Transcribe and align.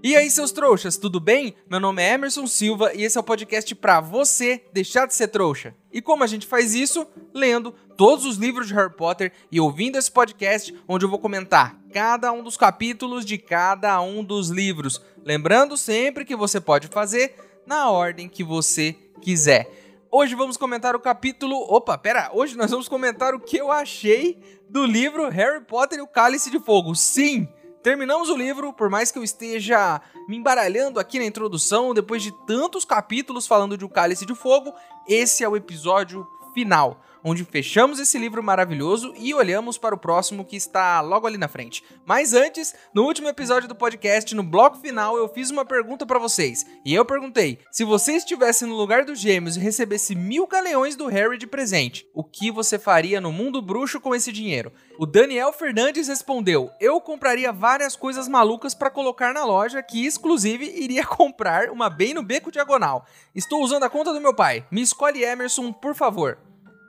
E 0.00 0.14
aí, 0.14 0.30
seus 0.30 0.52
trouxas, 0.52 0.96
tudo 0.96 1.18
bem? 1.18 1.56
Meu 1.68 1.80
nome 1.80 2.00
é 2.00 2.14
Emerson 2.14 2.46
Silva 2.46 2.94
e 2.94 3.02
esse 3.02 3.18
é 3.18 3.20
o 3.20 3.24
podcast 3.24 3.74
para 3.74 4.00
você 4.00 4.62
deixar 4.72 5.06
de 5.06 5.14
ser 5.14 5.26
trouxa. 5.26 5.74
E 5.92 6.00
como 6.00 6.22
a 6.22 6.26
gente 6.28 6.46
faz 6.46 6.72
isso? 6.72 7.04
Lendo 7.34 7.72
todos 7.96 8.24
os 8.24 8.36
livros 8.36 8.68
de 8.68 8.74
Harry 8.74 8.94
Potter 8.94 9.32
e 9.50 9.60
ouvindo 9.60 9.98
esse 9.98 10.08
podcast 10.08 10.72
onde 10.86 11.04
eu 11.04 11.10
vou 11.10 11.18
comentar 11.18 11.76
cada 11.92 12.30
um 12.30 12.44
dos 12.44 12.56
capítulos 12.56 13.24
de 13.24 13.38
cada 13.38 14.00
um 14.00 14.22
dos 14.22 14.50
livros. 14.50 15.02
Lembrando 15.24 15.76
sempre 15.76 16.24
que 16.24 16.36
você 16.36 16.60
pode 16.60 16.86
fazer 16.86 17.34
na 17.66 17.90
ordem 17.90 18.28
que 18.28 18.44
você 18.44 18.92
quiser. 19.20 19.68
Hoje 20.12 20.36
vamos 20.36 20.56
comentar 20.56 20.94
o 20.94 21.00
capítulo. 21.00 21.56
Opa, 21.68 21.98
pera, 21.98 22.30
hoje 22.32 22.56
nós 22.56 22.70
vamos 22.70 22.88
comentar 22.88 23.34
o 23.34 23.40
que 23.40 23.56
eu 23.56 23.72
achei 23.72 24.38
do 24.70 24.86
livro 24.86 25.28
Harry 25.28 25.64
Potter 25.64 25.98
e 25.98 26.02
o 26.02 26.06
Cálice 26.06 26.52
de 26.52 26.60
Fogo. 26.60 26.94
Sim! 26.94 27.48
Terminamos 27.82 28.28
o 28.28 28.36
livro, 28.36 28.72
por 28.72 28.90
mais 28.90 29.10
que 29.10 29.18
eu 29.18 29.24
esteja 29.24 30.00
me 30.28 30.36
embaralhando 30.36 30.98
aqui 30.98 31.18
na 31.18 31.24
introdução, 31.24 31.94
depois 31.94 32.22
de 32.22 32.32
tantos 32.46 32.84
capítulos 32.84 33.46
falando 33.46 33.78
de 33.78 33.84
O 33.84 33.88
Cálice 33.88 34.26
de 34.26 34.34
Fogo, 34.34 34.74
esse 35.06 35.44
é 35.44 35.48
o 35.48 35.56
episódio 35.56 36.26
final 36.52 37.00
onde 37.28 37.44
fechamos 37.44 37.98
esse 37.98 38.18
livro 38.18 38.42
maravilhoso 38.42 39.12
e 39.16 39.34
olhamos 39.34 39.76
para 39.76 39.94
o 39.94 39.98
próximo 39.98 40.44
que 40.44 40.56
está 40.56 41.00
logo 41.00 41.26
ali 41.26 41.36
na 41.36 41.46
frente. 41.46 41.84
Mas 42.06 42.32
antes, 42.32 42.74
no 42.94 43.04
último 43.04 43.28
episódio 43.28 43.68
do 43.68 43.74
podcast, 43.74 44.34
no 44.34 44.42
bloco 44.42 44.78
final, 44.78 45.16
eu 45.16 45.28
fiz 45.28 45.50
uma 45.50 45.64
pergunta 45.64 46.06
para 46.06 46.18
vocês. 46.18 46.64
E 46.84 46.94
eu 46.94 47.04
perguntei: 47.04 47.58
se 47.70 47.84
você 47.84 48.12
estivesse 48.12 48.64
no 48.64 48.74
lugar 48.74 49.04
dos 49.04 49.20
gêmeos 49.20 49.56
e 49.56 49.60
recebesse 49.60 50.14
mil 50.14 50.46
galeões 50.46 50.96
do 50.96 51.06
Harry 51.06 51.36
de 51.36 51.46
presente, 51.46 52.08
o 52.14 52.24
que 52.24 52.50
você 52.50 52.78
faria 52.78 53.20
no 53.20 53.30
mundo 53.30 53.60
bruxo 53.60 54.00
com 54.00 54.14
esse 54.14 54.32
dinheiro? 54.32 54.72
O 54.98 55.06
Daniel 55.06 55.52
Fernandes 55.52 56.08
respondeu: 56.08 56.70
Eu 56.80 57.00
compraria 57.00 57.52
várias 57.52 57.94
coisas 57.94 58.26
malucas 58.26 58.74
para 58.74 58.90
colocar 58.90 59.34
na 59.34 59.44
loja, 59.44 59.82
que 59.82 60.06
exclusive 60.06 60.64
iria 60.64 61.04
comprar 61.06 61.70
uma 61.70 61.90
bem 61.90 62.14
no 62.14 62.22
beco 62.22 62.50
diagonal. 62.50 63.04
Estou 63.34 63.62
usando 63.62 63.84
a 63.84 63.90
conta 63.90 64.12
do 64.12 64.20
meu 64.20 64.34
pai. 64.34 64.66
Me 64.70 64.80
escolhe 64.80 65.22
Emerson, 65.22 65.72
por 65.72 65.94
favor. 65.94 66.47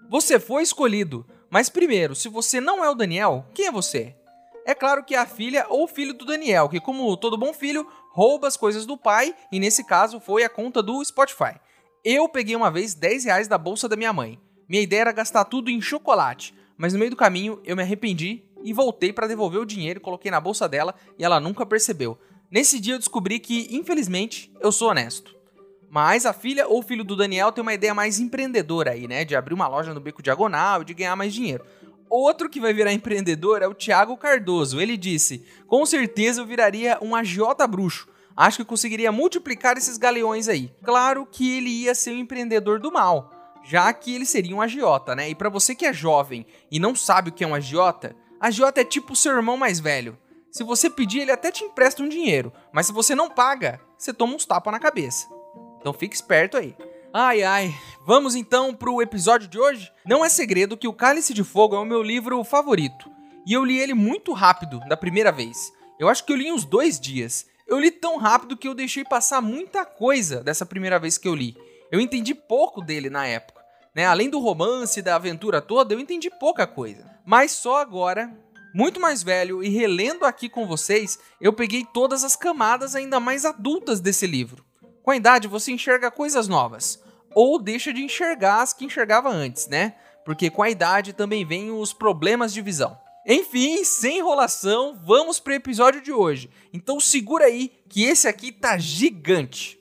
Você 0.09 0.39
foi 0.39 0.63
escolhido, 0.63 1.23
mas 1.51 1.69
primeiro, 1.69 2.15
se 2.15 2.27
você 2.27 2.59
não 2.59 2.83
é 2.83 2.89
o 2.89 2.95
Daniel, 2.95 3.45
quem 3.53 3.67
é 3.67 3.71
você? 3.71 4.15
É 4.65 4.73
claro 4.73 5.03
que 5.03 5.13
é 5.13 5.19
a 5.19 5.25
filha 5.27 5.67
ou 5.69 5.87
filho 5.87 6.15
do 6.15 6.25
Daniel, 6.25 6.67
que, 6.67 6.79
como 6.79 7.15
todo 7.15 7.37
bom 7.37 7.53
filho, 7.53 7.85
rouba 8.09 8.47
as 8.47 8.57
coisas 8.57 8.87
do 8.87 8.97
pai, 8.97 9.35
e 9.51 9.59
nesse 9.59 9.83
caso 9.83 10.19
foi 10.19 10.43
a 10.43 10.49
conta 10.49 10.81
do 10.81 11.05
Spotify. 11.05 11.59
Eu 12.03 12.27
peguei 12.27 12.55
uma 12.55 12.71
vez 12.71 12.95
10 12.95 13.25
reais 13.25 13.47
da 13.47 13.55
bolsa 13.55 13.87
da 13.87 13.95
minha 13.95 14.11
mãe. 14.11 14.39
Minha 14.67 14.81
ideia 14.81 15.01
era 15.01 15.11
gastar 15.11 15.45
tudo 15.45 15.69
em 15.69 15.79
chocolate, 15.79 16.55
mas 16.75 16.91
no 16.91 16.97
meio 16.97 17.11
do 17.11 17.17
caminho 17.17 17.61
eu 17.63 17.75
me 17.75 17.83
arrependi 17.83 18.43
e 18.63 18.73
voltei 18.73 19.13
para 19.13 19.27
devolver 19.27 19.61
o 19.61 19.65
dinheiro, 19.65 20.01
coloquei 20.01 20.31
na 20.31 20.41
bolsa 20.41 20.67
dela 20.67 20.95
e 21.19 21.23
ela 21.23 21.39
nunca 21.39 21.67
percebeu. 21.67 22.17
Nesse 22.49 22.79
dia 22.79 22.95
eu 22.95 22.99
descobri 22.99 23.39
que, 23.39 23.67
infelizmente, 23.69 24.51
eu 24.59 24.71
sou 24.71 24.89
honesto. 24.89 25.38
Mas 25.89 26.25
a 26.25 26.33
filha 26.33 26.67
ou 26.67 26.83
filho 26.83 27.03
do 27.03 27.15
Daniel 27.15 27.51
tem 27.51 27.61
uma 27.61 27.73
ideia 27.73 27.93
mais 27.93 28.19
empreendedora 28.19 28.91
aí, 28.91 29.07
né? 29.07 29.25
De 29.25 29.35
abrir 29.35 29.53
uma 29.53 29.67
loja 29.67 29.93
no 29.93 29.99
Beco 29.99 30.21
Diagonal 30.21 30.81
e 30.81 30.85
de 30.85 30.93
ganhar 30.93 31.15
mais 31.15 31.33
dinheiro. 31.33 31.65
Outro 32.09 32.49
que 32.49 32.59
vai 32.59 32.73
virar 32.73 32.91
empreendedor 32.91 33.61
é 33.61 33.67
o 33.67 33.73
Thiago 33.73 34.17
Cardoso. 34.17 34.79
Ele 34.79 34.97
disse: 34.97 35.43
Com 35.67 35.85
certeza 35.85 36.41
eu 36.41 36.45
viraria 36.45 36.97
um 37.01 37.15
agiota 37.15 37.67
bruxo. 37.67 38.07
Acho 38.35 38.57
que 38.57 38.65
conseguiria 38.65 39.11
multiplicar 39.11 39.77
esses 39.77 39.97
galeões 39.97 40.47
aí. 40.47 40.71
Claro 40.83 41.27
que 41.29 41.57
ele 41.57 41.69
ia 41.69 41.93
ser 41.93 42.11
um 42.11 42.19
empreendedor 42.19 42.79
do 42.79 42.91
mal, 42.91 43.31
já 43.65 43.91
que 43.91 44.15
ele 44.15 44.25
seria 44.25 44.55
um 44.55 44.61
agiota, 44.61 45.13
né? 45.15 45.29
E 45.29 45.35
para 45.35 45.49
você 45.49 45.75
que 45.75 45.85
é 45.85 45.91
jovem 45.91 46.45
e 46.71 46.79
não 46.79 46.95
sabe 46.95 47.29
o 47.29 47.33
que 47.33 47.43
é 47.43 47.47
um 47.47 47.53
agiota, 47.53 48.15
agiota 48.39 48.81
é 48.81 48.85
tipo 48.85 49.13
o 49.13 49.15
seu 49.15 49.35
irmão 49.35 49.57
mais 49.57 49.79
velho. 49.79 50.17
Se 50.51 50.63
você 50.63 50.89
pedir, 50.89 51.19
ele 51.19 51.31
até 51.31 51.51
te 51.51 51.63
empresta 51.63 52.01
um 52.01 52.09
dinheiro, 52.09 52.51
mas 52.71 52.87
se 52.87 52.93
você 52.93 53.13
não 53.13 53.29
paga, 53.29 53.79
você 53.97 54.13
toma 54.13 54.35
uns 54.35 54.45
tapas 54.45 54.71
na 54.71 54.79
cabeça. 54.79 55.38
Então 55.79 55.93
fique 55.93 56.15
esperto 56.15 56.57
aí. 56.57 56.75
Ai 57.13 57.41
ai, 57.41 57.75
vamos 58.05 58.35
então 58.35 58.73
pro 58.73 59.01
episódio 59.01 59.47
de 59.47 59.59
hoje? 59.59 59.91
Não 60.05 60.23
é 60.23 60.29
segredo 60.29 60.77
que 60.77 60.87
o 60.87 60.93
Cálice 60.93 61.33
de 61.33 61.43
Fogo 61.43 61.75
é 61.75 61.79
o 61.79 61.85
meu 61.85 62.03
livro 62.03 62.43
favorito. 62.43 63.09
E 63.47 63.53
eu 63.53 63.65
li 63.65 63.79
ele 63.79 63.93
muito 63.93 64.31
rápido 64.33 64.79
da 64.87 64.95
primeira 64.95 65.31
vez. 65.31 65.71
Eu 65.99 66.07
acho 66.07 66.23
que 66.23 66.31
eu 66.31 66.37
li 66.37 66.47
em 66.47 66.51
uns 66.51 66.65
dois 66.65 66.99
dias. 66.99 67.47
Eu 67.67 67.79
li 67.79 67.89
tão 67.89 68.17
rápido 68.17 68.55
que 68.55 68.67
eu 68.67 68.75
deixei 68.75 69.03
passar 69.03 69.41
muita 69.41 69.85
coisa 69.85 70.43
dessa 70.43 70.65
primeira 70.65 70.99
vez 70.99 71.17
que 71.17 71.27
eu 71.27 71.33
li. 71.33 71.57
Eu 71.91 71.99
entendi 71.99 72.35
pouco 72.35 72.81
dele 72.81 73.09
na 73.09 73.25
época. 73.25 73.59
Né? 73.95 74.05
Além 74.05 74.29
do 74.29 74.39
romance, 74.39 75.01
da 75.01 75.15
aventura 75.15 75.61
toda, 75.61 75.93
eu 75.93 75.99
entendi 75.99 76.29
pouca 76.29 76.67
coisa. 76.67 77.09
Mas 77.25 77.51
só 77.51 77.77
agora, 77.77 78.31
muito 78.73 78.99
mais 78.99 79.23
velho 79.23 79.63
e 79.63 79.69
relendo 79.69 80.25
aqui 80.25 80.47
com 80.47 80.67
vocês, 80.67 81.17
eu 81.41 81.51
peguei 81.51 81.85
todas 81.91 82.23
as 82.23 82.35
camadas 82.35 82.95
ainda 82.95 83.19
mais 83.19 83.45
adultas 83.45 83.99
desse 83.99 84.27
livro. 84.27 84.68
Com 85.03 85.11
a 85.11 85.15
idade, 85.15 85.47
você 85.47 85.71
enxerga 85.71 86.11
coisas 86.11 86.47
novas. 86.47 87.01
Ou 87.33 87.61
deixa 87.61 87.93
de 87.93 88.03
enxergar 88.03 88.61
as 88.61 88.73
que 88.73 88.85
enxergava 88.85 89.29
antes, 89.29 89.67
né? 89.67 89.95
Porque 90.25 90.49
com 90.49 90.61
a 90.61 90.69
idade 90.69 91.13
também 91.13 91.45
vem 91.45 91.71
os 91.71 91.93
problemas 91.93 92.53
de 92.53 92.61
visão. 92.61 92.97
Enfim, 93.25 93.83
sem 93.83 94.17
enrolação, 94.17 94.99
vamos 95.03 95.39
para 95.39 95.51
o 95.51 95.55
episódio 95.55 96.01
de 96.01 96.11
hoje. 96.11 96.49
Então 96.73 96.99
segura 96.99 97.45
aí 97.45 97.71
que 97.87 98.03
esse 98.03 98.27
aqui 98.27 98.51
tá 98.51 98.77
gigante. 98.77 99.78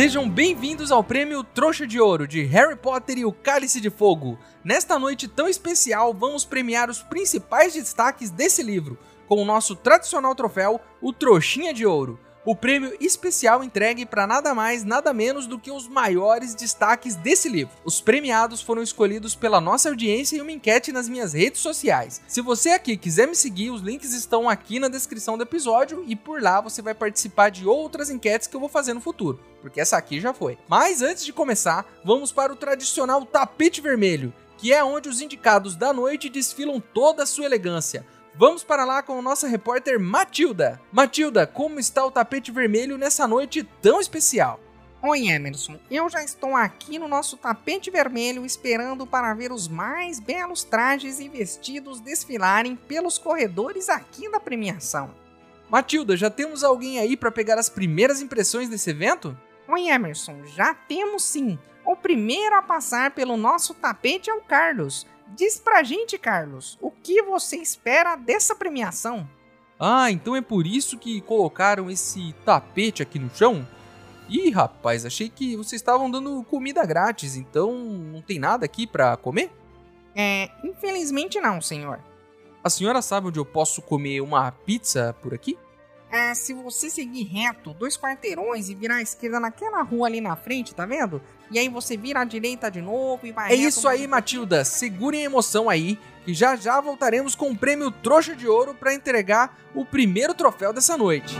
Sejam 0.00 0.26
bem-vindos 0.26 0.90
ao 0.90 1.04
prêmio 1.04 1.44
Trouxa 1.44 1.86
de 1.86 2.00
Ouro 2.00 2.26
de 2.26 2.42
Harry 2.44 2.74
Potter 2.74 3.18
e 3.18 3.26
o 3.26 3.32
Cálice 3.34 3.82
de 3.82 3.90
Fogo. 3.90 4.38
Nesta 4.64 4.98
noite 4.98 5.28
tão 5.28 5.46
especial, 5.46 6.14
vamos 6.14 6.42
premiar 6.42 6.88
os 6.88 7.02
principais 7.02 7.74
destaques 7.74 8.30
desse 8.30 8.62
livro, 8.62 8.98
com 9.28 9.42
o 9.42 9.44
nosso 9.44 9.76
tradicional 9.76 10.34
troféu, 10.34 10.80
o 11.02 11.12
Trouxinha 11.12 11.74
de 11.74 11.84
Ouro 11.84 12.18
o 12.44 12.56
prêmio 12.56 12.96
especial 13.00 13.62
entregue 13.62 14.06
para 14.06 14.26
nada 14.26 14.54
mais, 14.54 14.82
nada 14.82 15.12
menos 15.12 15.46
do 15.46 15.58
que 15.58 15.70
os 15.70 15.86
maiores 15.86 16.54
destaques 16.54 17.14
desse 17.14 17.48
livro. 17.48 17.74
Os 17.84 18.00
premiados 18.00 18.62
foram 18.62 18.82
escolhidos 18.82 19.34
pela 19.34 19.60
nossa 19.60 19.90
audiência 19.90 20.36
em 20.36 20.40
uma 20.40 20.52
enquete 20.52 20.90
nas 20.90 21.08
minhas 21.08 21.34
redes 21.34 21.60
sociais. 21.60 22.22
Se 22.26 22.40
você 22.40 22.70
aqui 22.70 22.96
quiser 22.96 23.28
me 23.28 23.36
seguir, 23.36 23.70
os 23.70 23.82
links 23.82 24.14
estão 24.14 24.48
aqui 24.48 24.78
na 24.78 24.88
descrição 24.88 25.36
do 25.36 25.42
episódio 25.42 26.02
e 26.06 26.16
por 26.16 26.42
lá 26.42 26.60
você 26.60 26.80
vai 26.80 26.94
participar 26.94 27.50
de 27.50 27.66
outras 27.66 28.08
enquetes 28.08 28.48
que 28.48 28.56
eu 28.56 28.60
vou 28.60 28.68
fazer 28.68 28.94
no 28.94 29.00
futuro, 29.00 29.38
porque 29.60 29.80
essa 29.80 29.98
aqui 29.98 30.18
já 30.18 30.32
foi. 30.32 30.56
Mas 30.66 31.02
antes 31.02 31.24
de 31.24 31.32
começar, 31.32 31.86
vamos 32.02 32.32
para 32.32 32.52
o 32.52 32.56
tradicional 32.56 33.26
tapete 33.26 33.82
vermelho, 33.82 34.32
que 34.56 34.72
é 34.72 34.82
onde 34.82 35.08
os 35.08 35.20
indicados 35.20 35.76
da 35.76 35.92
noite 35.92 36.30
desfilam 36.30 36.80
toda 36.80 37.22
a 37.22 37.26
sua 37.26 37.44
elegância 37.44 38.04
Vamos 38.34 38.62
para 38.62 38.84
lá 38.84 39.02
com 39.02 39.18
a 39.18 39.22
nossa 39.22 39.48
repórter 39.48 39.98
Matilda. 39.98 40.80
Matilda, 40.92 41.46
como 41.46 41.80
está 41.80 42.04
o 42.04 42.10
tapete 42.10 42.50
vermelho 42.50 42.96
nessa 42.96 43.26
noite 43.26 43.62
tão 43.82 44.00
especial? 44.00 44.60
Oi, 45.02 45.28
Emerson. 45.28 45.78
Eu 45.90 46.08
já 46.08 46.22
estou 46.22 46.54
aqui 46.54 46.98
no 46.98 47.08
nosso 47.08 47.36
tapete 47.36 47.90
vermelho 47.90 48.44
esperando 48.44 49.06
para 49.06 49.34
ver 49.34 49.50
os 49.50 49.66
mais 49.66 50.20
belos 50.20 50.62
trajes 50.62 51.18
e 51.18 51.28
vestidos 51.28 52.00
desfilarem 52.00 52.76
pelos 52.76 53.18
corredores 53.18 53.88
aqui 53.88 54.30
da 54.30 54.38
premiação. 54.38 55.14
Matilda, 55.68 56.16
já 56.16 56.30
temos 56.30 56.62
alguém 56.62 56.98
aí 56.98 57.16
para 57.16 57.30
pegar 57.30 57.58
as 57.58 57.68
primeiras 57.68 58.20
impressões 58.20 58.68
desse 58.68 58.90
evento? 58.90 59.36
Oi, 59.68 59.88
Emerson. 59.88 60.44
Já 60.46 60.74
temos 60.74 61.24
sim. 61.24 61.58
O 61.84 61.96
primeiro 61.96 62.56
a 62.56 62.62
passar 62.62 63.12
pelo 63.12 63.36
nosso 63.36 63.74
tapete 63.74 64.30
é 64.30 64.34
o 64.34 64.42
Carlos. 64.42 65.06
Diz 65.28 65.58
pra 65.58 65.82
gente, 65.82 66.18
Carlos, 66.18 66.76
o 66.80 66.89
que 67.02 67.22
você 67.22 67.56
espera 67.56 68.16
dessa 68.16 68.54
premiação? 68.54 69.28
Ah, 69.78 70.10
então 70.10 70.36
é 70.36 70.42
por 70.42 70.66
isso 70.66 70.98
que 70.98 71.20
colocaram 71.22 71.90
esse 71.90 72.34
tapete 72.44 73.02
aqui 73.02 73.18
no 73.18 73.34
chão? 73.34 73.66
Ih, 74.28 74.50
rapaz, 74.50 75.04
achei 75.04 75.28
que 75.28 75.56
vocês 75.56 75.80
estavam 75.80 76.10
dando 76.10 76.44
comida 76.44 76.84
grátis, 76.84 77.34
então 77.34 77.72
não 77.74 78.22
tem 78.22 78.38
nada 78.38 78.64
aqui 78.64 78.86
para 78.86 79.16
comer? 79.16 79.50
É, 80.14 80.50
infelizmente 80.62 81.40
não, 81.40 81.60
senhor. 81.60 81.98
A 82.62 82.68
senhora 82.68 83.00
sabe 83.00 83.28
onde 83.28 83.40
eu 83.40 83.44
posso 83.44 83.80
comer 83.80 84.20
uma 84.20 84.52
pizza 84.52 85.16
por 85.22 85.32
aqui? 85.32 85.58
É, 86.10 86.34
se 86.34 86.52
você 86.52 86.90
seguir 86.90 87.24
reto, 87.24 87.72
dois 87.72 87.96
quarteirões 87.96 88.68
e 88.68 88.74
virar 88.74 88.96
à 88.96 89.02
esquerda 89.02 89.38
naquela 89.38 89.80
rua 89.82 90.08
ali 90.08 90.20
na 90.20 90.34
frente, 90.34 90.74
tá 90.74 90.84
vendo? 90.84 91.22
E 91.50 91.58
aí 91.58 91.68
você 91.68 91.96
vira 91.96 92.20
à 92.20 92.24
direita 92.24 92.70
de 92.70 92.82
novo 92.82 93.26
e 93.26 93.32
vai 93.32 93.52
É 93.52 93.56
reto, 93.56 93.68
isso 93.68 93.88
aí, 93.88 94.06
Matilda. 94.06 94.64
Segurem 94.64 95.22
a 95.22 95.26
emoção 95.26 95.70
aí, 95.70 95.98
que 96.24 96.34
já 96.34 96.56
já 96.56 96.80
voltaremos 96.80 97.34
com 97.34 97.50
o 97.50 97.56
prêmio 97.56 97.90
Trouxa 97.90 98.34
de 98.34 98.48
Ouro 98.48 98.74
para 98.74 98.92
entregar 98.92 99.56
o 99.74 99.84
primeiro 99.84 100.34
troféu 100.34 100.72
dessa 100.72 100.96
noite. 100.96 101.36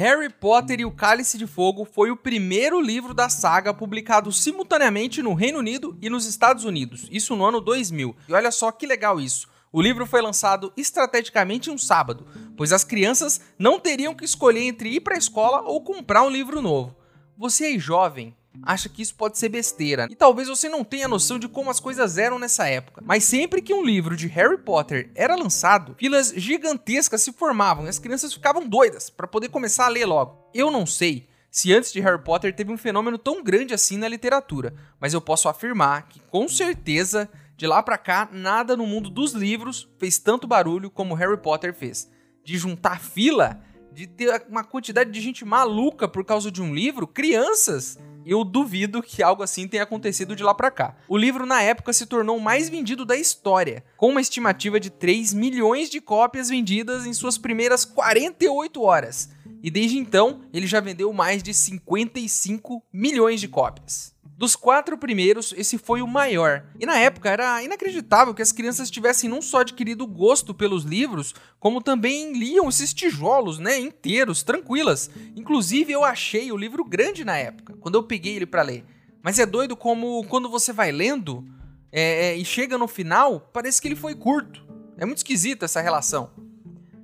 Harry 0.00 0.30
Potter 0.30 0.80
e 0.80 0.86
o 0.86 0.90
Cálice 0.90 1.36
de 1.36 1.46
Fogo 1.46 1.84
foi 1.84 2.10
o 2.10 2.16
primeiro 2.16 2.80
livro 2.80 3.12
da 3.12 3.28
saga 3.28 3.74
publicado 3.74 4.32
simultaneamente 4.32 5.22
no 5.22 5.34
Reino 5.34 5.58
Unido 5.58 5.94
e 6.00 6.08
nos 6.08 6.24
Estados 6.24 6.64
Unidos, 6.64 7.06
isso 7.10 7.36
no 7.36 7.44
ano 7.44 7.60
2000. 7.60 8.16
E 8.26 8.32
olha 8.32 8.50
só 8.50 8.72
que 8.72 8.86
legal 8.86 9.20
isso. 9.20 9.46
O 9.70 9.82
livro 9.82 10.06
foi 10.06 10.22
lançado 10.22 10.72
estrategicamente 10.74 11.70
um 11.70 11.76
sábado, 11.76 12.26
pois 12.56 12.72
as 12.72 12.82
crianças 12.82 13.42
não 13.58 13.78
teriam 13.78 14.14
que 14.14 14.24
escolher 14.24 14.62
entre 14.62 14.88
ir 14.88 15.00
para 15.00 15.16
a 15.16 15.18
escola 15.18 15.60
ou 15.68 15.84
comprar 15.84 16.22
um 16.22 16.30
livro 16.30 16.62
novo. 16.62 16.96
Você 17.36 17.64
aí 17.64 17.78
jovem, 17.78 18.34
acha 18.62 18.88
que 18.88 19.02
isso 19.02 19.14
pode 19.14 19.38
ser 19.38 19.48
besteira. 19.48 20.06
E 20.10 20.14
talvez 20.14 20.48
você 20.48 20.68
não 20.68 20.84
tenha 20.84 21.08
noção 21.08 21.38
de 21.38 21.48
como 21.48 21.70
as 21.70 21.80
coisas 21.80 22.18
eram 22.18 22.38
nessa 22.38 22.68
época. 22.68 23.02
Mas 23.04 23.24
sempre 23.24 23.62
que 23.62 23.74
um 23.74 23.84
livro 23.84 24.16
de 24.16 24.26
Harry 24.28 24.58
Potter 24.58 25.10
era 25.14 25.34
lançado, 25.34 25.94
filas 25.98 26.32
gigantescas 26.36 27.22
se 27.22 27.32
formavam 27.32 27.86
e 27.86 27.88
as 27.88 27.98
crianças 27.98 28.32
ficavam 28.32 28.66
doidas 28.68 29.10
para 29.10 29.26
poder 29.26 29.48
começar 29.48 29.86
a 29.86 29.88
ler 29.90 30.06
logo. 30.06 30.50
Eu 30.54 30.70
não 30.70 30.86
sei 30.86 31.28
se 31.50 31.72
antes 31.72 31.92
de 31.92 32.00
Harry 32.00 32.22
Potter 32.22 32.54
teve 32.54 32.72
um 32.72 32.78
fenômeno 32.78 33.18
tão 33.18 33.42
grande 33.42 33.74
assim 33.74 33.96
na 33.96 34.08
literatura, 34.08 34.74
mas 35.00 35.12
eu 35.12 35.20
posso 35.20 35.48
afirmar 35.48 36.08
que 36.08 36.20
com 36.20 36.48
certeza 36.48 37.28
de 37.56 37.66
lá 37.66 37.82
pra 37.82 37.98
cá 37.98 38.28
nada 38.32 38.76
no 38.76 38.86
mundo 38.86 39.10
dos 39.10 39.32
livros 39.32 39.88
fez 39.98 40.18
tanto 40.18 40.46
barulho 40.46 40.90
como 40.90 41.14
Harry 41.14 41.36
Potter 41.36 41.74
fez. 41.74 42.10
De 42.44 42.56
juntar 42.56 43.00
fila, 43.00 43.60
de 43.92 44.06
ter 44.06 44.46
uma 44.48 44.64
quantidade 44.64 45.10
de 45.10 45.20
gente 45.20 45.44
maluca 45.44 46.08
por 46.08 46.24
causa 46.24 46.50
de 46.50 46.62
um 46.62 46.74
livro, 46.74 47.06
crianças 47.06 47.98
eu 48.30 48.44
duvido 48.44 49.02
que 49.02 49.24
algo 49.24 49.42
assim 49.42 49.66
tenha 49.66 49.82
acontecido 49.82 50.36
de 50.36 50.44
lá 50.44 50.54
pra 50.54 50.70
cá. 50.70 50.94
O 51.08 51.16
livro, 51.18 51.44
na 51.44 51.60
época, 51.62 51.92
se 51.92 52.06
tornou 52.06 52.36
o 52.36 52.40
mais 52.40 52.68
vendido 52.68 53.04
da 53.04 53.16
história, 53.16 53.82
com 53.96 54.10
uma 54.10 54.20
estimativa 54.20 54.78
de 54.78 54.88
3 54.88 55.34
milhões 55.34 55.90
de 55.90 56.00
cópias 56.00 56.48
vendidas 56.48 57.06
em 57.06 57.12
suas 57.12 57.36
primeiras 57.36 57.84
48 57.84 58.80
horas. 58.82 59.30
E 59.60 59.68
desde 59.68 59.98
então, 59.98 60.42
ele 60.52 60.68
já 60.68 60.78
vendeu 60.78 61.12
mais 61.12 61.42
de 61.42 61.52
55 61.52 62.80
milhões 62.92 63.40
de 63.40 63.48
cópias. 63.48 64.14
Dos 64.40 64.56
quatro 64.56 64.96
primeiros, 64.96 65.52
esse 65.54 65.76
foi 65.76 66.00
o 66.00 66.06
maior. 66.06 66.64
E 66.78 66.86
na 66.86 66.98
época 66.98 67.28
era 67.28 67.62
inacreditável 67.62 68.32
que 68.32 68.40
as 68.40 68.52
crianças 68.52 68.90
tivessem 68.90 69.28
não 69.28 69.42
só 69.42 69.58
adquirido 69.58 70.06
gosto 70.06 70.54
pelos 70.54 70.82
livros, 70.82 71.34
como 71.58 71.82
também 71.82 72.32
liam 72.32 72.66
esses 72.66 72.94
tijolos, 72.94 73.58
né, 73.58 73.78
inteiros, 73.78 74.42
tranquilas. 74.42 75.10
Inclusive 75.36 75.92
eu 75.92 76.02
achei 76.02 76.50
o 76.50 76.56
livro 76.56 76.82
grande 76.82 77.22
na 77.22 77.36
época, 77.36 77.76
quando 77.80 77.96
eu 77.96 78.02
peguei 78.02 78.34
ele 78.34 78.46
para 78.46 78.62
ler. 78.62 78.82
Mas 79.22 79.38
é 79.38 79.44
doido 79.44 79.76
como 79.76 80.24
quando 80.24 80.48
você 80.48 80.72
vai 80.72 80.90
lendo 80.90 81.44
é, 81.92 82.34
e 82.34 82.42
chega 82.42 82.78
no 82.78 82.88
final, 82.88 83.50
parece 83.52 83.78
que 83.78 83.88
ele 83.88 83.94
foi 83.94 84.14
curto. 84.14 84.66
É 84.96 85.04
muito 85.04 85.18
esquisita 85.18 85.66
essa 85.66 85.82
relação. 85.82 86.30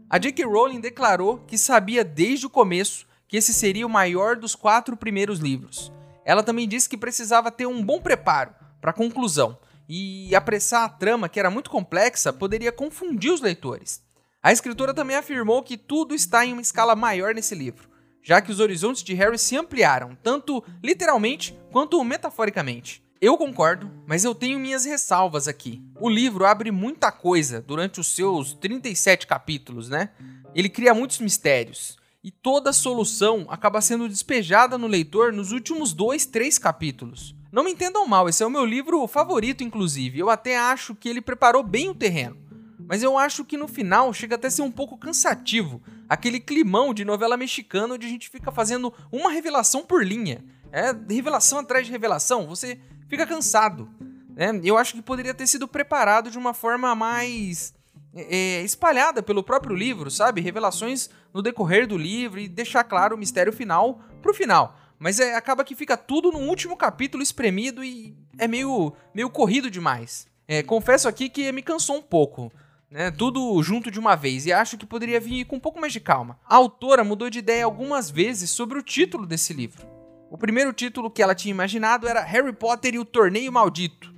A 0.08 0.16
J.K. 0.16 0.42
Rowling 0.46 0.80
declarou 0.80 1.36
que 1.46 1.58
sabia 1.58 2.02
desde 2.02 2.46
o 2.46 2.50
começo 2.50 3.06
que 3.28 3.36
esse 3.36 3.52
seria 3.52 3.86
o 3.86 3.90
maior 3.90 4.36
dos 4.36 4.54
quatro 4.54 4.96
primeiros 4.96 5.38
livros. 5.38 5.92
Ela 6.26 6.42
também 6.42 6.66
disse 6.66 6.88
que 6.88 6.96
precisava 6.96 7.52
ter 7.52 7.66
um 7.66 7.80
bom 7.80 8.00
preparo 8.00 8.52
para 8.80 8.90
a 8.90 8.94
conclusão 8.94 9.56
e 9.88 10.34
apressar 10.34 10.82
a 10.82 10.88
trama, 10.88 11.28
que 11.28 11.38
era 11.38 11.48
muito 11.48 11.70
complexa, 11.70 12.32
poderia 12.32 12.72
confundir 12.72 13.32
os 13.32 13.40
leitores. 13.40 14.02
A 14.42 14.50
escritora 14.50 14.92
também 14.92 15.14
afirmou 15.14 15.62
que 15.62 15.76
tudo 15.76 16.16
está 16.16 16.44
em 16.44 16.52
uma 16.52 16.60
escala 16.60 16.96
maior 16.96 17.32
nesse 17.32 17.54
livro, 17.54 17.88
já 18.24 18.40
que 18.40 18.50
os 18.50 18.58
horizontes 18.58 19.04
de 19.04 19.14
Harry 19.14 19.38
se 19.38 19.56
ampliaram, 19.56 20.18
tanto 20.20 20.64
literalmente 20.82 21.56
quanto 21.70 22.02
metaforicamente. 22.02 23.04
Eu 23.20 23.38
concordo, 23.38 23.88
mas 24.04 24.24
eu 24.24 24.34
tenho 24.34 24.58
minhas 24.58 24.84
ressalvas 24.84 25.46
aqui. 25.46 25.80
O 26.00 26.08
livro 26.08 26.44
abre 26.44 26.72
muita 26.72 27.12
coisa 27.12 27.62
durante 27.62 28.00
os 28.00 28.08
seus 28.08 28.52
37 28.54 29.28
capítulos, 29.28 29.88
né? 29.88 30.10
Ele 30.56 30.68
cria 30.68 30.92
muitos 30.92 31.20
mistérios 31.20 31.96
e 32.26 32.30
toda 32.32 32.70
a 32.70 32.72
solução 32.72 33.46
acaba 33.48 33.80
sendo 33.80 34.08
despejada 34.08 34.76
no 34.76 34.88
leitor 34.88 35.32
nos 35.32 35.52
últimos 35.52 35.92
dois, 35.92 36.26
três 36.26 36.58
capítulos. 36.58 37.36
Não 37.52 37.62
me 37.62 37.70
entendam 37.70 38.04
mal, 38.08 38.28
esse 38.28 38.42
é 38.42 38.46
o 38.46 38.50
meu 38.50 38.64
livro 38.64 39.06
favorito, 39.06 39.62
inclusive. 39.62 40.18
Eu 40.18 40.28
até 40.28 40.58
acho 40.58 40.92
que 40.92 41.08
ele 41.08 41.20
preparou 41.20 41.62
bem 41.62 41.88
o 41.88 41.94
terreno. 41.94 42.36
Mas 42.80 43.00
eu 43.00 43.16
acho 43.16 43.44
que 43.44 43.56
no 43.56 43.68
final 43.68 44.12
chega 44.12 44.34
até 44.34 44.48
a 44.48 44.50
ser 44.50 44.62
um 44.62 44.72
pouco 44.72 44.98
cansativo. 44.98 45.80
Aquele 46.08 46.40
climão 46.40 46.92
de 46.92 47.04
novela 47.04 47.36
mexicana 47.36 47.94
onde 47.94 48.08
a 48.08 48.10
gente 48.10 48.28
fica 48.28 48.50
fazendo 48.50 48.92
uma 49.12 49.30
revelação 49.30 49.84
por 49.84 50.04
linha. 50.04 50.44
É 50.72 50.92
revelação 51.08 51.60
atrás 51.60 51.86
de 51.86 51.92
revelação, 51.92 52.48
você 52.48 52.80
fica 53.06 53.24
cansado. 53.24 53.88
Né? 54.30 54.60
Eu 54.64 54.76
acho 54.76 54.94
que 54.94 55.00
poderia 55.00 55.32
ter 55.32 55.46
sido 55.46 55.68
preparado 55.68 56.28
de 56.28 56.38
uma 56.38 56.52
forma 56.52 56.92
mais 56.92 57.72
é, 58.16 58.62
espalhada 58.62 59.22
pelo 59.22 59.42
próprio 59.42 59.76
livro, 59.76 60.10
sabe? 60.10 60.40
Revelações 60.40 61.10
no 61.32 61.42
decorrer 61.42 61.86
do 61.86 61.98
livro 61.98 62.40
e 62.40 62.48
deixar 62.48 62.82
claro 62.84 63.14
o 63.14 63.18
mistério 63.18 63.52
final 63.52 64.00
pro 64.22 64.34
final. 64.34 64.78
Mas 64.98 65.20
é, 65.20 65.34
acaba 65.34 65.64
que 65.64 65.74
fica 65.74 65.96
tudo 65.96 66.32
no 66.32 66.38
último 66.38 66.76
capítulo 66.76 67.22
espremido 67.22 67.84
e 67.84 68.16
é 68.38 68.48
meio, 68.48 68.94
meio 69.14 69.28
corrido 69.28 69.70
demais. 69.70 70.26
É, 70.48 70.62
confesso 70.62 71.06
aqui 71.06 71.28
que 71.28 71.52
me 71.52 71.62
cansou 71.62 71.96
um 71.96 72.02
pouco. 72.02 72.50
Né, 72.88 73.10
tudo 73.10 73.60
junto 73.64 73.90
de 73.90 73.98
uma 73.98 74.14
vez, 74.14 74.46
e 74.46 74.52
acho 74.52 74.78
que 74.78 74.86
poderia 74.86 75.18
vir 75.18 75.44
com 75.44 75.56
um 75.56 75.60
pouco 75.60 75.80
mais 75.80 75.92
de 75.92 75.98
calma. 75.98 76.38
A 76.48 76.54
autora 76.54 77.02
mudou 77.02 77.28
de 77.28 77.40
ideia 77.40 77.64
algumas 77.64 78.08
vezes 78.08 78.48
sobre 78.50 78.78
o 78.78 78.82
título 78.82 79.26
desse 79.26 79.52
livro. 79.52 79.84
O 80.30 80.38
primeiro 80.38 80.72
título 80.72 81.10
que 81.10 81.20
ela 81.20 81.34
tinha 81.34 81.50
imaginado 81.50 82.06
era 82.06 82.22
Harry 82.22 82.52
Potter 82.52 82.94
e 82.94 82.98
o 83.00 83.04
Torneio 83.04 83.52
Maldito 83.52 84.15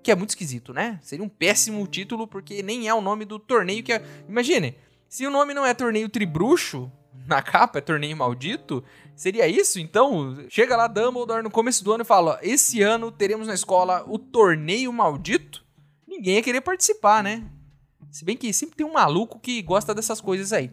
que 0.00 0.10
é 0.10 0.14
muito 0.14 0.30
esquisito, 0.30 0.72
né? 0.72 0.98
Seria 1.02 1.24
um 1.24 1.28
péssimo 1.28 1.86
título, 1.86 2.26
porque 2.26 2.62
nem 2.62 2.88
é 2.88 2.94
o 2.94 3.00
nome 3.00 3.24
do 3.24 3.38
torneio 3.38 3.82
que 3.82 3.92
é. 3.92 4.04
Imagine, 4.28 4.76
se 5.08 5.26
o 5.26 5.30
nome 5.30 5.54
não 5.54 5.64
é 5.64 5.72
Torneio 5.72 6.08
Tribruxo, 6.08 6.90
na 7.26 7.42
capa 7.42 7.78
é 7.78 7.80
Torneio 7.80 8.16
Maldito, 8.16 8.84
seria 9.14 9.48
isso? 9.48 9.80
Então, 9.80 10.44
chega 10.48 10.76
lá 10.76 10.86
Dumbledore 10.86 11.42
no 11.42 11.50
começo 11.50 11.82
do 11.82 11.92
ano 11.92 12.02
e 12.02 12.06
fala: 12.06 12.38
esse 12.42 12.82
ano 12.82 13.10
teremos 13.10 13.46
na 13.46 13.54
escola 13.54 14.04
o 14.06 14.18
Torneio 14.18 14.92
Maldito. 14.92 15.64
Ninguém 16.06 16.36
ia 16.36 16.42
querer 16.42 16.60
participar, 16.60 17.22
né? 17.22 17.44
Se 18.10 18.24
bem 18.24 18.36
que 18.36 18.52
sempre 18.52 18.76
tem 18.76 18.86
um 18.86 18.92
maluco 18.92 19.38
que 19.38 19.60
gosta 19.62 19.94
dessas 19.94 20.20
coisas 20.20 20.52
aí. 20.52 20.70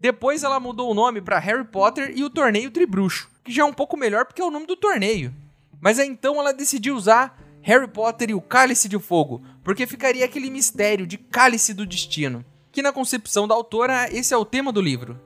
Depois 0.00 0.42
ela 0.42 0.58
mudou 0.58 0.90
o 0.90 0.94
nome 0.94 1.20
para 1.20 1.38
Harry 1.38 1.64
Potter 1.64 2.12
e 2.16 2.24
o 2.24 2.30
Torneio 2.30 2.70
Tribruxo, 2.70 3.30
que 3.44 3.52
já 3.52 3.62
é 3.62 3.66
um 3.66 3.72
pouco 3.72 3.96
melhor 3.96 4.24
porque 4.24 4.40
é 4.40 4.44
o 4.44 4.50
nome 4.50 4.66
do 4.66 4.74
torneio. 4.74 5.32
Mas 5.80 5.98
aí 5.98 6.08
então 6.08 6.40
ela 6.40 6.52
decidiu 6.52 6.96
usar 6.96 7.38
Harry 7.62 7.88
Potter 7.88 8.30
e 8.30 8.34
o 8.34 8.40
Cálice 8.40 8.88
de 8.88 8.98
Fogo, 8.98 9.42
porque 9.62 9.86
ficaria 9.86 10.24
aquele 10.24 10.50
mistério 10.50 11.06
de 11.06 11.18
Cálice 11.18 11.74
do 11.74 11.86
Destino, 11.86 12.44
que 12.72 12.82
na 12.82 12.92
concepção 12.92 13.46
da 13.46 13.54
autora 13.54 14.08
esse 14.12 14.32
é 14.32 14.36
o 14.36 14.44
tema 14.44 14.72
do 14.72 14.80
livro. 14.80 15.20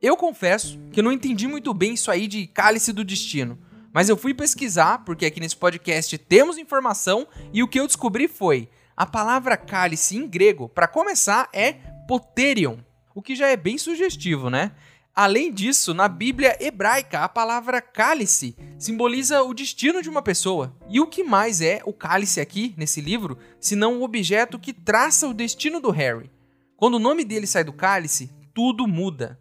Eu 0.00 0.16
confesso 0.16 0.78
que 0.92 1.02
não 1.02 1.10
entendi 1.10 1.46
muito 1.46 1.72
bem 1.74 1.94
isso 1.94 2.10
aí 2.10 2.26
de 2.26 2.46
Cálice 2.46 2.92
do 2.92 3.04
Destino, 3.04 3.58
mas 3.92 4.08
eu 4.08 4.16
fui 4.16 4.34
pesquisar, 4.34 5.04
porque 5.04 5.26
aqui 5.26 5.40
nesse 5.40 5.56
podcast 5.56 6.16
temos 6.18 6.58
informação, 6.58 7.26
e 7.52 7.62
o 7.62 7.68
que 7.68 7.80
eu 7.80 7.86
descobri 7.86 8.28
foi: 8.28 8.68
a 8.96 9.06
palavra 9.06 9.56
cálice 9.56 10.16
em 10.16 10.28
grego, 10.28 10.68
para 10.68 10.86
começar, 10.86 11.48
é 11.52 11.72
poterion, 12.06 12.76
o 13.14 13.22
que 13.22 13.34
já 13.34 13.48
é 13.48 13.56
bem 13.56 13.78
sugestivo, 13.78 14.50
né? 14.50 14.72
Além 15.20 15.52
disso, 15.52 15.92
na 15.92 16.06
Bíblia 16.06 16.56
hebraica, 16.60 17.24
a 17.24 17.28
palavra 17.28 17.82
cálice 17.82 18.56
simboliza 18.78 19.42
o 19.42 19.52
destino 19.52 20.00
de 20.00 20.08
uma 20.08 20.22
pessoa. 20.22 20.72
E 20.88 21.00
o 21.00 21.08
que 21.08 21.24
mais 21.24 21.60
é 21.60 21.80
o 21.84 21.92
cálice 21.92 22.40
aqui, 22.40 22.72
nesse 22.76 23.00
livro, 23.00 23.36
senão 23.58 23.98
o 23.98 24.04
objeto 24.04 24.60
que 24.60 24.72
traça 24.72 25.26
o 25.26 25.34
destino 25.34 25.80
do 25.80 25.90
Harry? 25.90 26.30
Quando 26.76 26.94
o 26.94 26.98
nome 27.00 27.24
dele 27.24 27.48
sai 27.48 27.64
do 27.64 27.72
cálice, 27.72 28.30
tudo 28.54 28.86
muda. 28.86 29.36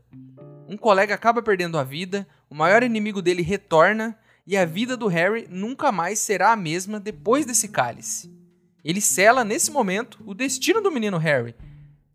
Um 0.68 0.76
colega 0.76 1.14
acaba 1.14 1.44
perdendo 1.44 1.78
a 1.78 1.84
vida, 1.84 2.28
o 2.50 2.56
maior 2.56 2.82
inimigo 2.82 3.22
dele 3.22 3.44
retorna 3.44 4.18
e 4.48 4.58
a 4.58 4.66
vida 4.66 4.98
do 4.98 5.06
Harry 5.06 5.48
nunca 5.48 5.92
mais 5.92 6.18
será 6.18 6.54
a 6.54 6.58
mesma 6.58 7.00
depois 7.00 7.46
desse 7.46 7.68
cálice. 7.68 8.36
Ele 8.84 9.00
sela 9.00 9.44
nesse 9.44 9.70
momento 9.70 10.24
o 10.26 10.34
destino 10.34 10.82
do 10.82 10.92
menino 10.92 11.20
Harry 11.20 11.54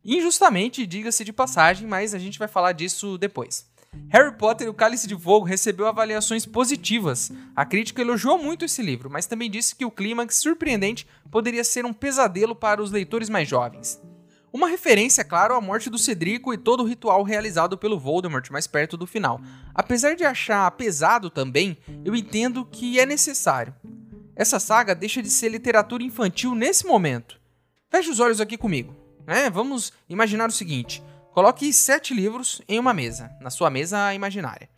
Injustamente, 0.05 0.87
diga-se 0.87 1.25
de 1.25 1.33
passagem, 1.33 1.87
mas 1.87 2.15
a 2.15 2.19
gente 2.19 2.39
vai 2.39 2.49
falar 2.49 2.73
disso 2.73 3.17
depois. 3.17 3.71
Harry 4.09 4.37
Potter 4.37 4.67
e 4.67 4.71
o 4.71 4.75
Cálice 4.75 5.07
de 5.07 5.17
Fogo 5.17 5.45
recebeu 5.45 5.87
avaliações 5.87 6.47
positivas. 6.47 7.31
A 7.55 7.65
crítica 7.65 8.01
elogiou 8.01 8.39
muito 8.39 8.65
esse 8.65 8.83
livro, 8.83 9.11
mas 9.11 9.27
também 9.27 9.51
disse 9.51 9.77
que 9.77 9.85
o 9.85 9.91
clímax 9.91 10.37
surpreendente 10.37 11.07
poderia 11.31 11.63
ser 11.63 11.85
um 11.85 11.93
pesadelo 11.93 12.55
para 12.55 12.83
os 12.83 12.91
leitores 12.91 13.29
mais 13.29 13.49
jovens. 13.49 14.01
Uma 14.53 14.69
referência, 14.69 15.25
claro, 15.25 15.55
à 15.55 15.61
morte 15.61 15.89
do 15.89 15.99
Cedrico 15.99 16.53
e 16.53 16.59
todo 16.59 16.83
o 16.83 16.87
ritual 16.87 17.23
realizado 17.23 17.79
pelo 17.79 17.99
Voldemort 17.99 18.51
mais 18.51 18.67
perto 18.67 18.97
do 18.97 19.07
final. 19.07 19.41
Apesar 19.75 20.15
de 20.15 20.25
achar 20.25 20.71
pesado 20.73 21.31
também, 21.31 21.79
eu 22.05 22.15
entendo 22.15 22.65
que 22.65 22.99
é 22.99 23.07
necessário. 23.07 23.75
Essa 24.37 24.59
saga 24.59 24.95
deixa 24.95 25.23
de 25.23 25.31
ser 25.31 25.49
literatura 25.49 26.03
infantil 26.03 26.55
nesse 26.55 26.87
momento. 26.87 27.41
Feche 27.91 28.11
os 28.11 28.21
olhos 28.21 28.41
aqui 28.41 28.59
comigo. 28.59 29.02
Né? 29.26 29.50
Vamos 29.50 29.93
imaginar 30.09 30.49
o 30.49 30.52
seguinte: 30.52 31.02
coloque 31.33 31.73
sete 31.73 32.14
livros 32.14 32.62
em 32.69 32.79
uma 32.79 32.95
mesa, 32.95 33.31
na 33.41 33.50
sua 33.50 33.71
mesa 33.71 34.14
imaginária. 34.14 34.69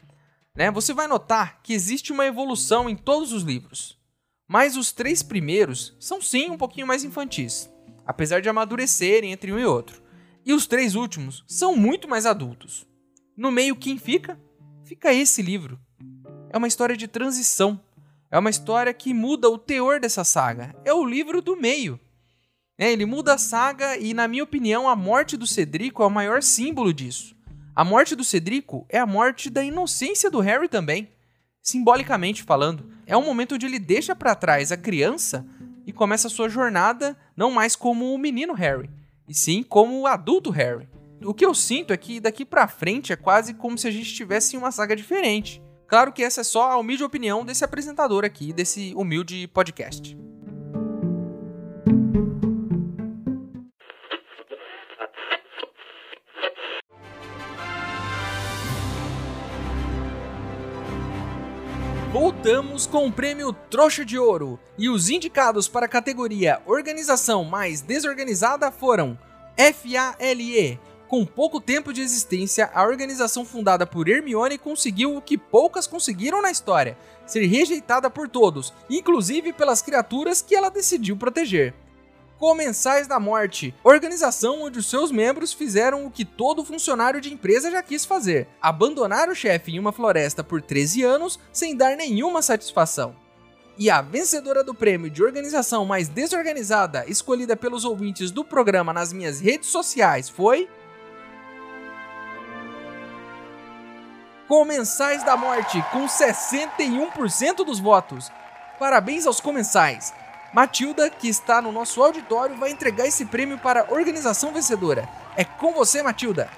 Né? 0.55 0.71
Você 0.71 0.93
vai 0.93 1.07
notar 1.07 1.61
que 1.63 1.73
existe 1.73 2.13
uma 2.13 2.27
evolução 2.27 2.89
em 2.89 2.97
todos 2.97 3.33
os 3.33 3.43
livros. 3.43 3.99
Mas 4.47 4.77
os 4.77 4.93
três 4.93 5.23
primeiros 5.23 5.97
são 5.99 6.21
sim 6.21 6.51
um 6.51 6.59
pouquinho 6.59 6.87
mais 6.87 7.03
infantis 7.03 7.73
apesar 8.07 8.41
de 8.41 8.49
amadurecerem 8.49 9.33
entre 9.33 9.53
um 9.53 9.59
e 9.59 9.65
outro. 9.65 10.03
E 10.45 10.53
os 10.53 10.67
três 10.67 10.95
últimos 10.95 11.43
são 11.47 11.75
muito 11.75 12.09
mais 12.09 12.27
adultos. 12.27 12.87
No 13.37 13.51
meio, 13.51 13.75
quem 13.75 13.97
fica? 13.99 14.39
Fica 14.85 15.13
esse 15.13 15.41
livro. 15.41 15.81
É 16.51 16.59
uma 16.59 16.69
história 16.69 16.97
de 16.97 17.09
transição. 17.09 17.81
É 18.31 18.39
uma 18.39 18.51
história 18.51 18.93
que 18.93 19.15
muda 19.15 19.49
o 19.49 19.59
teor 19.59 20.01
dessa 20.01 20.23
saga. 20.23 20.75
É 20.85 20.93
o 20.93 21.05
livro 21.05 21.41
do 21.41 21.57
meio. 21.57 21.99
É, 22.77 22.93
ele 22.93 23.07
muda 23.07 23.35
a 23.35 23.39
saga 23.39 23.97
e, 23.97 24.13
na 24.13 24.27
minha 24.27 24.43
opinião, 24.43 24.89
a 24.89 24.97
morte 24.97 25.37
do 25.37 25.47
Cedrico 25.47 26.03
é 26.03 26.07
o 26.07 26.11
maior 26.11 26.43
símbolo 26.43 26.93
disso. 26.93 27.37
A 27.75 27.85
morte 27.85 28.17
do 28.17 28.25
Cedrico 28.25 28.85
é 28.89 28.99
a 28.99 29.07
morte 29.07 29.49
da 29.49 29.63
inocência 29.63 30.31
do 30.31 30.41
Harry 30.41 30.69
também. 30.69 31.09
Simbolicamente 31.63 32.43
falando, 32.43 32.91
é 33.07 33.17
um 33.17 33.25
momento 33.25 33.55
onde 33.55 33.65
ele 33.65 33.79
deixa 33.79 34.15
para 34.15 34.35
trás 34.35 34.73
a 34.73 34.77
criança 34.77 35.47
e 35.87 35.93
começa 35.93 36.27
a 36.27 36.31
sua 36.31 36.49
jornada 36.49 37.17
não 37.37 37.51
mais 37.51 37.77
como 37.77 38.13
o 38.13 38.19
menino 38.19 38.55
Harry, 38.55 38.91
e 39.29 39.35
sim 39.35 39.63
como 39.63 40.01
o 40.01 40.07
adulto 40.07 40.51
Harry. 40.51 40.89
O 41.23 41.33
que 41.33 41.45
eu 41.45 41.55
sinto 41.55 41.93
é 41.93 41.97
que 41.97 42.21
daqui 42.21 42.45
para 42.45 42.69
frente 42.69 43.13
é 43.13 43.17
quase 43.17 43.55
como 43.55 43.79
se 43.79 43.87
a 43.87 43.91
gente 43.91 44.13
tivesse 44.13 44.57
uma 44.57 44.71
saga 44.71 44.97
diferente. 44.97 45.63
Claro 45.87 46.13
que 46.13 46.23
essa 46.23 46.41
é 46.41 46.45
só 46.45 46.73
a 46.73 46.77
humilde 46.77 47.05
opinião 47.05 47.45
desse 47.45 47.65
apresentador 47.65 48.25
aqui, 48.25 48.53
desse 48.53 48.93
humilde 48.97 49.47
podcast. 49.49 50.17
Voltamos 62.15 62.87
com 62.87 63.09
o 63.09 63.13
prêmio 63.13 63.53
Trouxa 63.53 64.05
de 64.05 64.17
Ouro. 64.17 64.57
E 64.79 64.89
os 64.89 65.11
indicados 65.11 65.67
para 65.67 65.87
a 65.87 65.89
categoria 65.89 66.63
Organização 66.65 67.43
Mais 67.43 67.81
Desorganizada 67.81 68.71
foram 68.71 69.19
FALE. 69.57 70.79
Com 71.09 71.27
pouco 71.27 71.61
tempo 71.61 71.93
de 71.93 72.01
existência, 72.01 72.71
a 72.73 72.85
organização 72.85 73.45
fundada 73.45 73.85
por 73.85 74.09
Hermione 74.09 74.59
conseguiu 74.59 75.17
o 75.17 75.21
que 75.21 75.37
poucas 75.37 75.89
conseguiram 75.89 76.41
na 76.41 76.53
história: 76.53 76.97
ser 77.27 77.47
rejeitada 77.47 78.09
por 78.09 78.29
todos, 78.29 78.73
inclusive 78.89 79.53
pelas 79.53 79.83
criaturas 79.83 80.41
que 80.41 80.55
ela 80.55 80.71
decidiu 80.71 81.17
proteger. 81.17 81.75
Comensais 82.45 83.07
da 83.07 83.19
Morte, 83.19 83.75
organização 83.83 84.65
onde 84.65 84.79
os 84.79 84.91
seus 84.91 85.11
membros 85.11 85.51
fizeram 85.51 86.05
o 86.05 86.11
que 86.11 86.27
todo 86.27 86.63
funcionário 86.63 87.19
de 87.19 87.33
empresa 87.33 87.71
já 87.71 87.83
quis 87.83 88.05
fazer: 88.05 88.47
abandonar 88.61 89.31
o 89.31 89.35
chefe 89.35 89.73
em 89.73 89.79
uma 89.79 89.93
floresta 89.93 90.45
por 90.45 90.61
13 90.61 91.03
anos 91.05 91.41
sem 91.51 91.75
dar 91.75 91.97
nenhuma 91.97 92.43
satisfação. 92.43 93.17
E 93.79 93.89
a 93.89 94.03
vencedora 94.03 94.63
do 94.63 94.75
prêmio 94.75 95.09
de 95.09 95.25
organização 95.25 95.87
mais 95.87 96.07
desorganizada, 96.07 97.07
escolhida 97.09 97.57
pelos 97.57 97.83
ouvintes 97.83 98.31
do 98.31 98.45
programa 98.45 98.93
nas 98.93 99.11
minhas 99.11 99.41
redes 99.41 99.71
sociais, 99.71 100.29
foi. 100.29 100.69
Comensais 104.47 105.25
da 105.25 105.35
Morte, 105.35 105.83
com 105.91 106.05
61% 106.05 107.65
dos 107.65 107.81
votos. 107.81 108.31
Parabéns 108.79 109.27
aos 109.27 109.41
comensais! 109.41 110.13
Matilda, 110.55 111.11
que 111.11 111.29
está 111.29 111.61
no 111.61 111.73
nosso 111.73 112.01
auditório, 112.01 112.57
vai 112.57 112.71
entregar 112.71 113.09
esse 113.09 113.25
prêmio 113.25 113.59
para 113.59 113.81
a 113.81 113.93
organização 113.93 114.53
vencedora. 114.53 115.09
É 115.37 115.43
com 115.43 115.73
você, 115.73 116.01
Matilda! 116.01 116.49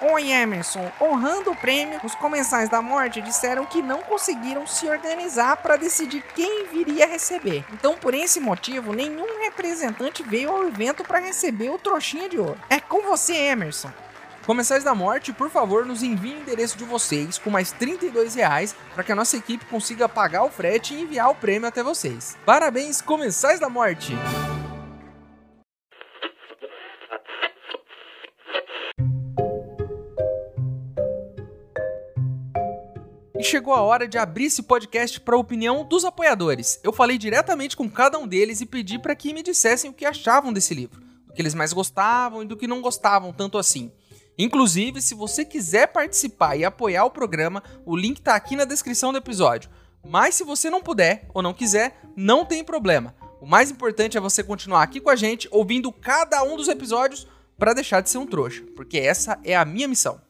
Oi, 0.00 0.30
Emerson. 0.30 0.90
Honrando 0.98 1.50
o 1.50 1.56
prêmio, 1.56 2.00
os 2.02 2.14
comensais 2.14 2.70
da 2.70 2.80
morte 2.80 3.20
disseram 3.20 3.66
que 3.66 3.82
não 3.82 4.00
conseguiram 4.02 4.66
se 4.66 4.88
organizar 4.88 5.58
para 5.58 5.76
decidir 5.76 6.22
quem 6.34 6.66
viria 6.68 7.06
receber. 7.06 7.62
Então, 7.74 7.94
por 7.94 8.14
esse 8.14 8.40
motivo, 8.40 8.94
nenhum 8.94 9.42
representante 9.42 10.22
veio 10.22 10.50
ao 10.50 10.66
evento 10.66 11.04
para 11.04 11.18
receber 11.18 11.68
o 11.68 11.78
trouxinha 11.78 12.26
de 12.26 12.38
ouro. 12.38 12.58
É 12.70 12.80
com 12.80 13.02
você, 13.02 13.34
Emerson. 13.34 13.90
Comensais 14.46 14.84
da 14.84 14.94
Morte, 14.94 15.32
por 15.32 15.50
favor, 15.50 15.84
nos 15.84 16.04
enviem 16.04 16.36
o 16.36 16.40
endereço 16.42 16.78
de 16.78 16.84
vocês 16.84 17.36
com 17.36 17.50
mais 17.50 17.72
32 17.72 18.36
reais 18.36 18.76
para 18.94 19.02
que 19.02 19.10
a 19.10 19.14
nossa 19.16 19.36
equipe 19.36 19.64
consiga 19.64 20.08
pagar 20.08 20.44
o 20.44 20.50
frete 20.52 20.94
e 20.94 21.00
enviar 21.00 21.28
o 21.30 21.34
prêmio 21.34 21.66
até 21.66 21.82
vocês. 21.82 22.38
Parabéns, 22.46 23.02
Comensais 23.02 23.58
da 23.58 23.68
Morte! 23.68 24.12
E 33.36 33.42
chegou 33.42 33.74
a 33.74 33.82
hora 33.82 34.06
de 34.06 34.16
abrir 34.16 34.44
esse 34.44 34.62
podcast 34.62 35.20
para 35.22 35.34
a 35.34 35.40
opinião 35.40 35.84
dos 35.84 36.04
apoiadores. 36.04 36.78
Eu 36.84 36.92
falei 36.92 37.18
diretamente 37.18 37.76
com 37.76 37.90
cada 37.90 38.16
um 38.16 38.28
deles 38.28 38.60
e 38.60 38.66
pedi 38.66 38.96
para 38.96 39.16
que 39.16 39.34
me 39.34 39.42
dissessem 39.42 39.90
o 39.90 39.92
que 39.92 40.06
achavam 40.06 40.52
desse 40.52 40.72
livro, 40.72 41.00
do 41.26 41.34
que 41.34 41.42
eles 41.42 41.52
mais 41.52 41.72
gostavam 41.72 42.44
e 42.44 42.46
do 42.46 42.56
que 42.56 42.68
não 42.68 42.80
gostavam 42.80 43.32
tanto 43.32 43.58
assim. 43.58 43.90
Inclusive, 44.38 45.00
se 45.00 45.14
você 45.14 45.44
quiser 45.44 45.86
participar 45.88 46.56
e 46.56 46.64
apoiar 46.64 47.04
o 47.04 47.10
programa, 47.10 47.62
o 47.84 47.96
link 47.96 48.18
está 48.18 48.34
aqui 48.34 48.54
na 48.54 48.64
descrição 48.64 49.12
do 49.12 49.18
episódio. 49.18 49.70
Mas 50.04 50.34
se 50.34 50.44
você 50.44 50.68
não 50.68 50.82
puder 50.82 51.28
ou 51.32 51.42
não 51.42 51.54
quiser, 51.54 52.00
não 52.16 52.44
tem 52.44 52.62
problema. 52.62 53.14
O 53.40 53.46
mais 53.46 53.70
importante 53.70 54.16
é 54.16 54.20
você 54.20 54.42
continuar 54.42 54.82
aqui 54.82 55.00
com 55.00 55.10
a 55.10 55.16
gente, 55.16 55.48
ouvindo 55.50 55.90
cada 55.92 56.42
um 56.42 56.56
dos 56.56 56.68
episódios 56.68 57.26
para 57.58 57.72
deixar 57.72 58.00
de 58.00 58.10
ser 58.10 58.18
um 58.18 58.26
trouxa, 58.26 58.62
porque 58.74 58.98
essa 58.98 59.38
é 59.42 59.56
a 59.56 59.64
minha 59.64 59.88
missão. 59.88 60.20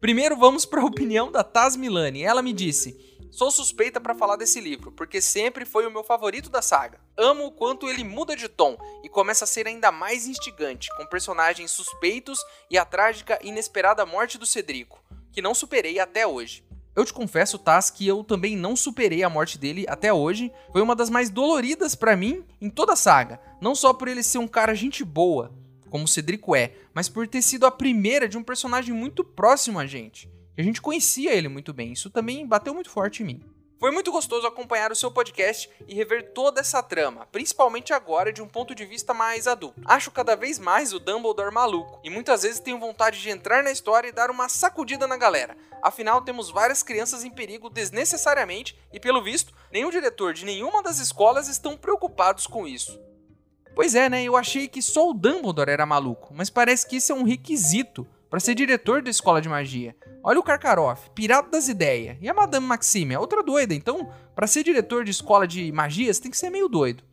Primeiro 0.00 0.36
vamos 0.36 0.64
para 0.64 0.80
a 0.80 0.84
opinião 0.86 1.30
da 1.30 1.44
Taz 1.44 1.76
Milani. 1.76 2.24
Ela 2.24 2.42
me 2.42 2.52
disse: 2.52 3.11
Sou 3.32 3.50
suspeita 3.50 3.98
para 3.98 4.14
falar 4.14 4.36
desse 4.36 4.60
livro, 4.60 4.92
porque 4.92 5.18
sempre 5.18 5.64
foi 5.64 5.86
o 5.86 5.90
meu 5.90 6.04
favorito 6.04 6.50
da 6.50 6.60
saga. 6.60 7.00
Amo 7.16 7.46
o 7.46 7.50
quanto 7.50 7.88
ele 7.88 8.04
muda 8.04 8.36
de 8.36 8.46
tom 8.46 8.76
e 9.02 9.08
começa 9.08 9.44
a 9.44 9.46
ser 9.46 9.66
ainda 9.66 9.90
mais 9.90 10.26
instigante, 10.26 10.94
com 10.98 11.06
personagens 11.06 11.70
suspeitos 11.70 12.38
e 12.70 12.76
a 12.76 12.84
trágica 12.84 13.38
e 13.42 13.48
inesperada 13.48 14.04
morte 14.04 14.36
do 14.36 14.44
Cedrico, 14.44 15.02
que 15.32 15.40
não 15.40 15.54
superei 15.54 15.98
até 15.98 16.26
hoje. 16.26 16.62
Eu 16.94 17.06
te 17.06 17.14
confesso, 17.14 17.58
Taz, 17.58 17.88
que 17.88 18.06
eu 18.06 18.22
também 18.22 18.54
não 18.54 18.76
superei 18.76 19.22
a 19.22 19.30
morte 19.30 19.56
dele 19.56 19.86
até 19.88 20.12
hoje. 20.12 20.52
Foi 20.70 20.82
uma 20.82 20.94
das 20.94 21.08
mais 21.08 21.30
doloridas 21.30 21.94
para 21.94 22.14
mim 22.14 22.44
em 22.60 22.68
toda 22.68 22.92
a 22.92 22.96
saga. 22.96 23.40
Não 23.62 23.74
só 23.74 23.94
por 23.94 24.08
ele 24.08 24.22
ser 24.22 24.36
um 24.36 24.46
cara 24.46 24.74
gente 24.74 25.02
boa, 25.02 25.50
como 25.88 26.04
o 26.04 26.08
Cedrico 26.08 26.54
é, 26.54 26.74
mas 26.92 27.08
por 27.08 27.26
ter 27.26 27.40
sido 27.40 27.64
a 27.64 27.70
primeira 27.70 28.28
de 28.28 28.36
um 28.36 28.42
personagem 28.42 28.94
muito 28.94 29.24
próximo 29.24 29.78
a 29.78 29.86
gente 29.86 30.30
a 30.60 30.62
gente 30.62 30.82
conhecia 30.82 31.32
ele 31.32 31.48
muito 31.48 31.72
bem. 31.72 31.92
Isso 31.92 32.10
também 32.10 32.46
bateu 32.46 32.74
muito 32.74 32.90
forte 32.90 33.22
em 33.22 33.26
mim. 33.26 33.52
Foi 33.82 33.90
muito 33.90 34.12
gostoso 34.12 34.46
acompanhar 34.46 34.92
o 34.92 34.94
seu 34.94 35.10
podcast 35.10 35.68
e 35.88 35.94
rever 35.96 36.32
toda 36.32 36.60
essa 36.60 36.80
trama, 36.80 37.26
principalmente 37.32 37.92
agora 37.92 38.32
de 38.32 38.40
um 38.40 38.46
ponto 38.46 38.76
de 38.76 38.84
vista 38.84 39.12
mais 39.12 39.48
adulto. 39.48 39.80
Acho 39.84 40.12
cada 40.12 40.36
vez 40.36 40.56
mais 40.56 40.92
o 40.92 41.00
Dumbledore 41.00 41.52
maluco 41.52 42.00
e 42.04 42.08
muitas 42.08 42.42
vezes 42.42 42.60
tenho 42.60 42.78
vontade 42.78 43.20
de 43.20 43.28
entrar 43.28 43.60
na 43.64 43.72
história 43.72 44.06
e 44.06 44.12
dar 44.12 44.30
uma 44.30 44.48
sacudida 44.48 45.08
na 45.08 45.16
galera. 45.16 45.56
Afinal, 45.82 46.22
temos 46.22 46.48
várias 46.48 46.80
crianças 46.80 47.24
em 47.24 47.30
perigo 47.32 47.68
desnecessariamente 47.68 48.78
e, 48.92 49.00
pelo 49.00 49.20
visto, 49.20 49.52
nenhum 49.72 49.90
diretor 49.90 50.32
de 50.32 50.44
nenhuma 50.44 50.80
das 50.80 51.00
escolas 51.00 51.48
estão 51.48 51.76
preocupados 51.76 52.46
com 52.46 52.68
isso. 52.68 53.00
Pois 53.74 53.96
é, 53.96 54.08
né? 54.08 54.22
Eu 54.22 54.36
achei 54.36 54.68
que 54.68 54.80
só 54.80 55.10
o 55.10 55.14
Dumbledore 55.14 55.72
era 55.72 55.84
maluco, 55.84 56.32
mas 56.32 56.48
parece 56.48 56.86
que 56.86 56.94
isso 56.94 57.10
é 57.10 57.16
um 57.16 57.24
requisito 57.24 58.06
para 58.32 58.40
ser 58.40 58.54
diretor 58.54 59.02
da 59.02 59.10
escola 59.10 59.42
de 59.42 59.48
magia. 59.50 59.94
Olha 60.24 60.40
o 60.40 60.42
Karkaroff, 60.42 61.10
pirata 61.10 61.50
das 61.50 61.68
ideias. 61.68 62.16
E 62.18 62.30
a 62.30 62.32
Madame 62.32 62.64
Maxime, 62.64 63.14
outra 63.14 63.42
doida. 63.42 63.74
Então, 63.74 64.10
para 64.34 64.46
ser 64.46 64.64
diretor 64.64 65.04
de 65.04 65.10
escola 65.10 65.46
de 65.46 65.70
magias, 65.70 66.18
tem 66.18 66.30
que 66.30 66.38
ser 66.38 66.48
meio 66.48 66.66
doido. 66.66 67.04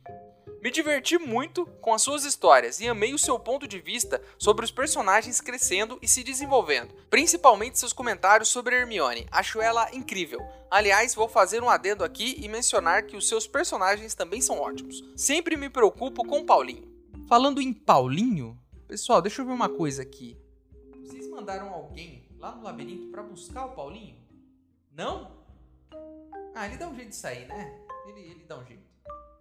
Me 0.62 0.70
diverti 0.70 1.18
muito 1.18 1.66
com 1.82 1.92
as 1.92 2.00
suas 2.00 2.24
histórias 2.24 2.80
e 2.80 2.88
amei 2.88 3.12
o 3.12 3.18
seu 3.18 3.38
ponto 3.38 3.68
de 3.68 3.78
vista 3.78 4.18
sobre 4.38 4.64
os 4.64 4.70
personagens 4.70 5.42
crescendo 5.42 5.98
e 6.00 6.08
se 6.08 6.24
desenvolvendo, 6.24 6.94
principalmente 7.10 7.78
seus 7.78 7.92
comentários 7.92 8.48
sobre 8.48 8.76
Hermione. 8.76 9.26
Acho 9.30 9.60
ela 9.60 9.94
incrível. 9.94 10.40
Aliás, 10.70 11.14
vou 11.14 11.28
fazer 11.28 11.62
um 11.62 11.68
adendo 11.68 12.02
aqui 12.02 12.38
e 12.42 12.48
mencionar 12.48 13.02
que 13.02 13.14
os 13.14 13.28
seus 13.28 13.46
personagens 13.46 14.14
também 14.14 14.40
são 14.40 14.58
ótimos. 14.58 15.04
Sempre 15.14 15.54
me 15.58 15.68
preocupo 15.68 16.26
com 16.26 16.46
Paulinho. 16.46 16.90
Falando 17.28 17.60
em 17.60 17.74
Paulinho, 17.74 18.58
pessoal, 18.88 19.20
deixa 19.20 19.42
eu 19.42 19.46
ver 19.46 19.52
uma 19.52 19.68
coisa 19.68 20.00
aqui 20.00 20.38
mandaram 21.30 21.72
alguém 21.72 22.28
lá 22.38 22.54
no 22.54 22.62
labirinto 22.62 23.10
para 23.10 23.22
buscar 23.22 23.66
o 23.66 23.72
Paulinho? 23.72 24.16
Não? 24.92 25.38
Ah, 26.54 26.66
ele 26.66 26.76
dá 26.76 26.88
um 26.88 26.94
jeito 26.94 27.10
de 27.10 27.16
sair, 27.16 27.46
né? 27.46 27.80
Ele, 28.06 28.20
ele 28.20 28.44
dá 28.44 28.58
um 28.58 28.66
jeito. 28.66 28.90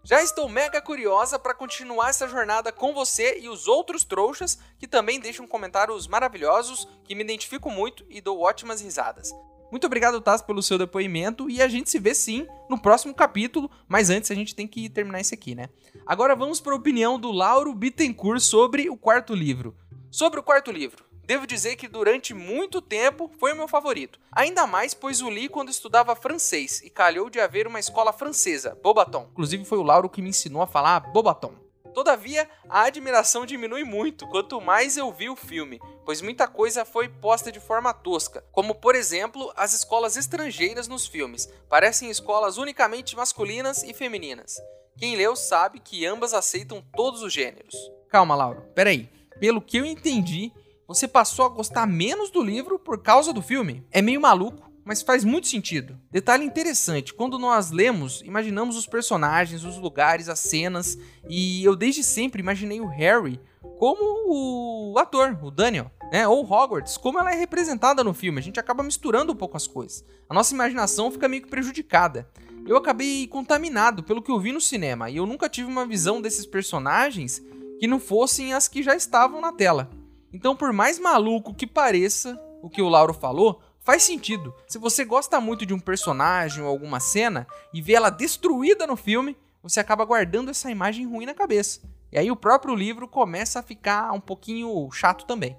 Já 0.04 0.24
estou 0.24 0.48
mega 0.48 0.82
curiosa 0.82 1.38
para 1.38 1.54
continuar 1.54 2.10
essa 2.10 2.28
jornada 2.28 2.72
com 2.72 2.94
você 2.94 3.40
e 3.40 3.50
os 3.50 3.68
outros 3.68 4.04
trouxas 4.04 4.58
que 4.78 4.88
também 4.88 5.20
deixam 5.20 5.46
comentários 5.46 6.08
maravilhosos 6.08 6.88
que 7.04 7.14
me 7.14 7.24
identifico 7.24 7.70
muito 7.70 8.06
e 8.10 8.22
dou 8.22 8.40
ótimas 8.40 8.82
risadas. 8.82 9.32
Muito 9.70 9.86
obrigado, 9.86 10.22
Taz, 10.22 10.42
pelo 10.42 10.64
seu 10.64 10.78
depoimento 10.78 11.50
e 11.50 11.62
a 11.62 11.68
gente 11.68 11.90
se 11.90 12.00
vê 12.00 12.16
sim 12.16 12.48
no 12.70 12.82
próximo 12.82 13.14
capítulo, 13.14 13.70
mas 13.88 14.10
antes 14.10 14.32
a 14.32 14.36
gente 14.36 14.56
tem 14.56 14.68
que 14.68 14.90
terminar 14.90 15.20
esse 15.20 15.34
aqui, 15.34 15.54
né? 15.54 15.70
Agora 16.08 16.36
vamos 16.36 16.60
para 16.60 16.74
a 16.74 16.78
opinião 16.78 17.20
do 17.20 17.32
Lauro 17.32 17.74
Bittencourt 17.76 18.40
sobre 18.40 18.90
o 18.90 18.98
quarto 18.98 19.36
livro. 19.36 19.76
Sobre 20.10 20.40
o 20.40 20.44
quarto 20.44 20.72
livro, 20.72 21.06
devo 21.30 21.46
dizer 21.46 21.76
que 21.76 21.88
durante 21.88 22.34
muito 22.34 22.82
tempo 22.82 23.30
foi 23.40 23.54
o 23.54 23.56
meu 23.56 23.68
favorito. 23.68 24.20
Ainda 24.32 24.66
mais 24.66 24.96
pois 24.96 25.22
o 25.22 25.30
li 25.30 25.48
quando 25.48 25.70
estudava 25.70 26.16
francês 26.16 26.82
e 26.82 26.90
calhou 26.90 27.30
de 27.30 27.40
haver 27.40 27.68
uma 27.68 27.80
escola 27.80 28.12
francesa, 28.12 28.76
Bobaton. 28.82 29.28
Inclusive 29.32 29.64
foi 29.64 29.78
o 29.78 29.84
Lauro 29.84 30.10
que 30.10 30.24
me 30.24 30.30
ensinou 30.30 30.60
a 30.60 30.66
falar 30.66 31.00
Bobaton. 31.12 31.54
Todavia, 31.94 32.50
a 32.68 32.82
admiração 32.82 33.46
diminui 33.46 33.84
muito 33.84 34.28
quanto 34.28 34.60
mais 34.60 34.98
eu 34.98 35.12
vi 35.12 35.30
o 35.30 35.36
filme, 35.36 35.80
pois 36.04 36.20
muita 36.20 36.48
coisa 36.48 36.84
foi 36.84 37.08
posta 37.08 37.52
de 37.52 37.60
forma 37.60 37.94
tosca, 37.94 38.44
como 38.52 38.74
por 38.74 38.96
exemplo 38.96 39.54
as 39.56 39.72
escolas 39.74 40.18
estrangeiras 40.18 40.88
nos 40.88 41.06
filmes, 41.06 41.48
parecem 41.70 42.10
escolas 42.10 42.58
unicamente 42.58 43.16
masculinas 43.16 43.84
e 43.84 43.94
femininas. 43.94 44.56
Quem 44.98 45.16
leu 45.16 45.36
sabe 45.36 45.80
que 45.80 46.08
ambas 46.08 46.34
aceitam 46.34 46.84
todos 46.96 47.22
os 47.22 47.32
gêneros. 47.32 47.76
Calma, 48.10 48.36
Lauro, 48.36 48.64
peraí. 48.74 49.08
Pelo 49.40 49.62
que 49.62 49.78
eu 49.78 49.86
entendi, 49.86 50.52
você 50.90 51.08
passou 51.08 51.46
a 51.46 51.50
gostar 51.50 51.86
menos 51.86 52.32
do 52.32 52.42
livro 52.42 52.80
por 52.80 53.04
causa 53.04 53.32
do 53.32 53.44
filme. 53.44 53.86
É 53.92 54.02
meio 54.02 54.20
maluco, 54.20 54.72
mas 54.84 55.04
faz 55.04 55.24
muito 55.24 55.48
sentido. 55.48 55.96
Detalhe 56.10 56.44
interessante: 56.44 57.14
quando 57.14 57.38
nós 57.38 57.70
lemos, 57.70 58.24
imaginamos 58.26 58.76
os 58.76 58.88
personagens, 58.88 59.64
os 59.64 59.78
lugares, 59.78 60.28
as 60.28 60.40
cenas, 60.40 60.98
e 61.30 61.64
eu 61.64 61.76
desde 61.76 62.04
sempre 62.04 62.42
imaginei 62.42 62.82
o 62.82 62.88
Harry 62.88 63.40
como 63.78 64.00
o 64.26 64.98
ator, 64.98 65.38
o 65.44 65.52
Daniel, 65.52 65.92
né? 66.12 66.28
Ou 66.28 66.44
Hogwarts, 66.44 66.98
como 66.98 67.20
ela 67.20 67.32
é 67.32 67.36
representada 67.36 68.04
no 68.04 68.12
filme. 68.12 68.40
A 68.40 68.44
gente 68.44 68.60
acaba 68.60 68.82
misturando 68.82 69.32
um 69.32 69.36
pouco 69.36 69.56
as 69.56 69.68
coisas. 69.68 70.04
A 70.28 70.34
nossa 70.34 70.56
imaginação 70.56 71.12
fica 71.12 71.28
meio 71.28 71.44
que 71.44 71.50
prejudicada. 71.50 72.28
Eu 72.66 72.76
acabei 72.76 73.28
contaminado 73.28 74.02
pelo 74.02 74.24
que 74.24 74.32
eu 74.32 74.40
vi 74.40 74.52
no 74.52 74.60
cinema, 74.60 75.08
e 75.08 75.18
eu 75.18 75.28
nunca 75.28 75.48
tive 75.48 75.70
uma 75.70 75.86
visão 75.86 76.20
desses 76.20 76.48
personagens 76.48 77.40
que 77.80 77.86
não 77.86 78.00
fossem 78.00 78.56
as 78.56 78.68
que 78.68 78.82
já 78.82 78.96
estavam 78.96 79.40
na 79.40 79.54
tela. 79.54 79.99
Então, 80.34 80.56
por 80.56 80.72
mais 80.72 81.00
maluco 81.00 81.54
que 81.54 81.66
pareça 81.66 82.40
o 82.62 82.70
que 82.70 82.82
o 82.82 82.90
Lauro 82.90 83.14
falou, 83.14 83.62
faz 83.80 84.04
sentido. 84.04 84.54
Se 84.68 84.78
você 84.78 85.04
gosta 85.04 85.40
muito 85.42 85.66
de 85.66 85.74
um 85.74 85.80
personagem 85.80 86.64
ou 86.64 86.70
alguma 86.70 87.00
cena 87.00 87.48
e 87.74 87.82
vê 87.82 87.94
ela 87.94 88.10
destruída 88.10 88.86
no 88.86 88.96
filme, 88.96 89.38
você 89.62 89.80
acaba 89.80 90.06
guardando 90.06 90.52
essa 90.52 90.70
imagem 90.70 91.06
ruim 91.06 91.26
na 91.26 91.34
cabeça. 91.34 91.82
E 92.12 92.18
aí 92.18 92.32
o 92.32 92.36
próprio 92.36 92.76
livro 92.76 93.08
começa 93.08 93.60
a 93.60 93.64
ficar 93.64 94.12
um 94.12 94.20
pouquinho 94.20 94.90
chato 94.92 95.26
também. 95.26 95.58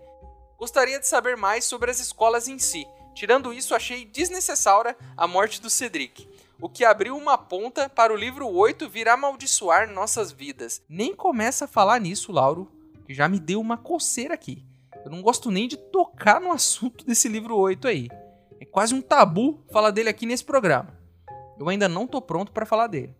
Gostaria 0.59 0.99
de 0.99 1.07
saber 1.07 1.37
mais 1.37 1.65
sobre 1.65 1.91
as 1.91 2.00
escolas 2.00 2.49
em 2.49 2.59
si. 2.59 2.87
Tirando 3.15 3.53
isso, 3.53 3.75
achei 3.75 4.05
desnecessária 4.05 4.97
a 5.17 5.27
morte 5.27 5.61
do 5.61 5.71
Cedric, 5.71 6.29
o 6.61 6.69
que 6.69 6.85
abriu 6.85 7.17
uma 7.17 7.37
ponta 7.37 7.89
para 7.89 8.12
o 8.12 8.17
livro 8.17 8.47
8 8.49 8.89
vir 8.89 9.09
amaldiçoar 9.09 9.91
nossas 9.91 10.31
vidas. 10.31 10.83
Nem 10.89 11.15
começa 11.15 11.65
a 11.65 11.69
falar 11.69 12.00
nisso, 12.00 12.31
Lauro, 12.33 12.71
que 13.11 13.14
já 13.14 13.29
me 13.29 13.40
deu 13.40 13.61
uma 13.61 13.76
coceira 13.76 14.35
aqui. 14.35 14.64
Eu 15.05 15.11
não 15.11 15.21
gosto 15.21 15.50
nem 15.50 15.67
de 15.67 15.76
tocar 15.76 16.40
no 16.40 16.52
assunto 16.52 17.05
desse 17.05 17.26
livro 17.26 17.57
8 17.57 17.88
aí. 17.88 18.09
É 18.61 18.64
quase 18.64 18.95
um 18.95 19.02
tabu 19.02 19.64
falar 19.73 19.90
dele 19.90 20.09
aqui 20.09 20.25
nesse 20.25 20.45
programa. 20.45 20.97
Eu 21.59 21.69
ainda 21.69 21.88
não 21.88 22.07
tô 22.07 22.23
pronto 22.23 22.52
para 22.52 22.64
falar 22.64 22.87
dele. 22.87 23.12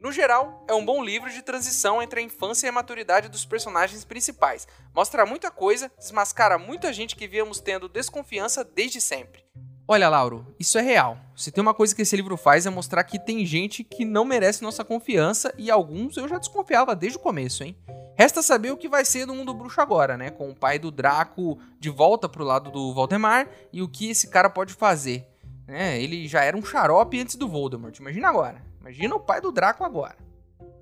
No 0.00 0.10
geral, 0.10 0.64
é 0.66 0.72
um 0.72 0.82
bom 0.82 1.04
livro 1.04 1.30
de 1.30 1.42
transição 1.42 2.00
entre 2.00 2.18
a 2.18 2.22
infância 2.22 2.66
e 2.66 2.70
a 2.70 2.72
maturidade 2.72 3.28
dos 3.28 3.44
personagens 3.44 4.06
principais. 4.06 4.66
Mostra 4.94 5.26
muita 5.26 5.50
coisa, 5.50 5.92
desmascara 5.98 6.56
muita 6.56 6.90
gente 6.90 7.14
que 7.14 7.28
víamos 7.28 7.60
tendo 7.60 7.90
desconfiança 7.90 8.64
desde 8.64 9.02
sempre. 9.02 9.44
Olha, 9.86 10.08
Lauro, 10.08 10.46
isso 10.58 10.78
é 10.78 10.80
real. 10.80 11.18
Se 11.36 11.52
tem 11.52 11.60
uma 11.60 11.74
coisa 11.74 11.94
que 11.94 12.00
esse 12.00 12.16
livro 12.16 12.38
faz 12.38 12.64
é 12.64 12.70
mostrar 12.70 13.04
que 13.04 13.18
tem 13.18 13.44
gente 13.44 13.84
que 13.84 14.02
não 14.02 14.24
merece 14.24 14.62
nossa 14.62 14.82
confiança 14.82 15.52
e 15.58 15.70
alguns 15.70 16.16
eu 16.16 16.26
já 16.26 16.38
desconfiava 16.38 16.96
desde 16.96 17.18
o 17.18 17.20
começo, 17.20 17.62
hein? 17.62 17.76
Resta 18.16 18.42
saber 18.42 18.70
o 18.70 18.76
que 18.76 18.88
vai 18.88 19.04
ser 19.04 19.26
do 19.26 19.34
mundo 19.34 19.52
bruxo 19.52 19.80
agora, 19.80 20.16
né? 20.16 20.30
Com 20.30 20.50
o 20.50 20.54
pai 20.54 20.78
do 20.78 20.90
Draco 20.90 21.58
de 21.80 21.90
volta 21.90 22.28
pro 22.28 22.44
lado 22.44 22.70
do 22.70 22.94
Valdemar 22.94 23.48
e 23.72 23.82
o 23.82 23.88
que 23.88 24.10
esse 24.10 24.28
cara 24.28 24.48
pode 24.48 24.72
fazer. 24.72 25.26
É, 25.66 26.00
ele 26.00 26.28
já 26.28 26.44
era 26.44 26.56
um 26.56 26.64
xarope 26.64 27.20
antes 27.20 27.34
do 27.34 27.48
Voldemort. 27.48 27.98
Imagina 27.98 28.28
agora. 28.28 28.64
Imagina 28.80 29.16
o 29.16 29.20
pai 29.20 29.40
do 29.40 29.50
Draco 29.50 29.82
agora. 29.82 30.16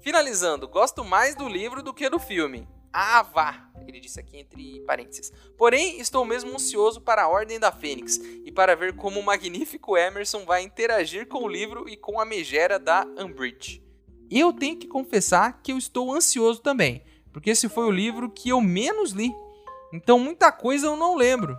Finalizando, 0.01 0.68
gosto 0.68 1.05
mais 1.05 1.35
do 1.35 1.49
livro 1.49 1.83
do 1.83 1.95
que 1.95 2.11
do 2.11 2.18
filme. 2.18 2.68
Ah, 2.92 3.23
vá! 3.23 3.66
Ele 3.87 3.99
disse 3.99 4.21
aqui 4.21 4.37
entre 4.37 4.81
parênteses. 4.81 5.33
Porém, 5.57 6.01
estou 6.01 6.27
mesmo 6.27 6.55
ansioso 6.55 7.01
para 7.01 7.23
a 7.23 7.29
Ordem 7.29 7.59
da 7.59 7.73
Fênix 7.73 8.18
e 8.45 8.53
para 8.53 8.77
ver 8.77 8.95
como 8.95 9.18
o 9.18 9.25
magnífico 9.25 9.97
Emerson 9.97 10.45
vai 10.45 10.62
interagir 10.62 11.27
com 11.27 11.45
o 11.45 11.49
livro 11.49 11.88
e 11.88 11.97
com 11.97 12.21
a 12.21 12.27
megera 12.27 12.79
da 12.79 13.07
Umbridge. 13.18 13.83
Eu 14.31 14.53
tenho 14.53 14.77
que 14.77 14.87
confessar 14.87 15.62
que 15.62 15.73
eu 15.73 15.79
estou 15.79 16.12
ansioso 16.12 16.61
também 16.61 17.03
porque 17.33 17.51
esse 17.51 17.68
foi 17.68 17.85
o 17.85 17.90
livro 17.90 18.31
que 18.31 18.51
eu 18.51 18.61
menos 18.61 19.12
li. 19.12 19.35
Então 19.92 20.18
muita 20.18 20.53
coisa 20.53 20.87
eu 20.87 20.97
não 20.97 21.16
lembro. 21.16 21.57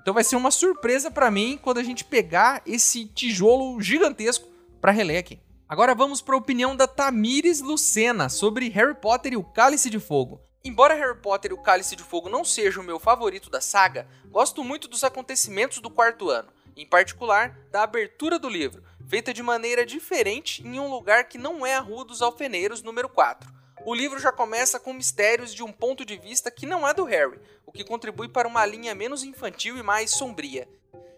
Então 0.00 0.12
vai 0.12 0.24
ser 0.24 0.36
uma 0.36 0.50
surpresa 0.50 1.10
para 1.10 1.30
mim 1.30 1.58
quando 1.62 1.78
a 1.78 1.82
gente 1.82 2.04
pegar 2.04 2.60
esse 2.66 3.06
tijolo 3.06 3.80
gigantesco 3.80 4.48
para 4.80 4.90
reler 4.90 5.20
aqui. 5.20 5.40
Agora 5.68 5.94
vamos 5.94 6.20
para 6.20 6.34
a 6.34 6.38
opinião 6.38 6.76
da 6.76 6.86
Tamires 6.86 7.60
Lucena 7.60 8.28
sobre 8.28 8.68
Harry 8.68 8.94
Potter 8.94 9.32
e 9.32 9.36
o 9.36 9.44
Cálice 9.44 9.88
de 9.88 10.00
Fogo. 10.00 10.40
Embora 10.64 10.94
Harry 10.94 11.18
Potter 11.18 11.50
e 11.50 11.54
o 11.54 11.62
Cálice 11.62 11.96
de 11.96 12.02
Fogo 12.02 12.28
não 12.28 12.44
seja 12.44 12.80
o 12.80 12.84
meu 12.84 12.98
favorito 12.98 13.48
da 13.48 13.60
saga, 13.60 14.06
gosto 14.28 14.62
muito 14.62 14.86
dos 14.86 15.02
acontecimentos 15.02 15.78
do 15.78 15.90
quarto 15.90 16.28
ano, 16.28 16.52
em 16.76 16.86
particular 16.86 17.56
da 17.70 17.82
abertura 17.82 18.38
do 18.38 18.48
livro, 18.48 18.82
feita 19.08 19.32
de 19.32 19.42
maneira 19.42 19.86
diferente 19.86 20.66
em 20.66 20.78
um 20.78 20.90
lugar 20.90 21.24
que 21.24 21.38
não 21.38 21.64
é 21.64 21.74
a 21.74 21.80
Rua 21.80 22.04
dos 22.04 22.22
Alfeneiros 22.22 22.82
número 22.82 23.08
4 23.08 23.61
o 23.84 23.94
livro 23.94 24.18
já 24.18 24.30
começa 24.30 24.78
com 24.78 24.92
mistérios 24.92 25.52
de 25.52 25.62
um 25.62 25.72
ponto 25.72 26.04
de 26.04 26.16
vista 26.16 26.50
que 26.50 26.66
não 26.66 26.86
é 26.86 26.94
do 26.94 27.04
Harry, 27.04 27.40
o 27.66 27.72
que 27.72 27.84
contribui 27.84 28.28
para 28.28 28.46
uma 28.46 28.64
linha 28.64 28.94
menos 28.94 29.24
infantil 29.24 29.76
e 29.76 29.82
mais 29.82 30.10
sombria. 30.12 30.68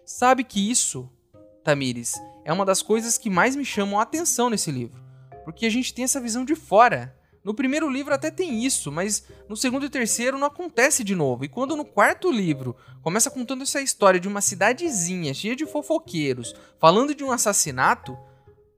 Sabe 0.03 0.43
que 0.43 0.69
isso, 0.71 1.09
Tamires, 1.63 2.13
é 2.43 2.51
uma 2.51 2.65
das 2.65 2.81
coisas 2.81 3.17
que 3.17 3.29
mais 3.29 3.55
me 3.55 3.65
chamam 3.65 3.99
a 3.99 4.03
atenção 4.03 4.49
nesse 4.49 4.71
livro, 4.71 5.01
porque 5.43 5.65
a 5.65 5.69
gente 5.69 5.93
tem 5.93 6.05
essa 6.05 6.21
visão 6.21 6.43
de 6.43 6.55
fora. 6.55 7.15
No 7.43 7.53
primeiro 7.53 7.87
livro 7.87 8.11
até 8.11 8.31
tem 8.31 8.65
isso, 8.65 8.91
mas 8.91 9.23
no 9.47 9.55
segundo 9.55 9.85
e 9.85 9.89
terceiro 9.89 10.37
não 10.39 10.47
acontece 10.47 11.03
de 11.03 11.13
novo. 11.13 11.45
E 11.45 11.49
quando 11.49 11.75
no 11.75 11.85
quarto 11.85 12.31
livro 12.31 12.75
começa 13.03 13.29
contando 13.29 13.61
essa 13.61 13.79
história 13.79 14.19
de 14.19 14.27
uma 14.27 14.41
cidadezinha 14.41 15.31
cheia 15.31 15.55
de 15.55 15.67
fofoqueiros, 15.67 16.55
falando 16.79 17.13
de 17.13 17.23
um 17.23 17.31
assassinato, 17.31 18.17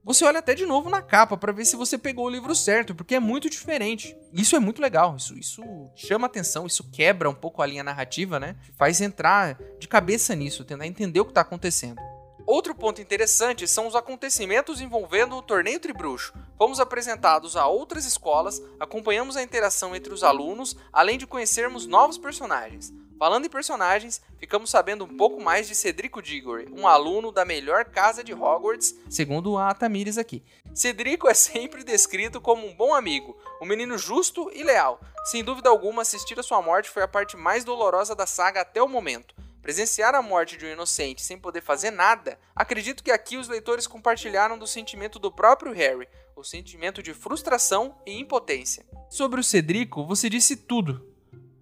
você 0.08 0.24
olha 0.24 0.38
até 0.38 0.54
de 0.54 0.64
novo 0.64 0.88
na 0.88 1.02
capa 1.02 1.36
para 1.36 1.52
ver 1.52 1.66
se 1.66 1.76
você 1.76 1.98
pegou 1.98 2.24
o 2.24 2.30
livro 2.30 2.54
certo, 2.54 2.94
porque 2.94 3.16
é 3.16 3.20
muito 3.20 3.50
diferente. 3.50 4.16
Isso 4.32 4.56
é 4.56 4.58
muito 4.58 4.80
legal, 4.80 5.14
isso, 5.16 5.38
isso 5.38 5.62
chama 5.94 6.26
atenção, 6.26 6.66
isso 6.66 6.82
quebra 6.90 7.28
um 7.28 7.34
pouco 7.34 7.60
a 7.60 7.66
linha 7.66 7.84
narrativa, 7.84 8.40
né? 8.40 8.56
Faz 8.78 9.02
entrar 9.02 9.58
de 9.78 9.86
cabeça 9.86 10.34
nisso, 10.34 10.64
tentar 10.64 10.86
entender 10.86 11.20
o 11.20 11.26
que 11.26 11.30
está 11.32 11.42
acontecendo. 11.42 12.00
Outro 12.46 12.74
ponto 12.74 13.02
interessante 13.02 13.68
são 13.68 13.86
os 13.86 13.94
acontecimentos 13.94 14.80
envolvendo 14.80 15.36
o 15.36 15.42
torneio 15.42 15.78
tribruxo. 15.78 16.32
Fomos 16.56 16.80
apresentados 16.80 17.54
a 17.54 17.66
outras 17.66 18.06
escolas, 18.06 18.62
acompanhamos 18.80 19.36
a 19.36 19.42
interação 19.42 19.94
entre 19.94 20.14
os 20.14 20.24
alunos, 20.24 20.74
além 20.90 21.18
de 21.18 21.26
conhecermos 21.26 21.84
novos 21.84 22.16
personagens. 22.16 22.94
Falando 23.18 23.46
em 23.46 23.50
personagens, 23.50 24.22
ficamos 24.38 24.70
sabendo 24.70 25.04
um 25.04 25.16
pouco 25.16 25.42
mais 25.42 25.66
de 25.66 25.74
Cedrico 25.74 26.22
Diggory, 26.22 26.68
um 26.72 26.86
aluno 26.86 27.32
da 27.32 27.44
melhor 27.44 27.84
casa 27.86 28.22
de 28.22 28.32
Hogwarts, 28.32 28.94
segundo 29.10 29.58
a 29.58 29.74
Tamires 29.74 30.16
aqui. 30.16 30.40
Cedrico 30.72 31.28
é 31.28 31.34
sempre 31.34 31.82
descrito 31.82 32.40
como 32.40 32.64
um 32.64 32.76
bom 32.76 32.94
amigo, 32.94 33.36
um 33.60 33.66
menino 33.66 33.98
justo 33.98 34.48
e 34.54 34.62
leal. 34.62 35.00
Sem 35.24 35.42
dúvida 35.42 35.68
alguma, 35.68 36.02
assistir 36.02 36.38
a 36.38 36.44
sua 36.44 36.62
morte 36.62 36.88
foi 36.88 37.02
a 37.02 37.08
parte 37.08 37.36
mais 37.36 37.64
dolorosa 37.64 38.14
da 38.14 38.24
saga 38.24 38.60
até 38.60 38.80
o 38.80 38.88
momento. 38.88 39.34
Presenciar 39.60 40.14
a 40.14 40.22
morte 40.22 40.56
de 40.56 40.64
um 40.64 40.72
inocente 40.72 41.20
sem 41.20 41.36
poder 41.36 41.60
fazer 41.60 41.90
nada, 41.90 42.38
acredito 42.54 43.02
que 43.02 43.10
aqui 43.10 43.36
os 43.36 43.48
leitores 43.48 43.88
compartilharam 43.88 44.56
do 44.56 44.66
sentimento 44.66 45.18
do 45.18 45.32
próprio 45.32 45.72
Harry, 45.72 46.08
o 46.36 46.44
sentimento 46.44 47.02
de 47.02 47.12
frustração 47.12 47.96
e 48.06 48.16
impotência. 48.16 48.86
Sobre 49.10 49.40
o 49.40 49.44
Cedrico, 49.44 50.06
você 50.06 50.30
disse 50.30 50.54
tudo. 50.54 51.04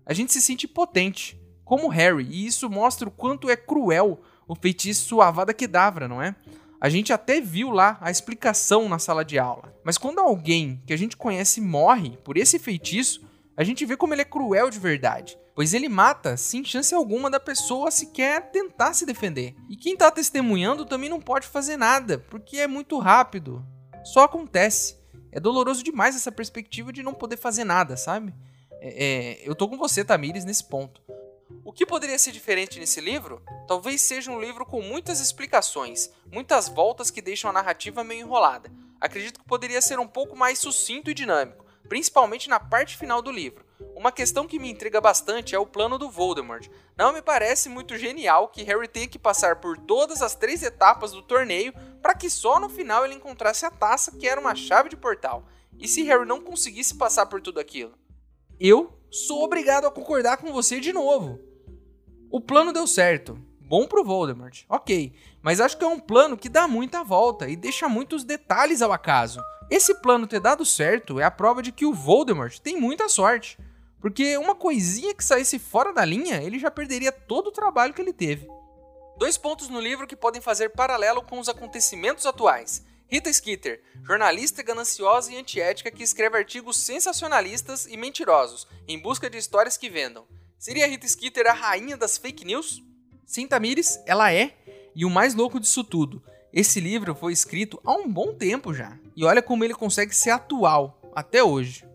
A 0.05 0.13
gente 0.13 0.35
se 0.35 0.43
sente 0.43 0.69
potente 0.69 1.46
como 1.67 1.89
Harry, 1.89 2.25
e 2.31 2.47
isso 2.47 2.71
mostra 2.71 3.09
o 3.09 3.11
quanto 3.11 3.51
é 3.51 3.57
cruel 3.57 4.21
o 4.47 4.55
feitiço 4.55 5.21
Avada 5.21 5.53
Kedavra, 5.53 6.07
não 6.07 6.23
é? 6.23 6.37
A 6.81 6.89
gente 6.89 7.13
até 7.13 7.41
viu 7.41 7.71
lá 7.71 7.99
a 8.01 8.09
explicação 8.09 8.89
na 8.89 9.01
sala 9.01 9.25
de 9.25 9.37
aula. 9.37 9.75
Mas 9.85 9.99
quando 9.99 10.21
alguém 10.21 10.81
que 10.87 10.93
a 10.93 10.97
gente 10.97 11.17
conhece 11.17 11.61
morre 11.61 12.17
por 12.23 12.37
esse 12.37 12.61
feitiço, 12.61 13.27
a 13.57 13.65
gente 13.65 13.85
vê 13.85 13.97
como 13.97 14.15
ele 14.15 14.23
é 14.23 14.25
cruel 14.25 14.71
de 14.71 14.79
verdade. 14.79 15.37
Pois 15.57 15.75
ele 15.75 15.89
mata 15.89 16.37
sem 16.37 16.65
chance 16.65 16.95
alguma 16.95 17.29
da 17.29 17.41
pessoa 17.41 17.91
sequer 17.91 18.53
tentar 18.53 18.95
se 18.95 19.05
defender. 19.05 19.57
E 19.69 19.77
quem 19.77 19.97
tá 19.97 20.09
testemunhando 20.09 20.85
também 20.85 21.11
não 21.11 21.21
pode 21.21 21.49
fazer 21.49 21.77
nada, 21.77 22.19
porque 22.31 22.59
é 22.59 22.69
muito 22.69 22.97
rápido. 23.01 23.67
Só 24.05 24.23
acontece. 24.23 24.97
É 25.33 25.41
doloroso 25.41 25.83
demais 25.83 26.15
essa 26.15 26.31
perspectiva 26.31 26.93
de 26.93 27.03
não 27.03 27.13
poder 27.13 27.39
fazer 27.39 27.65
nada, 27.65 27.97
sabe? 27.97 28.33
É, 28.81 29.05
é, 29.05 29.49
eu 29.49 29.55
tô 29.57 29.69
com 29.69 29.77
você, 29.77 30.05
Tamires, 30.05 30.45
nesse 30.45 30.63
ponto. 30.63 31.03
O 31.65 31.73
que 31.73 31.87
poderia 31.87 32.19
ser 32.19 32.33
diferente 32.33 32.79
nesse 32.79 33.01
livro? 33.01 33.41
Talvez 33.69 34.03
seja 34.03 34.31
um 34.31 34.41
livro 34.41 34.67
com 34.67 34.83
muitas 34.83 35.21
explicações, 35.21 36.11
muitas 36.33 36.69
voltas 36.69 37.11
que 37.11 37.23
deixam 37.23 37.51
a 37.51 37.53
narrativa 37.53 38.03
meio 38.03 38.23
enrolada. 38.23 38.71
Acredito 39.01 39.41
que 39.41 39.47
poderia 39.47 39.81
ser 39.81 39.99
um 40.01 40.09
pouco 40.09 40.37
mais 40.37 40.59
sucinto 40.59 41.11
e 41.11 41.15
dinâmico, 41.15 41.65
principalmente 41.89 42.49
na 42.49 42.59
parte 42.59 42.97
final 42.97 43.23
do 43.23 43.31
livro. 43.31 43.65
Uma 43.95 44.11
questão 44.11 44.47
que 44.47 44.59
me 44.59 44.71
intriga 44.71 45.01
bastante 45.01 45.55
é 45.55 45.59
o 45.59 45.67
plano 45.67 45.99
do 45.99 46.11
Voldemort. 46.11 46.69
Não 46.97 47.13
me 47.13 47.23
parece 47.23 47.69
muito 47.69 47.97
genial 47.97 48.49
que 48.49 48.65
Harry 48.65 48.89
tenha 48.89 49.07
que 49.07 49.19
passar 49.19 49.57
por 49.57 49.79
todas 49.79 50.23
as 50.23 50.35
três 50.35 50.63
etapas 50.63 51.13
do 51.13 51.23
torneio 51.23 51.73
para 52.03 52.15
que 52.15 52.29
só 52.29 52.59
no 52.59 52.69
final 52.69 53.05
ele 53.05 53.15
encontrasse 53.15 53.65
a 53.65 53.71
taça 53.71 54.13
que 54.13 54.27
era 54.27 54.41
uma 54.41 54.55
chave 54.55 54.89
de 54.89 54.97
portal. 54.97 55.47
E 55.79 55.87
se 55.87 56.03
Harry 56.05 56.27
não 56.27 56.41
conseguisse 56.41 56.95
passar 56.95 57.27
por 57.27 57.41
tudo 57.41 57.61
aquilo? 57.61 57.95
Eu 58.59 58.99
sou 59.17 59.43
obrigado 59.43 59.87
a 59.87 59.91
concordar 59.91 60.37
com 60.37 60.53
você 60.53 60.79
de 60.79 60.93
novo. 60.93 61.41
O 62.31 62.41
plano 62.41 62.73
deu 62.73 62.87
certo. 62.87 63.39
Bom 63.61 63.87
pro 63.87 64.05
Voldemort, 64.05 64.65
ok. 64.69 65.13
Mas 65.43 65.61
acho 65.61 65.79
que 65.79 65.85
é 65.85 65.89
um 65.89 65.99
plano 65.99 66.37
que 66.37 66.49
dá 66.49 66.69
muita 66.69 67.03
volta 67.03 67.49
e 67.49 67.57
deixa 67.57 67.89
muitos 67.89 68.25
detalhes 68.25 68.83
ao 68.83 68.93
acaso. 68.93 69.41
Esse 69.71 69.95
plano 69.95 70.27
ter 70.27 70.39
dado 70.39 70.65
certo 70.65 71.19
é 71.19 71.25
a 71.25 71.31
prova 71.31 71.63
de 71.63 71.73
que 71.73 71.87
o 71.87 71.95
Voldemort 71.95 72.59
tem 72.59 72.79
muita 72.79 73.09
sorte. 73.09 73.59
Porque 74.01 74.37
uma 74.37 74.55
coisinha 74.55 75.15
que 75.15 75.25
saísse 75.25 75.59
fora 75.59 75.93
da 75.93 76.05
linha, 76.05 76.43
ele 76.43 76.59
já 76.59 76.71
perderia 76.71 77.11
todo 77.11 77.49
o 77.49 77.53
trabalho 77.53 77.95
que 77.95 78.01
ele 78.01 78.13
teve. 78.13 78.47
Dois 79.19 79.39
pontos 79.39 79.69
no 79.69 79.81
livro 79.81 80.07
que 80.07 80.15
podem 80.15 80.43
fazer 80.43 80.69
paralelo 80.69 81.23
com 81.23 81.41
os 81.41 81.49
acontecimentos 81.49 82.27
atuais. 82.27 82.85
Rita 83.09 83.33
Skeeter, 83.33 83.81
jornalista 84.03 84.65
gananciosa 84.65 85.33
e 85.33 85.37
antiética 85.37 85.93
que 85.93 86.03
escreve 86.03 86.39
artigos 86.39 86.77
sensacionalistas 86.79 87.87
e 87.87 87.97
mentirosos 87.97 88.67
em 88.89 88.99
busca 88.99 89.31
de 89.31 89.39
histórias 89.39 89.77
que 89.77 89.89
vendam. 89.89 90.27
Seria 90.59 90.89
Rita 90.89 91.07
Skeeter 91.07 91.47
a 91.47 91.53
rainha 91.53 91.97
das 91.97 92.19
fake 92.19 92.45
news? 92.45 92.83
Sim, 93.25 93.47
Tamires, 93.47 94.01
ela 94.07 94.33
é. 94.33 94.57
E 94.93 95.05
o 95.05 95.11
mais 95.11 95.35
louco 95.35 95.61
disso 95.61 95.85
tudo, 95.85 96.21
esse 96.53 96.81
livro 96.81 97.15
foi 97.15 97.33
escrito 97.33 97.81
há 97.85 97.93
um 97.93 98.11
bom 98.11 98.35
tempo 98.35 98.75
já. 98.75 98.99
E 99.15 99.25
olha 99.25 99.41
como 99.41 99.63
ele 99.63 99.75
consegue 99.75 100.15
ser 100.15 100.31
atual, 100.31 101.01
até 101.15 101.45
hoje. 101.45 101.87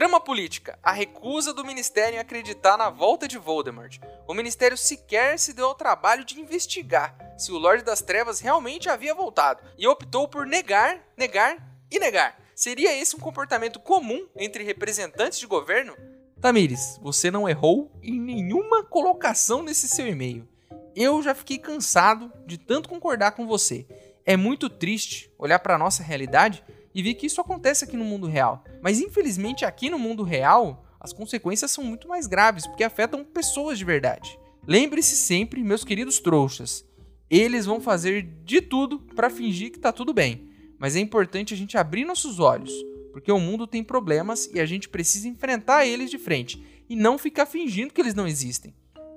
Trama 0.00 0.18
política: 0.18 0.78
a 0.82 0.92
recusa 0.92 1.52
do 1.52 1.62
ministério 1.62 2.16
em 2.16 2.18
acreditar 2.18 2.78
na 2.78 2.88
volta 2.88 3.28
de 3.28 3.36
Voldemort. 3.36 3.98
O 4.26 4.32
ministério 4.32 4.74
sequer 4.74 5.38
se 5.38 5.52
deu 5.52 5.66
ao 5.66 5.74
trabalho 5.74 6.24
de 6.24 6.40
investigar 6.40 7.14
se 7.36 7.52
o 7.52 7.58
Lorde 7.58 7.84
das 7.84 8.00
Trevas 8.00 8.40
realmente 8.40 8.88
havia 8.88 9.14
voltado 9.14 9.60
e 9.76 9.86
optou 9.86 10.26
por 10.26 10.46
negar, 10.46 11.06
negar 11.18 11.84
e 11.90 11.98
negar. 11.98 12.40
Seria 12.54 12.98
esse 12.98 13.14
um 13.14 13.18
comportamento 13.18 13.78
comum 13.78 14.26
entre 14.34 14.64
representantes 14.64 15.38
de 15.38 15.46
governo? 15.46 15.94
Tamires, 16.40 16.98
você 17.02 17.30
não 17.30 17.46
errou 17.46 17.92
em 18.02 18.18
nenhuma 18.18 18.82
colocação 18.82 19.62
nesse 19.62 19.86
seu 19.86 20.06
e-mail. 20.06 20.48
Eu 20.96 21.22
já 21.22 21.34
fiquei 21.34 21.58
cansado 21.58 22.32
de 22.46 22.56
tanto 22.56 22.88
concordar 22.88 23.32
com 23.32 23.46
você. 23.46 23.86
É 24.24 24.34
muito 24.34 24.70
triste 24.70 25.30
olhar 25.38 25.58
para 25.58 25.74
a 25.74 25.78
nossa 25.78 26.02
realidade 26.02 26.64
e 26.94 27.02
ver 27.02 27.14
que 27.14 27.26
isso 27.26 27.40
acontece 27.40 27.84
aqui 27.84 27.96
no 27.96 28.04
mundo 28.04 28.26
real. 28.26 28.64
Mas 28.82 29.00
infelizmente 29.00 29.64
aqui 29.64 29.90
no 29.90 29.98
mundo 29.98 30.22
real, 30.22 30.84
as 30.98 31.12
consequências 31.12 31.70
são 31.70 31.84
muito 31.84 32.08
mais 32.08 32.26
graves 32.26 32.66
porque 32.66 32.84
afetam 32.84 33.24
pessoas 33.24 33.78
de 33.78 33.84
verdade. 33.84 34.38
Lembre-se 34.66 35.16
sempre, 35.16 35.62
meus 35.62 35.84
queridos 35.84 36.20
trouxas, 36.20 36.84
eles 37.30 37.64
vão 37.64 37.80
fazer 37.80 38.22
de 38.44 38.60
tudo 38.60 38.98
para 38.98 39.30
fingir 39.30 39.70
que 39.70 39.78
tá 39.78 39.92
tudo 39.92 40.12
bem. 40.12 40.48
Mas 40.78 40.96
é 40.96 41.00
importante 41.00 41.54
a 41.54 41.56
gente 41.56 41.78
abrir 41.78 42.04
nossos 42.04 42.40
olhos, 42.40 42.72
porque 43.12 43.30
o 43.30 43.38
mundo 43.38 43.66
tem 43.66 43.84
problemas 43.84 44.46
e 44.52 44.58
a 44.58 44.66
gente 44.66 44.88
precisa 44.88 45.28
enfrentar 45.28 45.86
eles 45.86 46.10
de 46.10 46.18
frente 46.18 46.84
e 46.88 46.96
não 46.96 47.18
ficar 47.18 47.46
fingindo 47.46 47.92
que 47.92 48.00
eles 48.00 48.14
não 48.14 48.26
existem. 48.26 48.74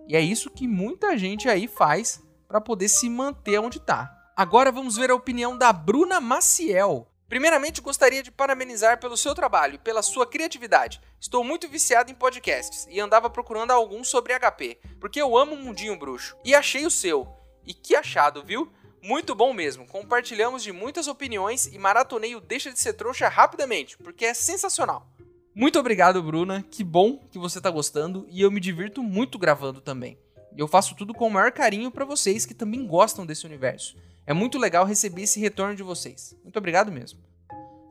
E 0.07 0.15
é 0.15 0.21
isso 0.21 0.49
que 0.49 0.67
muita 0.67 1.17
gente 1.17 1.49
aí 1.49 1.67
faz 1.67 2.21
para 2.47 2.61
poder 2.61 2.89
se 2.89 3.09
manter 3.09 3.59
onde 3.59 3.77
está. 3.77 4.11
Agora 4.35 4.71
vamos 4.71 4.97
ver 4.97 5.09
a 5.09 5.15
opinião 5.15 5.57
da 5.57 5.71
Bruna 5.71 6.19
Maciel. 6.19 7.12
Primeiramente, 7.33 7.81
gostaria 7.81 8.21
de 8.21 8.29
parabenizar 8.29 8.99
pelo 8.99 9.17
seu 9.17 9.33
trabalho 9.33 9.73
e 9.73 9.77
pela 9.79 10.03
sua 10.03 10.23
criatividade. 10.23 11.01
Estou 11.19 11.43
muito 11.43 11.67
viciado 11.67 12.11
em 12.11 12.13
podcasts 12.13 12.85
e 12.91 12.99
andava 12.99 13.27
procurando 13.27 13.71
algum 13.71 14.03
sobre 14.03 14.37
HP, 14.37 14.77
porque 14.99 15.19
eu 15.19 15.35
amo 15.35 15.55
o 15.55 15.57
mundinho 15.57 15.97
bruxo. 15.97 16.37
E 16.45 16.53
achei 16.53 16.85
o 16.85 16.91
seu. 16.91 17.27
E 17.65 17.73
que 17.73 17.95
achado, 17.95 18.43
viu? 18.43 18.71
Muito 19.01 19.33
bom 19.33 19.51
mesmo. 19.51 19.87
Compartilhamos 19.87 20.61
de 20.61 20.71
muitas 20.71 21.07
opiniões 21.07 21.65
e 21.65 21.79
maratonei 21.79 22.35
o 22.35 22.39
Deixa 22.39 22.71
de 22.71 22.79
Ser 22.79 22.93
Trouxa 22.93 23.27
rapidamente, 23.29 23.97
porque 23.97 24.25
é 24.25 24.35
sensacional. 24.35 25.09
Muito 25.55 25.79
obrigado, 25.79 26.21
Bruna. 26.21 26.63
Que 26.69 26.83
bom 26.83 27.17
que 27.31 27.39
você 27.39 27.57
está 27.57 27.71
gostando 27.71 28.27
e 28.29 28.43
eu 28.43 28.51
me 28.51 28.59
divirto 28.59 29.01
muito 29.01 29.39
gravando 29.39 29.81
também. 29.81 30.19
Eu 30.55 30.67
faço 30.67 30.93
tudo 30.95 31.15
com 31.15 31.25
o 31.25 31.31
maior 31.31 31.51
carinho 31.51 31.89
para 31.89 32.05
vocês 32.05 32.45
que 32.45 32.53
também 32.53 32.85
gostam 32.85 33.25
desse 33.25 33.47
universo. 33.47 33.97
É 34.25 34.31
muito 34.31 34.57
legal 34.57 34.85
receber 34.85 35.23
esse 35.23 35.39
retorno 35.39 35.75
de 35.75 35.83
vocês. 35.83 36.33
Muito 36.43 36.57
obrigado 36.57 36.91
mesmo. 36.91 37.19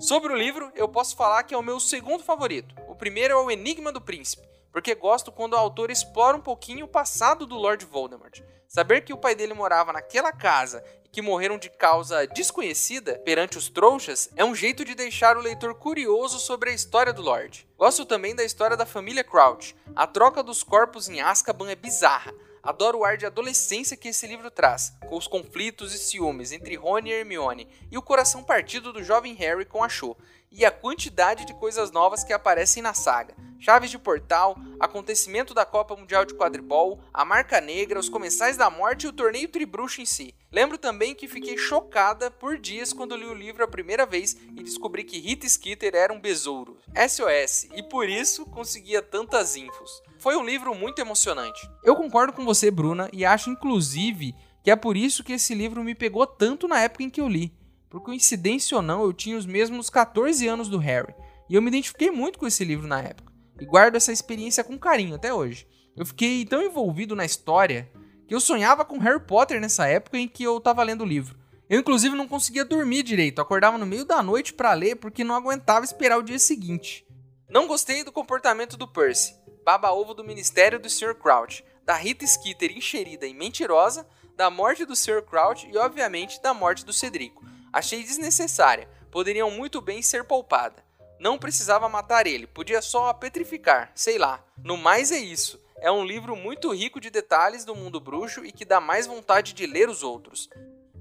Sobre 0.00 0.32
o 0.32 0.36
livro, 0.36 0.72
eu 0.74 0.88
posso 0.88 1.14
falar 1.14 1.42
que 1.42 1.54
é 1.54 1.58
o 1.58 1.62
meu 1.62 1.78
segundo 1.78 2.24
favorito. 2.24 2.74
O 2.88 2.94
primeiro 2.94 3.34
é 3.34 3.36
o 3.36 3.50
Enigma 3.50 3.92
do 3.92 4.00
Príncipe, 4.00 4.48
porque 4.72 4.94
gosto 4.94 5.30
quando 5.30 5.52
o 5.52 5.58
autor 5.58 5.90
explora 5.90 6.36
um 6.36 6.40
pouquinho 6.40 6.86
o 6.86 6.88
passado 6.88 7.46
do 7.46 7.56
Lord 7.56 7.84
Voldemort. 7.84 8.40
Saber 8.66 9.02
que 9.02 9.12
o 9.12 9.18
pai 9.18 9.34
dele 9.34 9.52
morava 9.52 9.92
naquela 9.92 10.32
casa 10.32 10.82
e 11.04 11.08
que 11.10 11.20
morreram 11.20 11.58
de 11.58 11.68
causa 11.68 12.26
desconhecida 12.26 13.18
perante 13.18 13.58
os 13.58 13.68
trouxas 13.68 14.30
é 14.34 14.42
um 14.42 14.54
jeito 14.54 14.86
de 14.86 14.94
deixar 14.94 15.36
o 15.36 15.42
leitor 15.42 15.74
curioso 15.74 16.38
sobre 16.40 16.70
a 16.70 16.74
história 16.74 17.12
do 17.12 17.20
Lord. 17.20 17.68
Gosto 17.76 18.06
também 18.06 18.34
da 18.34 18.42
história 18.42 18.74
da 18.74 18.86
família 18.86 19.22
Crouch. 19.22 19.76
A 19.94 20.06
troca 20.06 20.42
dos 20.42 20.62
corpos 20.62 21.10
em 21.10 21.20
Azkaban 21.20 21.70
é 21.70 21.76
bizarra. 21.76 22.32
Adoro 22.62 22.98
o 22.98 23.04
ar 23.04 23.16
de 23.16 23.26
adolescência 23.26 23.96
que 23.96 24.06
esse 24.06 24.24
livro 24.24 24.48
traz, 24.48 24.92
com 25.08 25.16
os 25.16 25.26
conflitos 25.26 25.92
e 25.92 25.98
ciúmes 25.98 26.52
entre 26.52 26.76
Rony 26.76 27.10
e 27.10 27.12
Hermione 27.12 27.66
e 27.90 27.98
o 27.98 28.02
coração 28.02 28.44
partido 28.44 28.92
do 28.92 29.02
jovem 29.02 29.34
Harry 29.34 29.64
com 29.64 29.82
a 29.82 29.88
Cho 29.88 30.16
e 30.52 30.64
a 30.64 30.70
quantidade 30.70 31.44
de 31.44 31.54
coisas 31.54 31.90
novas 31.90 32.22
que 32.22 32.32
aparecem 32.32 32.82
na 32.82 32.94
saga. 32.94 33.34
Chaves 33.58 33.92
de 33.92 33.98
portal, 33.98 34.56
acontecimento 34.80 35.54
da 35.54 35.64
Copa 35.64 35.94
Mundial 35.94 36.24
de 36.24 36.34
Quadribol, 36.34 36.98
a 37.14 37.24
Marca 37.24 37.60
Negra, 37.60 38.00
os 38.00 38.08
Comensais 38.08 38.56
da 38.56 38.68
Morte 38.68 39.04
e 39.04 39.08
o 39.08 39.12
torneio 39.12 39.48
Tribruxo 39.48 40.00
em 40.00 40.04
si. 40.04 40.34
Lembro 40.50 40.76
também 40.76 41.14
que 41.14 41.28
fiquei 41.28 41.56
chocada 41.56 42.28
por 42.28 42.58
dias 42.58 42.92
quando 42.92 43.14
li 43.14 43.24
o 43.24 43.32
livro 43.32 43.62
a 43.62 43.68
primeira 43.68 44.04
vez 44.04 44.36
e 44.56 44.64
descobri 44.64 45.04
que 45.04 45.20
Rita 45.20 45.48
Skeeter 45.48 45.94
era 45.94 46.12
um 46.12 46.20
besouro. 46.20 46.76
SOS, 47.08 47.68
e 47.72 47.84
por 47.84 48.08
isso 48.08 48.44
conseguia 48.46 49.00
tantas 49.00 49.54
infos. 49.54 50.02
Foi 50.18 50.34
um 50.36 50.44
livro 50.44 50.74
muito 50.74 51.00
emocionante. 51.00 51.70
Eu 51.84 51.94
concordo 51.94 52.32
com 52.32 52.44
você, 52.44 52.68
Bruna, 52.68 53.08
e 53.12 53.24
acho 53.24 53.48
inclusive 53.48 54.34
que 54.62 54.70
é 54.70 54.76
por 54.76 54.96
isso 54.96 55.22
que 55.22 55.32
esse 55.32 55.54
livro 55.54 55.84
me 55.84 55.94
pegou 55.94 56.26
tanto 56.26 56.66
na 56.66 56.80
época 56.80 57.04
em 57.04 57.10
que 57.10 57.20
eu 57.20 57.28
li. 57.28 57.52
Por 57.92 58.00
coincidência 58.00 58.74
ou 58.74 58.82
não, 58.82 59.02
eu 59.02 59.12
tinha 59.12 59.36
os 59.36 59.44
mesmos 59.44 59.90
14 59.90 60.48
anos 60.48 60.66
do 60.66 60.78
Harry, 60.78 61.14
e 61.46 61.54
eu 61.54 61.60
me 61.60 61.68
identifiquei 61.68 62.10
muito 62.10 62.38
com 62.38 62.46
esse 62.46 62.64
livro 62.64 62.86
na 62.86 63.02
época, 63.02 63.30
e 63.60 63.66
guardo 63.66 63.96
essa 63.96 64.10
experiência 64.10 64.64
com 64.64 64.78
carinho 64.78 65.14
até 65.14 65.34
hoje. 65.34 65.68
Eu 65.94 66.06
fiquei 66.06 66.46
tão 66.46 66.62
envolvido 66.62 67.14
na 67.14 67.26
história 67.26 67.92
que 68.26 68.34
eu 68.34 68.40
sonhava 68.40 68.82
com 68.82 68.96
Harry 68.96 69.20
Potter 69.20 69.60
nessa 69.60 69.86
época 69.86 70.16
em 70.16 70.26
que 70.26 70.42
eu 70.42 70.56
estava 70.56 70.82
lendo 70.82 71.02
o 71.02 71.06
livro. 71.06 71.36
Eu 71.68 71.80
inclusive 71.80 72.16
não 72.16 72.26
conseguia 72.26 72.64
dormir 72.64 73.02
direito, 73.02 73.42
acordava 73.42 73.76
no 73.76 73.84
meio 73.84 74.06
da 74.06 74.22
noite 74.22 74.54
para 74.54 74.72
ler 74.72 74.96
porque 74.96 75.22
não 75.22 75.34
aguentava 75.34 75.84
esperar 75.84 76.18
o 76.18 76.22
dia 76.22 76.38
seguinte. 76.38 77.06
Não 77.46 77.66
gostei 77.66 78.02
do 78.02 78.10
comportamento 78.10 78.74
do 78.74 78.88
Percy, 78.88 79.34
baba-ovo 79.66 80.14
do 80.14 80.24
ministério 80.24 80.80
do 80.80 80.88
Sr. 80.88 81.14
Crouch, 81.14 81.62
da 81.84 81.94
Rita 81.94 82.26
Skeeter 82.26 82.74
encherida 82.74 83.26
e 83.26 83.34
mentirosa, 83.34 84.08
da 84.34 84.48
morte 84.48 84.86
do 84.86 84.96
Sr. 84.96 85.20
Crouch 85.20 85.68
e 85.70 85.76
obviamente 85.76 86.40
da 86.40 86.54
morte 86.54 86.86
do 86.86 86.92
Cedrico. 86.94 87.51
Achei 87.72 88.02
desnecessária, 88.02 88.88
poderiam 89.10 89.50
muito 89.50 89.80
bem 89.80 90.02
ser 90.02 90.24
poupada. 90.24 90.84
Não 91.18 91.38
precisava 91.38 91.88
matar 91.88 92.26
ele, 92.26 92.46
podia 92.46 92.82
só 92.82 93.08
a 93.08 93.14
petrificar, 93.14 93.92
sei 93.94 94.18
lá. 94.18 94.44
No 94.62 94.76
mais 94.76 95.10
é 95.10 95.18
isso. 95.18 95.60
É 95.80 95.90
um 95.90 96.04
livro 96.04 96.36
muito 96.36 96.72
rico 96.72 97.00
de 97.00 97.10
detalhes 97.10 97.64
do 97.64 97.74
mundo 97.74 97.98
bruxo 97.98 98.44
e 98.44 98.52
que 98.52 98.64
dá 98.64 98.80
mais 98.80 99.06
vontade 99.06 99.52
de 99.52 99.66
ler 99.66 99.88
os 99.88 100.02
outros. 100.02 100.48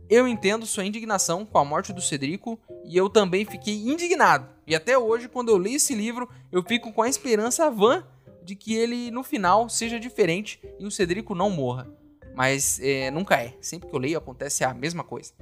Eu 0.09 0.27
entendo 0.27 0.65
sua 0.65 0.85
indignação 0.85 1.45
com 1.45 1.57
a 1.57 1.65
morte 1.65 1.93
do 1.93 2.01
Cedrico 2.01 2.59
e 2.83 2.97
eu 2.97 3.09
também 3.09 3.45
fiquei 3.45 3.75
indignado. 3.75 4.49
E 4.65 4.75
até 4.75 4.97
hoje, 4.97 5.27
quando 5.29 5.49
eu 5.49 5.57
li 5.57 5.75
esse 5.75 5.93
livro, 5.93 6.29
eu 6.51 6.63
fico 6.63 6.91
com 6.93 7.01
a 7.01 7.09
esperança 7.09 7.69
vã 7.69 8.05
de 8.43 8.55
que 8.55 8.73
ele 8.75 9.11
no 9.11 9.23
final 9.23 9.69
seja 9.69 9.99
diferente 9.99 10.59
e 10.79 10.85
o 10.85 10.91
Cedrico 10.91 11.35
não 11.35 11.49
morra. 11.49 11.87
Mas 12.35 12.79
é, 12.81 13.11
nunca 13.11 13.35
é. 13.35 13.55
Sempre 13.61 13.89
que 13.89 13.95
eu 13.95 13.99
leio 13.99 14.17
acontece 14.17 14.63
a 14.63 14.73
mesma 14.73 15.03
coisa. 15.03 15.33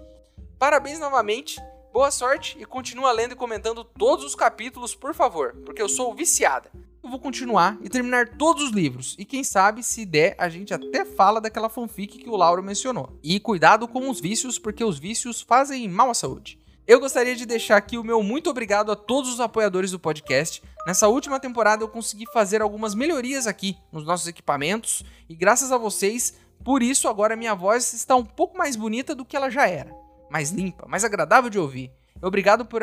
Parabéns 0.60 1.00
novamente, 1.00 1.58
boa 1.93 2.12
sorte 2.12 2.58
e 2.60 2.65
continua 2.65 3.13
lendo 3.13 3.32
e 3.32 3.36
comentando 3.36 3.82
todos 3.82 4.26
os 4.26 4.36
capítulos, 4.36 4.93
por 4.93 5.15
favor, 5.15 5.56
porque 5.65 5.82
eu 5.82 5.88
sou 5.88 6.13
viciada. 6.13 6.69
Eu 7.02 7.10
vou 7.10 7.17
continuar 7.17 7.78
e 7.82 7.88
terminar 7.88 8.38
todos 8.38 8.63
os 8.65 8.72
livros, 8.72 9.15
e 9.17 9.24
quem 9.24 9.41
sabe, 9.41 9.82
se 9.82 10.06
der, 10.06 10.36
a 10.38 10.50
gente 10.50 10.74
até 10.74 11.06
fala 11.06 11.39
daquela 11.39 11.69
fanfic 11.69 12.17
que 12.17 12.30
o 12.30 12.36
Lauro 12.36 12.62
mencionou. 12.62 13.17
E 13.24 13.39
cuidado 13.39 13.88
com 13.88 14.10
os 14.10 14.19
vícios, 14.19 14.60
porque 14.60 14.84
os 14.84 15.00
vícios 15.00 15.41
fazem 15.41 15.88
mal 15.88 16.10
à 16.10 16.13
saúde. 16.13 16.60
Eu 16.86 17.00
gostaria 17.00 17.38
de 17.38 17.45
deixar 17.45 17.78
aqui 17.78 17.98
o 17.98 18.04
meu 18.04 18.22
muito 18.22 18.50
obrigado 18.50 18.91
a 18.91 18.98
todos 18.98 19.32
os 19.32 19.39
apoiadores 19.39 19.91
do 19.91 20.00
podcast. 20.00 20.62
Nessa 20.86 21.08
última 21.08 21.39
temporada 21.39 21.86
eu 21.86 21.88
consegui 21.88 22.26
fazer 22.34 22.62
algumas 22.62 22.93
melhorias 22.93 23.48
aqui 23.48 23.78
nos 23.93 24.04
nossos 24.04 24.28
equipamentos 24.28 25.06
e 25.30 25.36
graças 25.36 25.72
a 25.72 25.78
vocês, 25.78 26.34
por 26.65 26.84
isso 26.84 27.08
agora 27.08 27.38
minha 27.38 27.56
voz 27.56 27.93
está 27.93 28.13
um 28.17 28.26
pouco 28.26 28.58
mais 28.58 28.76
bonita 28.76 29.15
do 29.15 29.24
que 29.24 29.38
ela 29.38 29.50
já 29.50 29.65
era, 29.65 29.95
mais 30.30 30.52
limpa, 30.52 30.88
mais 30.88 31.04
agradável 31.04 31.50
de 31.50 31.60
ouvir. 31.60 31.92
Obrigado 32.22 32.65
por 32.65 32.82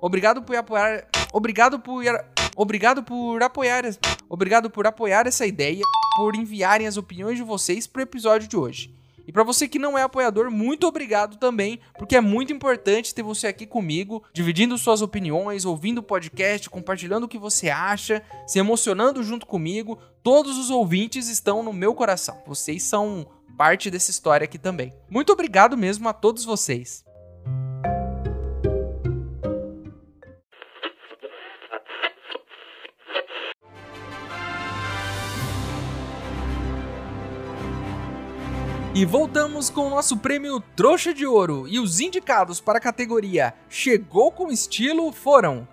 obrigado 0.00 0.42
por 0.42 0.56
apoiar, 0.56 1.06
obrigado 1.32 1.80
por 1.80 2.04
obrigado 2.56 3.02
por 3.02 3.42
apoiar, 3.42 3.84
obrigado 4.28 4.70
por 4.70 4.86
apoiar 4.86 5.26
essa 5.26 5.46
ideia, 5.46 5.82
por 6.16 6.36
enviarem 6.36 6.86
as 6.86 6.96
opiniões 6.96 7.36
de 7.36 7.42
vocês 7.42 7.86
para 7.86 8.00
o 8.00 8.02
episódio 8.02 8.48
de 8.48 8.56
hoje. 8.56 8.96
E 9.26 9.32
para 9.32 9.42
você 9.42 9.66
que 9.66 9.78
não 9.78 9.98
é 9.98 10.02
apoiador, 10.02 10.52
muito 10.52 10.86
obrigado 10.86 11.36
também, 11.36 11.80
porque 11.98 12.14
é 12.14 12.20
muito 12.20 12.52
importante 12.52 13.12
ter 13.12 13.22
você 13.22 13.48
aqui 13.48 13.66
comigo, 13.66 14.22
dividindo 14.32 14.78
suas 14.78 15.02
opiniões, 15.02 15.64
ouvindo 15.64 15.98
o 15.98 16.02
podcast, 16.02 16.70
compartilhando 16.70 17.24
o 17.24 17.28
que 17.28 17.38
você 17.38 17.68
acha, 17.68 18.22
se 18.46 18.60
emocionando 18.60 19.24
junto 19.24 19.44
comigo. 19.44 19.98
Todos 20.22 20.56
os 20.56 20.70
ouvintes 20.70 21.28
estão 21.28 21.60
no 21.60 21.72
meu 21.72 21.92
coração. 21.92 22.40
Vocês 22.46 22.84
são 22.84 23.26
parte 23.56 23.90
dessa 23.90 24.10
história 24.10 24.44
aqui 24.44 24.58
também. 24.58 24.92
Muito 25.08 25.32
obrigado 25.32 25.76
mesmo 25.76 26.08
a 26.08 26.12
todos 26.12 26.44
vocês. 26.44 27.04
E 38.94 39.04
voltamos 39.04 39.68
com 39.68 39.88
o 39.88 39.90
nosso 39.90 40.16
prêmio 40.16 40.58
Trouxa 40.74 41.12
de 41.12 41.26
Ouro. 41.26 41.68
E 41.68 41.78
os 41.78 42.00
indicados 42.00 42.62
para 42.62 42.78
a 42.78 42.80
categoria 42.80 43.52
Chegou 43.68 44.32
com 44.32 44.50
Estilo 44.50 45.12
foram 45.12 45.68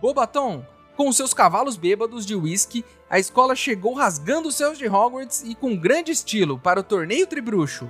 Bobaton, 0.00 0.66
com 0.96 1.12
seus 1.12 1.32
cavalos 1.32 1.76
bêbados 1.76 2.26
de 2.26 2.34
whisky, 2.34 2.84
a 3.14 3.18
escola 3.20 3.54
chegou 3.54 3.94
rasgando 3.94 4.48
os 4.48 4.56
céus 4.56 4.76
de 4.76 4.88
Hogwarts 4.88 5.44
e 5.46 5.54
com 5.54 5.76
grande 5.76 6.10
estilo 6.10 6.58
para 6.58 6.80
o 6.80 6.82
torneio 6.82 7.28
tribruxo. 7.28 7.88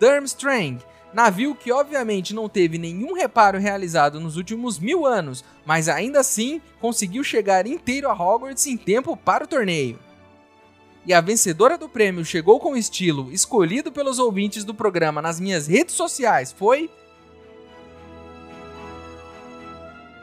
Durmstrang, 0.00 0.78
navio 1.12 1.54
que 1.54 1.70
obviamente 1.70 2.32
não 2.32 2.48
teve 2.48 2.78
nenhum 2.78 3.12
reparo 3.12 3.58
realizado 3.58 4.18
nos 4.18 4.38
últimos 4.38 4.78
mil 4.78 5.04
anos, 5.04 5.44
mas 5.66 5.90
ainda 5.90 6.20
assim 6.20 6.62
conseguiu 6.80 7.22
chegar 7.22 7.66
inteiro 7.66 8.08
a 8.08 8.14
Hogwarts 8.14 8.66
em 8.66 8.78
tempo 8.78 9.14
para 9.14 9.44
o 9.44 9.46
torneio 9.46 9.98
e 11.04 11.12
a 11.12 11.20
vencedora 11.20 11.76
do 11.76 11.86
prêmio 11.86 12.24
chegou 12.24 12.58
com 12.58 12.74
estilo 12.74 13.30
escolhido 13.30 13.92
pelos 13.92 14.18
ouvintes 14.18 14.64
do 14.64 14.72
programa 14.72 15.20
nas 15.20 15.38
minhas 15.38 15.66
redes 15.66 15.94
sociais 15.94 16.50
foi. 16.50 16.90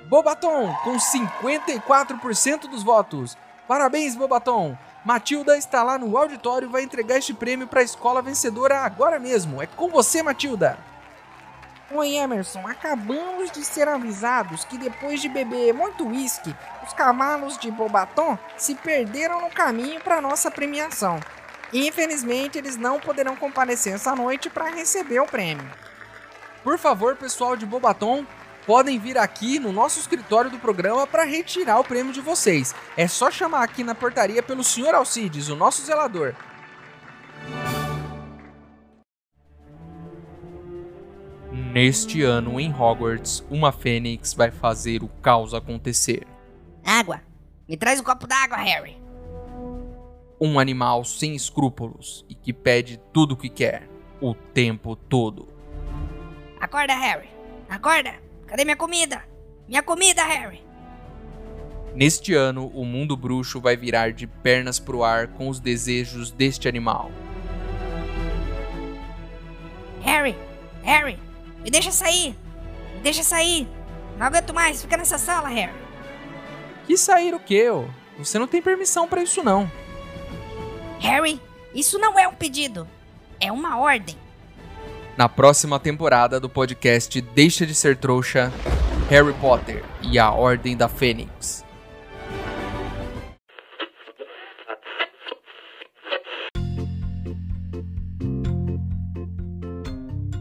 Bobaton, 0.09 0.75
com 0.83 0.97
54% 0.97 2.61
dos 2.67 2.81
votos. 2.81 3.37
Parabéns, 3.67 4.15
Bobaton! 4.15 4.77
Matilda 5.05 5.57
está 5.57 5.83
lá 5.83 5.97
no 5.97 6.17
auditório 6.17 6.67
e 6.67 6.71
vai 6.71 6.83
entregar 6.83 7.17
este 7.17 7.33
prêmio 7.33 7.67
para 7.67 7.81
a 7.81 7.83
escola 7.83 8.21
vencedora 8.21 8.79
agora 8.79 9.19
mesmo. 9.19 9.61
É 9.61 9.67
com 9.67 9.89
você, 9.89 10.21
Matilda! 10.21 10.77
Oi, 11.91 12.15
Emerson. 12.15 12.67
Acabamos 12.67 13.51
de 13.51 13.63
ser 13.63 13.87
avisados 13.87 14.65
que 14.65 14.77
depois 14.77 15.21
de 15.21 15.29
beber 15.29 15.73
muito 15.73 16.07
uísque, 16.07 16.55
os 16.85 16.91
cavalos 16.93 17.57
de 17.57 17.69
Bobaton 17.69 18.37
se 18.57 18.73
perderam 18.75 19.41
no 19.41 19.49
caminho 19.49 20.01
para 20.01 20.21
nossa 20.21 20.49
premiação. 20.49 21.19
Infelizmente, 21.71 22.57
eles 22.57 22.77
não 22.77 22.99
poderão 22.99 23.35
comparecer 23.35 23.93
essa 23.93 24.15
noite 24.15 24.49
para 24.49 24.69
receber 24.69 25.19
o 25.19 25.25
prêmio. 25.25 25.69
Por 26.63 26.77
favor, 26.77 27.15
pessoal 27.15 27.55
de 27.55 27.65
Bobaton, 27.65 28.25
podem 28.65 28.99
vir 28.99 29.17
aqui 29.17 29.59
no 29.59 29.71
nosso 29.71 29.99
escritório 29.99 30.49
do 30.49 30.59
programa 30.59 31.05
para 31.05 31.23
retirar 31.23 31.79
o 31.79 31.83
prêmio 31.83 32.13
de 32.13 32.21
vocês. 32.21 32.73
É 32.97 33.07
só 33.07 33.29
chamar 33.29 33.63
aqui 33.63 33.83
na 33.83 33.95
portaria 33.95 34.41
pelo 34.41 34.63
Sr. 34.63 34.95
Alcides, 34.95 35.49
o 35.49 35.55
nosso 35.55 35.83
zelador. 35.85 36.33
Neste 41.73 42.21
ano 42.21 42.59
em 42.59 42.71
Hogwarts, 42.71 43.43
uma 43.49 43.71
fênix 43.71 44.33
vai 44.33 44.51
fazer 44.51 45.03
o 45.03 45.07
caos 45.07 45.53
acontecer. 45.53 46.27
Água! 46.85 47.21
Me 47.67 47.77
traz 47.77 47.99
um 47.99 48.03
copo 48.03 48.27
d'água, 48.27 48.57
Harry! 48.57 49.01
Um 50.39 50.59
animal 50.59 51.03
sem 51.03 51.33
escrúpulos 51.33 52.25
e 52.29 52.35
que 52.35 52.53
pede 52.53 52.99
tudo 53.11 53.33
o 53.33 53.37
que 53.37 53.49
quer, 53.49 53.89
o 54.21 54.35
tempo 54.35 54.95
todo. 54.95 55.47
Acorda, 56.59 56.93
Harry! 56.93 57.29
Acorda! 57.69 58.13
Cadê 58.53 58.65
minha 58.65 58.77
comida? 58.77 59.23
Minha 59.67 59.81
comida, 59.81 60.23
Harry! 60.23 60.63
Neste 61.95 62.35
ano, 62.35 62.67
o 62.67 62.85
mundo 62.85 63.17
bruxo 63.17 63.59
vai 63.59 63.75
virar 63.75 64.13
de 64.13 64.27
pernas 64.27 64.77
pro 64.77 65.03
ar 65.03 65.29
com 65.29 65.49
os 65.49 65.59
desejos 65.59 66.29
deste 66.29 66.67
animal. 66.67 67.09
Harry! 70.01 70.35
Harry! 70.83 71.17
Me 71.63 71.71
deixa 71.71 71.91
sair! 71.91 72.35
Me 72.93 73.01
deixa 73.01 73.23
sair! 73.23 73.67
Não 74.19 74.27
aguento 74.27 74.53
mais, 74.53 74.83
fica 74.83 74.97
nessa 74.97 75.17
sala, 75.17 75.49
Harry! 75.49 75.73
Que 76.85 76.95
sair 76.95 77.33
o 77.33 77.39
quê, 77.39 77.71
ô? 77.71 77.87
Você 78.19 78.37
não 78.37 78.45
tem 78.45 78.61
permissão 78.61 79.07
para 79.07 79.23
isso 79.23 79.41
não. 79.41 79.67
Harry, 80.99 81.41
isso 81.73 81.97
não 81.97 82.19
é 82.19 82.27
um 82.27 82.35
pedido, 82.35 82.87
é 83.39 83.51
uma 83.51 83.79
ordem. 83.79 84.15
Na 85.15 85.29
próxima 85.29 85.79
temporada 85.79 86.39
do 86.39 86.49
podcast 86.49 87.21
Deixa 87.21 87.67
de 87.67 87.75
Ser 87.75 87.95
Trouxa, 87.95 88.51
Harry 89.11 89.33
Potter 89.33 89.85
e 90.01 90.17
a 90.17 90.31
Ordem 90.31 90.75
da 90.75 90.89
Fênix. 90.89 91.63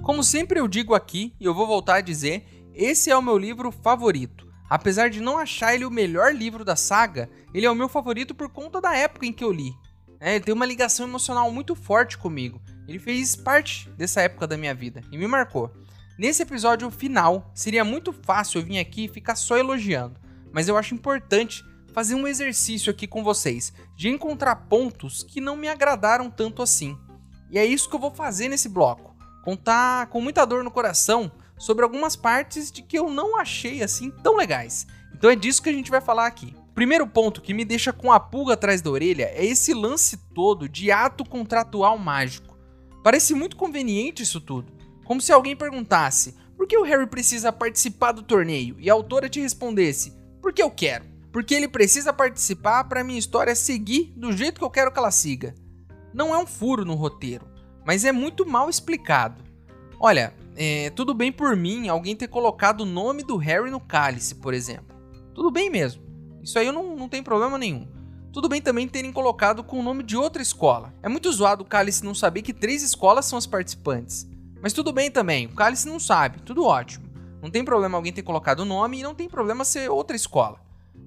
Como 0.03 0.25
sempre 0.25 0.59
eu 0.59 0.67
digo 0.67 0.95
aqui, 0.95 1.35
e 1.39 1.45
eu 1.45 1.53
vou 1.53 1.67
voltar 1.67 1.97
a 1.97 2.01
dizer, 2.01 2.47
esse 2.75 3.11
é 3.11 3.17
o 3.17 3.21
meu 3.21 3.37
livro 3.37 3.71
favorito. 3.71 4.51
Apesar 4.71 5.11
de 5.11 5.21
não 5.21 5.37
achar 5.37 5.75
ele 5.75 5.85
o 5.85 5.91
melhor 5.91 6.35
livro 6.35 6.65
da 6.65 6.77
saga, 6.77 7.29
ele 7.53 7.67
é 7.67 7.71
o 7.71 7.75
meu 7.75 7.91
favorito 7.91 8.35
por 8.35 8.49
conta 8.49 8.81
da 8.81 8.97
época 8.97 9.27
em 9.27 9.35
que 9.35 9.45
eu 9.45 9.53
li. 9.53 9.75
É, 10.19 10.37
ele 10.37 10.45
tem 10.45 10.55
uma 10.55 10.65
ligação 10.65 11.07
emocional 11.07 11.51
muito 11.53 11.75
forte 11.75 12.17
comigo. 12.17 12.59
Ele 12.87 12.99
fez 12.99 13.37
parte 13.37 13.89
dessa 13.91 14.21
época 14.21 14.47
da 14.47 14.57
minha 14.57 14.75
vida 14.75 15.03
e 15.11 15.19
me 15.19 15.27
marcou. 15.27 15.73
Nesse 16.19 16.43
episódio 16.43 16.91
final, 16.91 17.51
seria 17.55 17.85
muito 17.85 18.13
fácil 18.13 18.61
eu 18.61 18.65
vir 18.65 18.79
aqui 18.79 19.05
e 19.05 19.09
ficar 19.09 19.35
só 19.35 19.57
elogiando, 19.57 20.21
mas 20.53 20.69
eu 20.69 20.77
acho 20.77 20.95
importante 20.95 21.65
fazer 21.93 22.15
um 22.15 22.27
exercício 22.27 22.91
aqui 22.91 23.07
com 23.07 23.23
vocês 23.25 23.73
de 23.97 24.09
encontrar 24.09 24.57
pontos 24.57 25.23
que 25.23 25.41
não 25.41 25.57
me 25.57 25.69
agradaram 25.69 26.31
tanto 26.31 26.63
assim. 26.63 26.97
E 27.51 27.59
é 27.59 27.65
isso 27.65 27.89
que 27.89 27.97
eu 27.97 28.01
vou 28.01 28.11
fazer 28.11 28.49
nesse 28.49 28.69
bloco 28.69 29.13
contar 29.43 30.07
com 30.07 30.21
muita 30.21 30.47
dor 30.47 30.65
no 30.65 30.71
coração 30.71 31.31
sobre 31.59 31.85
algumas 31.85 32.17
partes 32.17 32.71
de 32.71 32.83
que 32.83 32.99
eu 32.99 33.11
não 33.11 33.39
achei 33.39 33.83
assim 33.83 34.11
tão 34.11 34.37
legais. 34.37 34.87
Então 35.15 35.29
é 35.29 35.37
disso 35.37 35.63
que 35.63 35.69
a 35.69 35.73
gente 35.73 35.91
vai 35.91 36.01
falar 36.01 36.27
aqui. 36.27 36.55
Primeiro 36.75 37.07
ponto 37.07 37.43
que 37.43 37.53
me 37.53 37.65
deixa 37.65 37.93
com 37.93 38.11
a 38.11 38.19
pulga 38.19 38.55
atrás 38.55 38.81
da 38.81 38.91
orelha 38.91 39.31
é 39.35 39.45
esse 39.45 39.75
lance 39.75 40.17
todo 40.17 40.69
de 40.69 40.91
ato 40.91 41.25
contratual 41.25 41.99
mágico. 41.99 42.52
Parece 43.03 43.35
muito 43.35 43.57
conveniente 43.57 44.23
isso 44.23 44.41
tudo. 44.41 44.73
Como 45.05 45.21
se 45.21 45.33
alguém 45.33 45.57
perguntasse: 45.57 46.35
por 46.57 46.67
que 46.67 46.77
o 46.77 46.85
Harry 46.85 47.07
precisa 47.07 47.53
participar 47.53 48.13
do 48.13 48.23
torneio? 48.23 48.77
E 48.79 48.89
a 48.89 48.93
autora 48.93 49.29
te 49.29 49.41
respondesse: 49.41 50.13
porque 50.41 50.63
eu 50.63 50.71
quero. 50.71 51.05
Porque 51.33 51.55
ele 51.55 51.69
precisa 51.69 52.13
participar 52.13 52.85
para 52.85 53.03
minha 53.03 53.19
história 53.19 53.55
seguir 53.55 54.13
do 54.17 54.33
jeito 54.33 54.59
que 54.59 54.65
eu 54.65 54.71
quero 54.71 54.93
que 54.93 54.99
ela 54.99 55.11
siga. 55.11 55.55
Não 56.13 56.35
é 56.35 56.39
um 56.39 56.47
furo 56.47 56.85
no 56.85 56.95
roteiro 56.95 57.53
mas 57.85 58.05
é 58.05 58.13
muito 58.13 58.47
mal 58.47 58.69
explicado. 58.69 59.43
Olha, 59.99 60.35
é, 60.57 60.91
tudo 60.91 61.15
bem 61.15 61.33
por 61.33 61.57
mim 61.57 61.89
alguém 61.89 62.17
ter 62.17 62.29
colocado 62.29 62.83
o 62.83 62.87
nome 62.87 63.23
do 63.23 63.37
Harry 63.37 63.71
no 63.71 63.81
cálice, 63.81 64.35
por 64.37 64.55
exemplo. 64.55 64.97
Tudo 65.35 65.51
bem 65.51 65.71
mesmo. 65.71 66.03
Isso 66.43 66.59
aí 66.59 66.67
eu 66.67 66.73
não, 66.73 66.97
não 66.97 67.09
tem 67.09 67.23
problema 67.23 67.57
nenhum. 67.59 67.87
Tudo 68.33 68.49
bem 68.49 68.63
também 68.63 68.89
terem 68.89 69.13
colocado 69.13 69.63
com 69.63 69.79
o 69.79 69.83
nome 69.83 70.03
de 70.03 70.17
outra 70.17 70.41
escola. 70.41 70.95
É 71.03 71.09
muito 71.09 71.31
zoado 71.31 71.63
o 71.63 71.67
Cálice 71.67 72.05
não 72.05 72.15
saber 72.15 72.41
que 72.43 72.55
três 72.55 72.83
escolas 72.83 73.27
são 73.27 73.39
as 73.39 73.47
participantes. 73.47 74.27
Mas 74.63 74.73
tudo 74.73 74.93
bem 74.93 75.11
também, 75.11 75.47
o 75.47 75.55
Cálice 75.55 75.87
não 75.87 76.01
sabe, 76.01 76.41
tudo 76.41 76.65
ótimo. 76.65 77.05
Não 77.43 77.51
tem 77.51 77.65
problema 77.65 77.99
alguém 77.99 78.13
ter 78.13 78.23
colocado 78.23 78.61
o 78.61 78.65
nome 78.65 79.01
e 79.01 79.03
não 79.03 79.15
tem 79.15 79.29
problema 79.29 79.65
ser 79.65 79.91
outra 79.91 80.17
escola. 80.17 80.61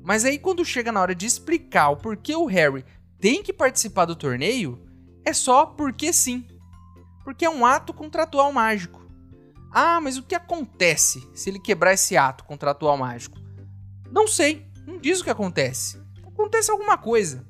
Mas 0.04 0.24
aí 0.24 0.38
quando 0.38 0.64
chega 0.64 0.92
na 0.92 1.02
hora 1.02 1.16
de 1.16 1.26
explicar 1.26 1.90
o 1.90 1.98
porquê 1.98 2.36
o 2.36 2.46
Harry 2.46 2.86
tem 3.20 3.42
que 3.42 3.52
participar 3.52 4.06
do 4.06 4.16
torneio, 4.16 4.80
é 5.24 5.34
só 5.34 5.66
porque 5.66 6.14
sim 6.14 6.46
porque 7.26 7.44
é 7.44 7.50
um 7.50 7.66
ato 7.66 7.92
contratual 7.92 8.54
mágico. 8.54 9.02
Ah, 9.72 10.00
mas 10.00 10.16
o 10.16 10.22
que 10.22 10.36
acontece 10.36 11.28
se 11.34 11.50
ele 11.50 11.60
quebrar 11.60 11.92
esse 11.92 12.16
ato 12.16 12.44
contratual 12.44 12.96
mágico? 12.96 13.40
Não 14.12 14.28
sei, 14.28 14.64
não 14.86 15.00
diz 15.00 15.20
o 15.20 15.24
que 15.24 15.32
acontece. 15.32 16.05
Acontece 16.36 16.70
alguma 16.70 16.98
coisa. 16.98 17.48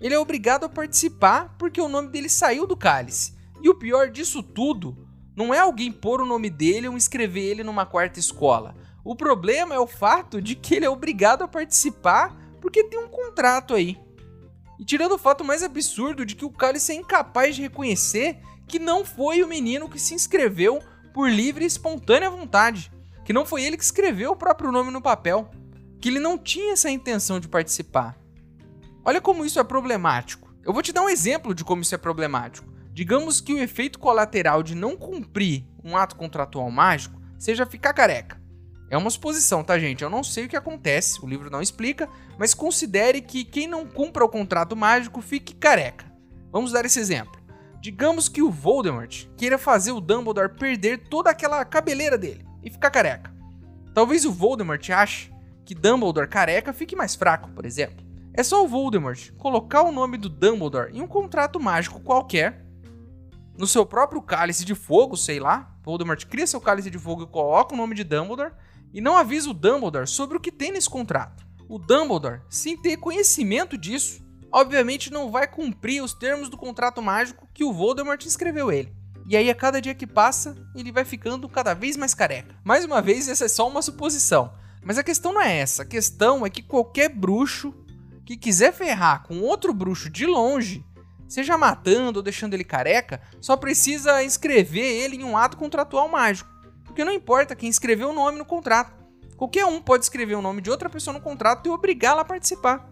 Ele 0.00 0.14
é 0.14 0.18
obrigado 0.18 0.64
a 0.64 0.68
participar 0.68 1.56
porque 1.58 1.80
o 1.80 1.88
nome 1.88 2.08
dele 2.08 2.28
saiu 2.28 2.64
do 2.64 2.76
cálice. 2.76 3.34
E 3.60 3.68
o 3.68 3.74
pior 3.74 4.08
disso 4.08 4.40
tudo 4.40 4.96
não 5.36 5.52
é 5.52 5.58
alguém 5.58 5.90
pôr 5.90 6.20
o 6.20 6.26
nome 6.26 6.48
dele 6.48 6.86
ou 6.86 6.96
escrever 6.96 7.42
ele 7.42 7.64
numa 7.64 7.84
quarta 7.84 8.20
escola. 8.20 8.76
O 9.04 9.16
problema 9.16 9.74
é 9.74 9.78
o 9.80 9.86
fato 9.86 10.40
de 10.40 10.54
que 10.54 10.76
ele 10.76 10.84
é 10.84 10.90
obrigado 10.90 11.42
a 11.42 11.48
participar 11.48 12.36
porque 12.60 12.84
tem 12.84 13.00
um 13.00 13.08
contrato 13.08 13.74
aí. 13.74 13.98
E 14.78 14.84
tirando 14.84 15.12
o 15.12 15.18
fato 15.18 15.44
mais 15.44 15.64
absurdo 15.64 16.24
de 16.24 16.36
que 16.36 16.44
o 16.44 16.50
Cálice 16.50 16.92
é 16.92 16.94
incapaz 16.94 17.56
de 17.56 17.62
reconhecer 17.62 18.38
que 18.68 18.78
não 18.78 19.04
foi 19.04 19.42
o 19.42 19.48
menino 19.48 19.88
que 19.88 19.98
se 19.98 20.14
inscreveu 20.14 20.80
por 21.12 21.28
livre 21.28 21.64
e 21.64 21.66
espontânea 21.66 22.30
vontade, 22.30 22.92
que 23.24 23.32
não 23.32 23.44
foi 23.44 23.64
ele 23.64 23.76
que 23.76 23.82
escreveu 23.82 24.30
o 24.30 24.36
próprio 24.36 24.70
nome 24.70 24.92
no 24.92 25.02
papel, 25.02 25.50
que 26.00 26.08
ele 26.08 26.18
não 26.18 26.38
tinha 26.38 26.72
essa 26.72 26.90
intenção 26.90 27.38
de 27.38 27.48
participar. 27.48 28.16
Olha 29.04 29.20
como 29.20 29.44
isso 29.44 29.58
é 29.60 29.64
problemático. 29.64 30.54
Eu 30.64 30.72
vou 30.72 30.82
te 30.82 30.92
dar 30.92 31.02
um 31.02 31.08
exemplo 31.08 31.54
de 31.54 31.64
como 31.64 31.82
isso 31.82 31.94
é 31.94 31.98
problemático. 31.98 32.70
Digamos 32.92 33.40
que 33.40 33.54
o 33.54 33.58
efeito 33.58 33.98
colateral 33.98 34.62
de 34.62 34.74
não 34.74 34.96
cumprir 34.96 35.64
um 35.84 35.96
ato 35.96 36.16
contratual 36.16 36.70
mágico 36.70 37.20
seja 37.38 37.66
ficar 37.66 37.92
careca. 37.92 38.40
É 38.90 38.98
uma 38.98 39.08
suposição, 39.08 39.62
tá, 39.62 39.78
gente? 39.78 40.02
Eu 40.02 40.10
não 40.10 40.24
sei 40.24 40.46
o 40.46 40.48
que 40.48 40.56
acontece, 40.56 41.24
o 41.24 41.28
livro 41.28 41.48
não 41.48 41.62
explica, 41.62 42.08
mas 42.36 42.54
considere 42.54 43.20
que 43.20 43.44
quem 43.44 43.68
não 43.68 43.86
cumpra 43.86 44.24
o 44.24 44.28
contrato 44.28 44.74
mágico 44.74 45.20
fique 45.20 45.54
careca. 45.54 46.04
Vamos 46.50 46.72
dar 46.72 46.84
esse 46.84 46.98
exemplo. 46.98 47.40
Digamos 47.80 48.28
que 48.28 48.42
o 48.42 48.50
Voldemort 48.50 49.26
queira 49.36 49.56
fazer 49.56 49.92
o 49.92 50.00
Dumbledore 50.00 50.54
perder 50.54 51.08
toda 51.08 51.30
aquela 51.30 51.64
cabeleira 51.64 52.18
dele 52.18 52.44
e 52.62 52.70
ficar 52.70 52.90
careca. 52.90 53.32
Talvez 53.94 54.24
o 54.24 54.32
Voldemort 54.32 54.90
ache 54.90 55.30
que 55.70 55.74
Dumbledore 55.76 56.26
careca 56.26 56.72
fique 56.72 56.96
mais 56.96 57.14
fraco, 57.14 57.48
por 57.50 57.64
exemplo. 57.64 58.04
É 58.34 58.42
só 58.42 58.64
o 58.64 58.66
Voldemort 58.66 59.30
colocar 59.38 59.82
o 59.82 59.92
nome 59.92 60.18
do 60.18 60.28
Dumbledore 60.28 60.92
em 60.92 61.00
um 61.00 61.06
contrato 61.06 61.60
mágico 61.60 62.00
qualquer, 62.00 62.66
no 63.56 63.68
seu 63.68 63.86
próprio 63.86 64.20
cálice 64.20 64.64
de 64.64 64.74
fogo, 64.74 65.16
sei 65.16 65.38
lá. 65.38 65.72
Voldemort 65.84 66.26
cria 66.26 66.44
seu 66.44 66.60
cálice 66.60 66.90
de 66.90 66.98
fogo 66.98 67.22
e 67.22 67.26
coloca 67.28 67.72
o 67.72 67.76
nome 67.76 67.94
de 67.94 68.02
Dumbledore 68.02 68.50
e 68.92 69.00
não 69.00 69.16
avisa 69.16 69.48
o 69.48 69.54
Dumbledore 69.54 70.08
sobre 70.08 70.36
o 70.36 70.40
que 70.40 70.50
tem 70.50 70.72
nesse 70.72 70.90
contrato. 70.90 71.46
O 71.68 71.78
Dumbledore, 71.78 72.40
sem 72.48 72.76
ter 72.76 72.96
conhecimento 72.96 73.78
disso, 73.78 74.26
obviamente 74.50 75.12
não 75.12 75.30
vai 75.30 75.46
cumprir 75.46 76.02
os 76.02 76.12
termos 76.12 76.48
do 76.48 76.58
contrato 76.58 77.00
mágico 77.00 77.46
que 77.54 77.62
o 77.62 77.72
Voldemort 77.72 78.26
escreveu 78.26 78.72
ele. 78.72 78.92
E 79.28 79.36
aí, 79.36 79.48
a 79.48 79.54
cada 79.54 79.80
dia 79.80 79.94
que 79.94 80.04
passa, 80.04 80.56
ele 80.74 80.90
vai 80.90 81.04
ficando 81.04 81.48
cada 81.48 81.74
vez 81.74 81.96
mais 81.96 82.12
careca. 82.12 82.56
Mais 82.64 82.84
uma 82.84 83.00
vez, 83.00 83.28
essa 83.28 83.44
é 83.44 83.48
só 83.48 83.68
uma 83.68 83.82
suposição. 83.82 84.58
Mas 84.82 84.98
a 84.98 85.02
questão 85.02 85.32
não 85.32 85.40
é 85.40 85.58
essa. 85.58 85.82
A 85.82 85.86
questão 85.86 86.44
é 86.44 86.50
que 86.50 86.62
qualquer 86.62 87.08
bruxo 87.08 87.74
que 88.24 88.36
quiser 88.36 88.72
ferrar 88.72 89.24
com 89.24 89.40
outro 89.40 89.72
bruxo 89.74 90.08
de 90.08 90.26
longe, 90.26 90.84
seja 91.28 91.58
matando 91.58 92.18
ou 92.18 92.22
deixando 92.22 92.54
ele 92.54 92.64
careca, 92.64 93.20
só 93.40 93.56
precisa 93.56 94.22
inscrever 94.22 94.84
ele 94.84 95.16
em 95.16 95.24
um 95.24 95.36
ato 95.36 95.56
contratual 95.56 96.08
mágico. 96.08 96.50
Porque 96.84 97.04
não 97.04 97.12
importa 97.12 97.54
quem 97.54 97.68
escreveu 97.68 98.10
o 98.10 98.14
nome 98.14 98.38
no 98.38 98.44
contrato. 98.44 98.92
Qualquer 99.36 99.64
um 99.64 99.80
pode 99.80 100.04
escrever 100.04 100.34
o 100.34 100.42
nome 100.42 100.60
de 100.60 100.70
outra 100.70 100.90
pessoa 100.90 101.14
no 101.14 101.20
contrato 101.20 101.66
e 101.66 101.70
obrigá-la 101.70 102.22
a 102.22 102.24
participar. 102.24 102.88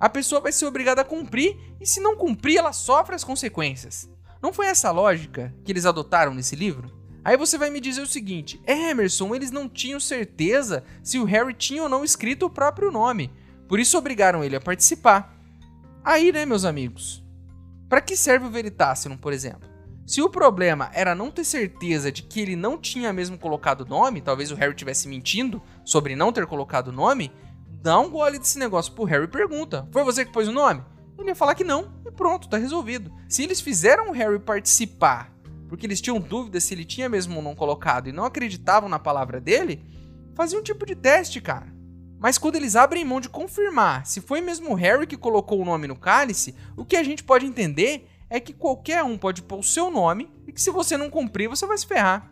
A 0.00 0.08
pessoa 0.08 0.40
vai 0.40 0.50
ser 0.50 0.66
obrigada 0.66 1.02
a 1.02 1.04
cumprir 1.04 1.56
e, 1.80 1.86
se 1.86 2.00
não 2.00 2.16
cumprir, 2.16 2.58
ela 2.58 2.72
sofre 2.72 3.14
as 3.14 3.24
consequências. 3.24 4.08
Não 4.42 4.52
foi 4.52 4.66
essa 4.66 4.90
lógica 4.90 5.54
que 5.64 5.72
eles 5.72 5.86
adotaram 5.86 6.34
nesse 6.34 6.56
livro? 6.56 7.03
Aí 7.24 7.38
você 7.38 7.56
vai 7.56 7.70
me 7.70 7.80
dizer 7.80 8.02
o 8.02 8.06
seguinte: 8.06 8.60
Emerson, 8.66 9.34
eles 9.34 9.50
não 9.50 9.68
tinham 9.68 9.98
certeza 9.98 10.84
se 11.02 11.18
o 11.18 11.24
Harry 11.24 11.54
tinha 11.54 11.82
ou 11.82 11.88
não 11.88 12.04
escrito 12.04 12.46
o 12.46 12.50
próprio 12.50 12.90
nome, 12.90 13.32
por 13.66 13.80
isso 13.80 13.96
obrigaram 13.96 14.44
ele 14.44 14.56
a 14.56 14.60
participar. 14.60 15.34
Aí, 16.04 16.30
né, 16.30 16.44
meus 16.44 16.66
amigos? 16.66 17.24
Para 17.88 18.02
que 18.02 18.16
serve 18.16 18.46
o 18.46 18.50
Veritaserum, 18.50 19.16
por 19.16 19.32
exemplo? 19.32 19.68
Se 20.06 20.20
o 20.20 20.28
problema 20.28 20.90
era 20.92 21.14
não 21.14 21.30
ter 21.30 21.44
certeza 21.44 22.12
de 22.12 22.22
que 22.22 22.38
ele 22.40 22.54
não 22.54 22.76
tinha 22.76 23.10
mesmo 23.10 23.38
colocado 23.38 23.80
o 23.80 23.88
nome, 23.88 24.20
talvez 24.20 24.50
o 24.50 24.54
Harry 24.54 24.72
estivesse 24.72 25.08
mentindo 25.08 25.62
sobre 25.82 26.14
não 26.14 26.30
ter 26.30 26.46
colocado 26.46 26.88
o 26.88 26.92
nome, 26.92 27.32
dá 27.82 27.98
um 27.98 28.10
gole 28.10 28.38
desse 28.38 28.58
negócio 28.58 28.92
pro 28.92 29.04
Harry 29.04 29.24
e 29.24 29.28
pergunta: 29.28 29.88
Foi 29.90 30.04
você 30.04 30.26
que 30.26 30.32
pôs 30.32 30.46
o 30.46 30.52
nome? 30.52 30.82
Ele 31.18 31.28
ia 31.28 31.34
falar 31.34 31.54
que 31.54 31.64
não, 31.64 31.90
e 32.04 32.10
pronto, 32.10 32.50
tá 32.50 32.58
resolvido. 32.58 33.10
Se 33.28 33.42
eles 33.42 33.62
fizeram 33.62 34.10
o 34.10 34.12
Harry 34.12 34.38
participar 34.38 35.33
porque 35.68 35.86
eles 35.86 36.00
tinham 36.00 36.20
dúvida 36.20 36.60
se 36.60 36.74
ele 36.74 36.84
tinha 36.84 37.08
mesmo 37.08 37.36
ou 37.36 37.42
não 37.42 37.54
colocado 37.54 38.08
e 38.08 38.12
não 38.12 38.24
acreditavam 38.24 38.88
na 38.88 38.98
palavra 38.98 39.40
dele, 39.40 39.84
fazia 40.34 40.58
um 40.58 40.62
tipo 40.62 40.84
de 40.86 40.94
teste, 40.94 41.40
cara. 41.40 41.72
Mas 42.18 42.38
quando 42.38 42.56
eles 42.56 42.76
abrem 42.76 43.04
mão 43.04 43.20
de 43.20 43.28
confirmar 43.28 44.06
se 44.06 44.20
foi 44.20 44.40
mesmo 44.40 44.70
o 44.70 44.74
Harry 44.74 45.06
que 45.06 45.16
colocou 45.16 45.60
o 45.60 45.64
nome 45.64 45.86
no 45.86 45.96
cálice, 45.96 46.54
o 46.76 46.84
que 46.84 46.96
a 46.96 47.02
gente 47.02 47.22
pode 47.22 47.44
entender 47.44 48.08
é 48.30 48.40
que 48.40 48.52
qualquer 48.52 49.02
um 49.04 49.18
pode 49.18 49.42
pôr 49.42 49.58
o 49.58 49.62
seu 49.62 49.90
nome 49.90 50.32
e 50.46 50.52
que 50.52 50.60
se 50.60 50.70
você 50.70 50.96
não 50.96 51.10
cumprir, 51.10 51.48
você 51.48 51.66
vai 51.66 51.76
se 51.76 51.86
ferrar. 51.86 52.30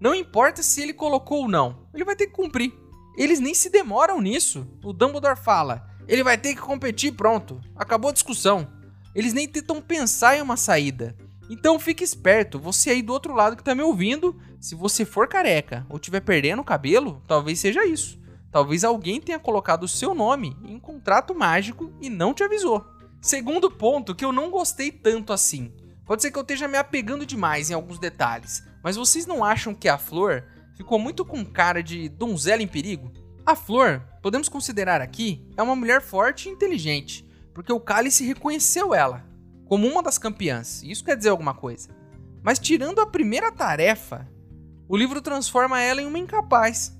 Não 0.00 0.14
importa 0.14 0.62
se 0.62 0.82
ele 0.82 0.92
colocou 0.92 1.42
ou 1.42 1.48
não, 1.48 1.86
ele 1.94 2.04
vai 2.04 2.16
ter 2.16 2.26
que 2.26 2.32
cumprir. 2.32 2.72
Eles 3.16 3.40
nem 3.40 3.54
se 3.54 3.70
demoram 3.70 4.20
nisso. 4.20 4.66
O 4.82 4.92
Dumbledore 4.92 5.38
fala: 5.38 5.86
ele 6.08 6.24
vai 6.24 6.36
ter 6.36 6.54
que 6.54 6.60
competir, 6.60 7.12
pronto. 7.12 7.60
Acabou 7.76 8.10
a 8.10 8.12
discussão. 8.12 8.70
Eles 9.14 9.32
nem 9.32 9.46
tentam 9.46 9.80
pensar 9.80 10.36
em 10.36 10.42
uma 10.42 10.56
saída. 10.56 11.16
Então 11.52 11.78
fique 11.78 12.02
esperto, 12.02 12.58
você 12.58 12.88
aí 12.88 13.02
do 13.02 13.12
outro 13.12 13.34
lado 13.34 13.56
que 13.56 13.62
tá 13.62 13.74
me 13.74 13.82
ouvindo, 13.82 14.34
se 14.58 14.74
você 14.74 15.04
for 15.04 15.28
careca 15.28 15.84
ou 15.90 15.98
tiver 15.98 16.20
perdendo 16.20 16.62
o 16.62 16.64
cabelo, 16.64 17.22
talvez 17.28 17.60
seja 17.60 17.84
isso. 17.84 18.18
Talvez 18.50 18.84
alguém 18.84 19.20
tenha 19.20 19.38
colocado 19.38 19.82
o 19.82 19.88
seu 19.88 20.14
nome 20.14 20.56
em 20.64 20.76
um 20.76 20.80
contrato 20.80 21.34
mágico 21.34 21.92
e 22.00 22.08
não 22.08 22.32
te 22.32 22.42
avisou. 22.42 22.82
Segundo 23.20 23.70
ponto 23.70 24.14
que 24.14 24.24
eu 24.24 24.32
não 24.32 24.50
gostei 24.50 24.90
tanto 24.90 25.30
assim. 25.30 25.70
Pode 26.06 26.22
ser 26.22 26.30
que 26.30 26.38
eu 26.38 26.42
esteja 26.42 26.66
me 26.66 26.78
apegando 26.78 27.26
demais 27.26 27.68
em 27.68 27.74
alguns 27.74 27.98
detalhes, 27.98 28.66
mas 28.82 28.96
vocês 28.96 29.26
não 29.26 29.44
acham 29.44 29.74
que 29.74 29.90
a 29.90 29.98
Flor 29.98 30.44
ficou 30.74 30.98
muito 30.98 31.22
com 31.22 31.44
cara 31.44 31.82
de 31.82 32.08
donzela 32.08 32.62
em 32.62 32.66
perigo? 32.66 33.12
A 33.44 33.54
Flor, 33.54 34.02
podemos 34.22 34.48
considerar 34.48 35.02
aqui, 35.02 35.46
é 35.54 35.62
uma 35.62 35.76
mulher 35.76 36.00
forte 36.00 36.48
e 36.48 36.52
inteligente, 36.52 37.28
porque 37.52 37.74
o 37.74 37.78
Cálice 37.78 38.24
reconheceu 38.24 38.94
ela 38.94 39.30
como 39.72 39.88
uma 39.88 40.02
das 40.02 40.18
campeãs, 40.18 40.82
isso 40.82 41.02
quer 41.02 41.16
dizer 41.16 41.30
alguma 41.30 41.54
coisa. 41.54 41.88
Mas 42.42 42.58
tirando 42.58 43.00
a 43.00 43.06
primeira 43.06 43.50
tarefa, 43.50 44.28
o 44.86 44.94
livro 44.94 45.22
transforma 45.22 45.80
ela 45.80 46.02
em 46.02 46.06
uma 46.06 46.18
incapaz. 46.18 46.94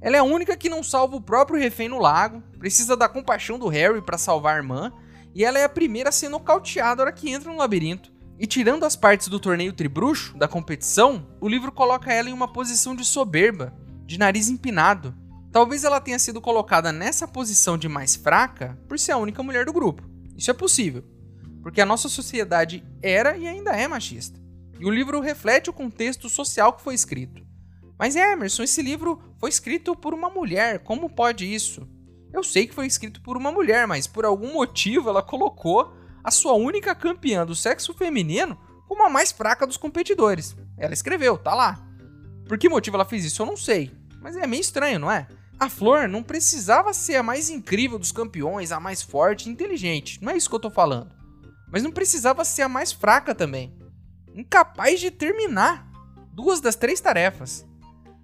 Ela 0.00 0.16
é 0.16 0.18
a 0.18 0.24
única 0.24 0.56
que 0.56 0.68
não 0.68 0.82
salva 0.82 1.14
o 1.14 1.20
próprio 1.20 1.60
refém 1.60 1.88
no 1.88 2.00
lago, 2.00 2.42
precisa 2.58 2.96
da 2.96 3.08
compaixão 3.08 3.60
do 3.60 3.68
Harry 3.68 4.02
para 4.02 4.18
salvar 4.18 4.54
a 4.54 4.56
irmã 4.56 4.92
e 5.32 5.44
ela 5.44 5.56
é 5.56 5.62
a 5.62 5.68
primeira 5.68 6.08
a 6.08 6.12
ser 6.12 6.28
nocauteada 6.28 6.96
na 6.96 7.02
hora 7.02 7.12
que 7.12 7.30
entra 7.30 7.48
no 7.48 7.56
labirinto. 7.56 8.12
E 8.40 8.44
tirando 8.44 8.82
as 8.82 8.96
partes 8.96 9.28
do 9.28 9.38
torneio 9.38 9.72
tribruxo, 9.72 10.36
da 10.36 10.48
competição, 10.48 11.28
o 11.40 11.48
livro 11.48 11.70
coloca 11.70 12.12
ela 12.12 12.28
em 12.28 12.32
uma 12.32 12.52
posição 12.52 12.96
de 12.96 13.04
soberba, 13.04 13.72
de 14.04 14.18
nariz 14.18 14.48
empinado. 14.48 15.14
Talvez 15.52 15.84
ela 15.84 16.00
tenha 16.00 16.18
sido 16.18 16.40
colocada 16.40 16.90
nessa 16.90 17.28
posição 17.28 17.78
de 17.78 17.88
mais 17.88 18.16
fraca 18.16 18.76
por 18.88 18.98
ser 18.98 19.12
a 19.12 19.16
única 19.16 19.44
mulher 19.44 19.64
do 19.64 19.72
grupo. 19.72 20.10
Isso 20.36 20.50
é 20.50 20.54
possível, 20.54 21.04
porque 21.62 21.80
a 21.80 21.86
nossa 21.86 22.08
sociedade 22.08 22.84
era 23.02 23.36
e 23.36 23.46
ainda 23.46 23.72
é 23.72 23.86
machista. 23.86 24.40
E 24.78 24.84
o 24.84 24.90
livro 24.90 25.20
reflete 25.20 25.68
o 25.68 25.74
contexto 25.74 26.28
social 26.28 26.72
que 26.72 26.82
foi 26.82 26.94
escrito. 26.94 27.44
Mas 27.98 28.16
Emerson, 28.16 28.62
esse 28.62 28.80
livro 28.80 29.22
foi 29.38 29.50
escrito 29.50 29.94
por 29.94 30.14
uma 30.14 30.30
mulher, 30.30 30.78
como 30.78 31.10
pode 31.10 31.44
isso? 31.52 31.86
Eu 32.32 32.42
sei 32.42 32.66
que 32.66 32.74
foi 32.74 32.86
escrito 32.86 33.20
por 33.20 33.36
uma 33.36 33.52
mulher, 33.52 33.86
mas 33.86 34.06
por 34.06 34.24
algum 34.24 34.54
motivo 34.54 35.10
ela 35.10 35.22
colocou 35.22 35.92
a 36.24 36.30
sua 36.30 36.54
única 36.54 36.94
campeã 36.94 37.44
do 37.44 37.54
sexo 37.54 37.92
feminino 37.92 38.58
como 38.88 39.04
a 39.04 39.10
mais 39.10 39.30
fraca 39.32 39.66
dos 39.66 39.76
competidores. 39.76 40.56
Ela 40.78 40.94
escreveu, 40.94 41.36
tá 41.36 41.54
lá. 41.54 41.78
Por 42.46 42.56
que 42.56 42.68
motivo 42.68 42.96
ela 42.96 43.04
fez 43.04 43.24
isso, 43.24 43.42
eu 43.42 43.46
não 43.46 43.56
sei. 43.56 43.92
Mas 44.20 44.36
é 44.36 44.46
meio 44.46 44.60
estranho, 44.60 44.98
não 44.98 45.10
é? 45.10 45.28
A 45.58 45.68
Flor 45.68 46.08
não 46.08 46.22
precisava 46.22 46.94
ser 46.94 47.16
a 47.16 47.22
mais 47.22 47.50
incrível 47.50 47.98
dos 47.98 48.12
campeões, 48.12 48.72
a 48.72 48.80
mais 48.80 49.02
forte 49.02 49.46
e 49.46 49.52
inteligente. 49.52 50.18
Não 50.22 50.32
é 50.32 50.36
isso 50.36 50.48
que 50.48 50.54
eu 50.54 50.60
tô 50.60 50.70
falando. 50.70 51.19
Mas 51.70 51.82
não 51.82 51.92
precisava 51.92 52.44
ser 52.44 52.62
a 52.62 52.68
mais 52.68 52.92
fraca 52.92 53.34
também. 53.34 53.76
Incapaz 54.34 55.00
de 55.00 55.10
terminar 55.10 55.90
duas 56.32 56.60
das 56.60 56.76
três 56.76 57.00
tarefas. 57.00 57.66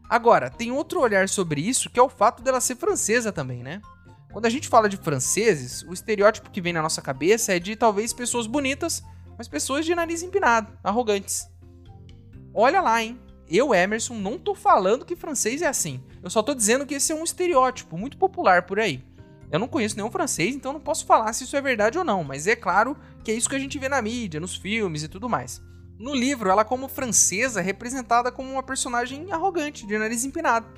Agora, 0.08 0.50
tem 0.50 0.70
outro 0.70 1.00
olhar 1.00 1.28
sobre 1.28 1.60
isso 1.60 1.90
que 1.90 1.98
é 1.98 2.02
o 2.02 2.08
fato 2.08 2.42
dela 2.42 2.60
ser 2.60 2.76
francesa 2.76 3.32
também, 3.32 3.62
né? 3.62 3.80
Quando 4.32 4.46
a 4.46 4.50
gente 4.50 4.68
fala 4.68 4.88
de 4.88 4.96
franceses, 4.96 5.82
o 5.82 5.92
estereótipo 5.92 6.50
que 6.50 6.60
vem 6.60 6.72
na 6.72 6.82
nossa 6.82 7.02
cabeça 7.02 7.54
é 7.54 7.58
de 7.58 7.74
talvez 7.74 8.12
pessoas 8.12 8.46
bonitas, 8.46 9.02
mas 9.36 9.48
pessoas 9.48 9.84
de 9.84 9.94
nariz 9.94 10.22
empinado, 10.22 10.72
arrogantes. 10.84 11.48
Olha 12.52 12.80
lá, 12.80 13.02
hein? 13.02 13.18
Eu, 13.48 13.74
Emerson, 13.74 14.14
não 14.14 14.38
tô 14.38 14.54
falando 14.54 15.04
que 15.04 15.16
francês 15.16 15.62
é 15.62 15.66
assim. 15.66 16.02
Eu 16.22 16.30
só 16.30 16.42
tô 16.42 16.54
dizendo 16.54 16.84
que 16.84 16.94
esse 16.94 17.12
é 17.12 17.14
um 17.14 17.24
estereótipo 17.24 17.96
muito 17.96 18.18
popular 18.18 18.62
por 18.62 18.80
aí. 18.80 19.04
Eu 19.50 19.58
não 19.58 19.68
conheço 19.68 19.96
nenhum 19.96 20.10
francês, 20.10 20.54
então 20.54 20.72
não 20.72 20.80
posso 20.80 21.06
falar 21.06 21.32
se 21.32 21.44
isso 21.44 21.56
é 21.56 21.60
verdade 21.60 21.98
ou 21.98 22.04
não, 22.04 22.24
mas 22.24 22.46
é 22.46 22.56
claro 22.56 22.96
que 23.26 23.32
é 23.32 23.34
isso 23.34 23.48
que 23.50 23.56
a 23.56 23.58
gente 23.58 23.76
vê 23.76 23.88
na 23.88 24.00
mídia, 24.00 24.38
nos 24.38 24.54
filmes 24.54 25.02
e 25.02 25.08
tudo 25.08 25.28
mais. 25.28 25.60
No 25.98 26.14
livro, 26.14 26.48
ela, 26.48 26.64
como 26.64 26.86
francesa, 26.86 27.58
é 27.58 27.62
representada 27.62 28.30
como 28.30 28.52
uma 28.52 28.62
personagem 28.62 29.32
arrogante, 29.32 29.84
de 29.84 29.98
nariz 29.98 30.24
empinado. 30.24 30.68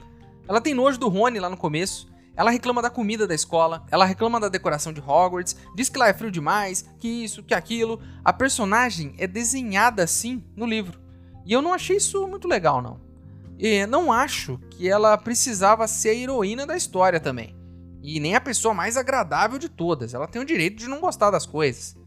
Ela 0.49 0.59
tem 0.59 0.73
nojo 0.73 0.99
do 0.99 1.11
Rony 1.11 1.39
lá 1.39 1.51
no 1.51 1.59
começo, 1.59 2.09
ela 2.35 2.51
reclama 2.51 2.81
da 2.81 2.89
comida 2.89 3.27
da 3.27 3.35
escola, 3.35 3.85
ela 3.91 4.07
reclama 4.07 4.41
da 4.41 4.49
decoração 4.49 4.95
de 4.95 5.01
Hogwarts, 5.03 5.57
diz 5.75 5.91
que 5.91 5.99
lá 5.99 6.09
é 6.09 6.15
frio 6.15 6.31
demais, 6.31 6.89
que 6.99 7.23
isso, 7.23 7.43
que 7.43 7.53
aquilo. 7.53 8.01
A 8.25 8.33
personagem 8.33 9.15
é 9.19 9.27
desenhada 9.27 10.03
assim 10.03 10.43
no 10.57 10.65
livro. 10.65 10.99
E 11.45 11.53
eu 11.53 11.61
não 11.61 11.75
achei 11.75 11.99
isso 11.99 12.27
muito 12.27 12.49
legal, 12.49 12.81
não. 12.81 12.99
E 13.59 13.85
não 13.85 14.11
acho 14.11 14.59
que 14.71 14.89
ela 14.89 15.19
precisava 15.19 15.87
ser 15.87 16.09
a 16.09 16.15
heroína 16.15 16.67
da 16.67 16.79
história 16.79 17.21
também. 17.21 17.55
E 18.03 18.19
nem 18.19 18.35
a 18.35 18.41
pessoa 18.41 18.73
mais 18.73 18.97
agradável 18.97 19.59
de 19.59 19.69
todas. 19.69 20.15
Ela 20.15 20.27
tem 20.27 20.41
o 20.41 20.47
direito 20.47 20.79
de 20.79 20.89
não 20.89 20.99
gostar 20.99 21.31
das 21.31 21.45
coisas. 21.45 21.98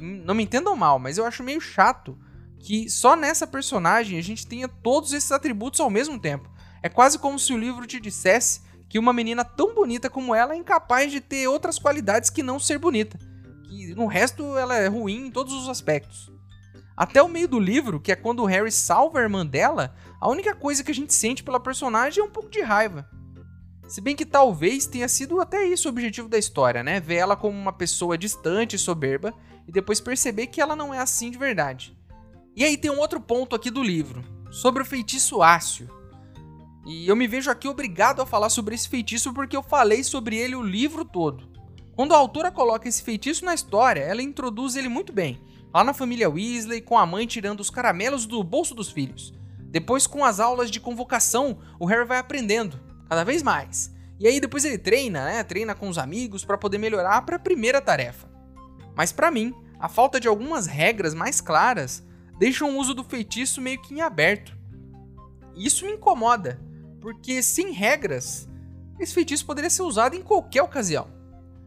Não, 0.00 0.34
me 0.34 0.42
entendam 0.42 0.76
mal, 0.76 0.98
mas 0.98 1.16
eu 1.16 1.24
acho 1.24 1.42
meio 1.42 1.60
chato 1.60 2.18
que 2.58 2.90
só 2.90 3.16
nessa 3.16 3.46
personagem 3.46 4.18
a 4.18 4.22
gente 4.22 4.46
tenha 4.46 4.68
todos 4.68 5.12
esses 5.12 5.32
atributos 5.32 5.80
ao 5.80 5.88
mesmo 5.88 6.18
tempo. 6.18 6.50
É 6.82 6.88
quase 6.88 7.18
como 7.18 7.38
se 7.38 7.52
o 7.54 7.58
livro 7.58 7.86
te 7.86 7.98
dissesse 7.98 8.60
que 8.88 8.98
uma 8.98 9.12
menina 9.12 9.44
tão 9.44 9.74
bonita 9.74 10.10
como 10.10 10.34
ela 10.34 10.52
é 10.52 10.56
incapaz 10.56 11.10
de 11.10 11.20
ter 11.20 11.46
outras 11.46 11.78
qualidades 11.78 12.28
que 12.28 12.42
não 12.42 12.58
ser 12.58 12.78
bonita. 12.78 13.18
Que 13.64 13.94
no 13.94 14.06
resto 14.06 14.58
ela 14.58 14.76
é 14.76 14.88
ruim 14.88 15.26
em 15.26 15.30
todos 15.30 15.54
os 15.54 15.68
aspectos. 15.68 16.30
Até 16.96 17.22
o 17.22 17.28
meio 17.28 17.48
do 17.48 17.58
livro, 17.58 17.98
que 17.98 18.12
é 18.12 18.16
quando 18.16 18.42
o 18.42 18.46
Harry 18.46 18.70
salva 18.70 19.20
a 19.20 19.22
irmã 19.22 19.46
dela, 19.46 19.94
a 20.20 20.28
única 20.28 20.54
coisa 20.54 20.84
que 20.84 20.90
a 20.90 20.94
gente 20.94 21.14
sente 21.14 21.42
pela 21.42 21.58
personagem 21.58 22.20
é 22.22 22.26
um 22.26 22.30
pouco 22.30 22.50
de 22.50 22.60
raiva. 22.60 23.08
Se 23.88 24.00
bem 24.00 24.14
que 24.14 24.26
talvez 24.26 24.86
tenha 24.86 25.08
sido 25.08 25.40
até 25.40 25.64
isso 25.64 25.88
o 25.88 25.90
objetivo 25.90 26.28
da 26.28 26.38
história, 26.38 26.82
né? 26.82 27.00
Ver 27.00 27.16
ela 27.16 27.36
como 27.36 27.58
uma 27.58 27.72
pessoa 27.72 28.18
distante 28.18 28.76
e 28.76 28.78
soberba 28.78 29.34
e 29.66 29.72
depois 29.72 30.00
perceber 30.00 30.48
que 30.48 30.60
ela 30.60 30.76
não 30.76 30.92
é 30.92 30.98
assim 30.98 31.30
de 31.30 31.38
verdade. 31.38 31.96
E 32.56 32.64
aí 32.64 32.76
tem 32.76 32.90
um 32.90 32.98
outro 32.98 33.20
ponto 33.20 33.54
aqui 33.54 33.70
do 33.70 33.82
livro, 33.82 34.24
sobre 34.50 34.82
o 34.82 34.86
feitiço 34.86 35.42
ácio. 35.42 35.88
E 36.86 37.06
eu 37.06 37.14
me 37.14 37.26
vejo 37.26 37.50
aqui 37.50 37.68
obrigado 37.68 38.22
a 38.22 38.26
falar 38.26 38.48
sobre 38.48 38.74
esse 38.74 38.88
feitiço 38.88 39.32
porque 39.32 39.56
eu 39.56 39.62
falei 39.62 40.02
sobre 40.02 40.36
ele 40.36 40.56
o 40.56 40.62
livro 40.62 41.04
todo. 41.04 41.48
Quando 41.94 42.14
a 42.14 42.18
autora 42.18 42.50
coloca 42.50 42.88
esse 42.88 43.02
feitiço 43.02 43.44
na 43.44 43.54
história, 43.54 44.00
ela 44.00 44.22
introduz 44.22 44.76
ele 44.76 44.88
muito 44.88 45.12
bem. 45.12 45.40
Lá 45.72 45.84
na 45.84 45.92
família 45.92 46.30
Weasley, 46.30 46.80
com 46.80 46.96
a 46.98 47.04
mãe 47.04 47.26
tirando 47.26 47.60
os 47.60 47.70
caramelos 47.70 48.26
do 48.26 48.42
bolso 48.42 48.74
dos 48.74 48.90
filhos. 48.90 49.32
Depois, 49.58 50.06
com 50.06 50.24
as 50.24 50.40
aulas 50.40 50.70
de 50.70 50.80
convocação, 50.80 51.58
o 51.78 51.86
Harry 51.86 52.06
vai 52.06 52.18
aprendendo 52.18 52.80
cada 53.08 53.22
vez 53.22 53.42
mais. 53.42 53.94
E 54.18 54.26
aí 54.26 54.40
depois 54.40 54.64
ele 54.64 54.78
treina, 54.78 55.24
né? 55.24 55.44
Treina 55.44 55.74
com 55.74 55.88
os 55.88 55.98
amigos 55.98 56.44
para 56.44 56.58
poder 56.58 56.78
melhorar 56.78 57.22
para 57.22 57.36
a 57.36 57.38
primeira 57.38 57.80
tarefa. 57.80 58.29
Mas 58.94 59.12
para 59.12 59.30
mim, 59.30 59.54
a 59.78 59.88
falta 59.88 60.20
de 60.20 60.28
algumas 60.28 60.66
regras 60.66 61.14
mais 61.14 61.40
claras 61.40 62.02
deixa 62.38 62.64
o 62.64 62.76
uso 62.76 62.94
do 62.94 63.04
feitiço 63.04 63.60
meio 63.60 63.80
que 63.80 63.94
em 63.94 64.00
aberto. 64.00 64.56
Isso 65.54 65.84
me 65.84 65.92
incomoda, 65.92 66.60
porque 67.00 67.42
sem 67.42 67.72
regras, 67.72 68.48
esse 68.98 69.14
feitiço 69.14 69.46
poderia 69.46 69.70
ser 69.70 69.82
usado 69.82 70.14
em 70.14 70.22
qualquer 70.22 70.62
ocasião. 70.62 71.08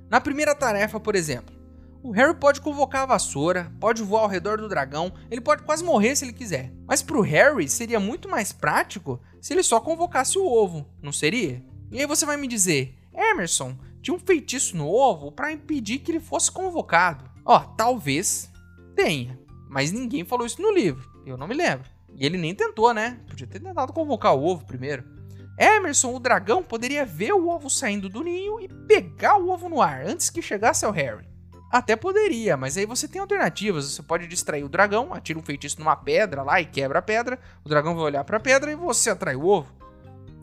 Na 0.10 0.22
primeira 0.22 0.54
tarefa, 0.54 1.00
por 1.00 1.16
exemplo, 1.16 1.56
o 2.04 2.12
Harry 2.12 2.36
pode 2.36 2.60
convocar 2.60 3.04
a 3.04 3.06
vassoura, 3.06 3.72
pode 3.80 4.04
voar 4.04 4.24
ao 4.24 4.28
redor 4.28 4.58
do 4.58 4.68
dragão, 4.68 5.14
ele 5.32 5.40
pode 5.40 5.64
quase 5.64 5.84
morrer 5.84 6.16
se 6.16 6.26
ele 6.26 6.34
quiser. 6.34 6.74
Mas 6.86 7.02
para 7.02 7.18
o 7.18 7.22
Harry 7.22 7.68
seria 7.70 8.00
muito 8.00 8.28
mais 8.28 8.52
prático 8.52 9.22
se 9.42 9.54
ele 9.54 9.64
só 9.64 9.80
convocasse 9.80 10.38
o 10.38 10.46
ovo, 10.46 10.86
não 11.02 11.12
seria? 11.12 11.64
E 11.90 12.00
aí 12.00 12.06
você 12.06 12.26
vai 12.26 12.36
me 12.36 12.48
dizer, 12.48 12.96
Emerson, 13.14 13.78
tinha 14.04 14.14
um 14.14 14.20
feitiço 14.20 14.76
no 14.76 14.88
ovo 14.88 15.32
para 15.32 15.54
impedir 15.54 15.99
que 15.99 16.12
ele 16.12 16.20
fosse 16.20 16.51
convocado. 16.51 17.24
Ó, 17.45 17.58
talvez 17.60 18.51
tenha, 18.95 19.39
mas 19.70 19.91
ninguém 19.91 20.26
falou 20.26 20.45
isso 20.45 20.62
no 20.62 20.72
livro, 20.72 21.10
eu 21.26 21.38
não 21.38 21.47
me 21.47 21.56
lembro. 21.56 21.89
E 22.16 22.26
ele 22.26 22.38
nem 22.38 22.54
tentou, 22.54 22.93
né? 22.93 23.20
Podia 23.28 23.47
ter 23.47 23.60
tentado 23.60 23.93
convocar 23.93 24.36
o 24.36 24.43
ovo 24.43 24.66
primeiro. 24.66 25.04
Emerson, 25.58 26.14
o 26.14 26.20
dragão, 26.20 26.62
poderia 26.62 27.06
ver 27.06 27.32
o 27.34 27.47
ovo 27.47 27.70
saindo 27.70 28.10
do 28.10 28.24
ninho 28.24 28.60
e 28.60 28.68
pegar 28.68 29.38
o 29.38 29.49
ovo 29.49 29.70
no 29.70 29.82
ar 29.82 30.06
antes 30.06 30.30
que 30.30 30.41
chegasse 30.41 30.86
ao 30.86 30.91
Harry. 30.91 31.28
Até 31.72 31.95
poderia, 31.95 32.56
mas 32.56 32.78
aí 32.78 32.86
você 32.86 33.08
tem 33.08 33.20
alternativas. 33.20 33.86
Você 33.86 34.04
pode 34.04 34.28
distrair 34.28 34.64
o 34.64 34.70
dragão, 34.70 35.12
atira 35.12 35.39
um 35.39 35.43
feitiço 35.43 35.80
numa 35.80 35.95
pedra 35.95 36.43
lá 36.43 36.62
e 36.62 36.66
quebra 36.66 36.99
a 36.99 37.01
pedra. 37.01 37.39
O 37.64 37.70
dragão 37.70 37.95
vai 37.95 38.04
olhar 38.04 38.24
para 38.24 38.38
a 38.38 38.39
pedra 38.39 38.72
e 38.72 38.76
você 38.76 39.10
atrai 39.10 39.36
o 39.36 39.45
ovo. 39.45 39.74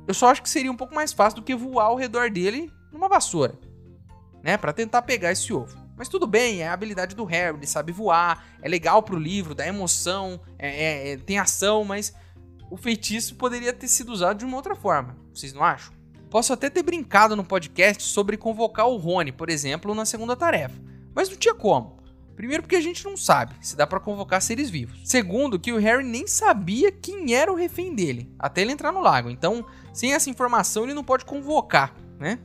Eu 0.09 0.15
só 0.15 0.29
acho 0.29 0.43
que 0.43 0.51
seria 0.51 0.73
um 0.73 0.77
pouco 0.77 0.95
mais 0.95 1.13
fácil 1.13 1.37
do 1.41 1.45
que 1.45 1.55
voar 1.55 1.87
ao 1.87 1.97
redor 1.97 2.31
dele 2.31 2.73
numa 2.93 3.09
vassoura, 3.09 3.55
né, 4.43 4.57
para 4.57 4.73
tentar 4.73 5.03
pegar 5.03 5.33
esse 5.33 5.53
ovo. 5.53 5.79
Mas 5.97 6.09
tudo 6.09 6.27
bem, 6.27 6.63
é 6.63 6.69
a 6.69 6.73
habilidade 6.73 7.15
do 7.15 7.25
Harry, 7.25 7.59
ele 7.59 7.67
sabe 7.67 7.93
voar, 7.93 8.45
é 8.63 8.69
legal 8.69 9.03
pro 9.03 9.19
livro, 9.19 9.55
dá 9.55 9.67
emoção, 9.67 10.41
é, 10.59 10.69
é, 10.69 11.13
é, 11.13 11.17
tem 11.19 11.39
ação, 11.39 11.85
mas 11.85 12.15
o 12.71 12.77
feitiço 12.77 13.35
poderia 13.35 13.73
ter 13.73 13.89
sido 13.89 14.11
usado 14.11 14.39
de 14.39 14.45
uma 14.45 14.57
outra 14.57 14.75
forma. 14.75 15.17
Vocês 15.35 15.53
não 15.53 15.63
acham? 15.63 15.93
Posso 16.31 16.53
até 16.53 16.71
ter 16.71 16.83
brincado 16.83 17.35
no 17.35 17.45
podcast 17.45 18.03
sobre 18.03 18.37
convocar 18.37 18.87
o 18.89 18.97
Rony, 18.97 19.33
por 19.33 19.51
exemplo, 19.51 19.95
na 19.95 20.07
segunda 20.07 20.37
tarefa. 20.37 20.81
Mas 21.15 21.29
não 21.29 21.37
tinha 21.37 21.55
como. 21.55 22.01
Primeiro 22.37 22.63
porque 22.63 22.77
a 22.77 22.81
gente 22.81 23.05
não 23.05 23.17
sabe 23.17 23.55
se 23.61 23.77
dá 23.77 23.87
para 23.87 24.01
convocar 24.01 24.41
seres 24.41 24.71
vivos. 24.71 25.03
Segundo 25.05 25.59
que 25.59 25.73
o 25.73 25.79
Harry 25.79 26.03
nem 26.03 26.27
sabia 26.27 26.91
quem 26.91 27.35
era 27.35 27.53
o 27.53 27.57
refém 27.57 27.95
dele, 27.95 28.33
até 28.39 28.63
ele 28.63 28.73
entrar 28.73 28.93
no 28.93 29.03
lago. 29.03 29.29
Então, 29.29 29.67
sem 29.93 30.15
essa 30.15 30.31
informação 30.31 30.85
ele 30.85 30.95
não 30.95 31.05
pode 31.05 31.27
convocar, 31.27 31.95
né? 32.19 32.39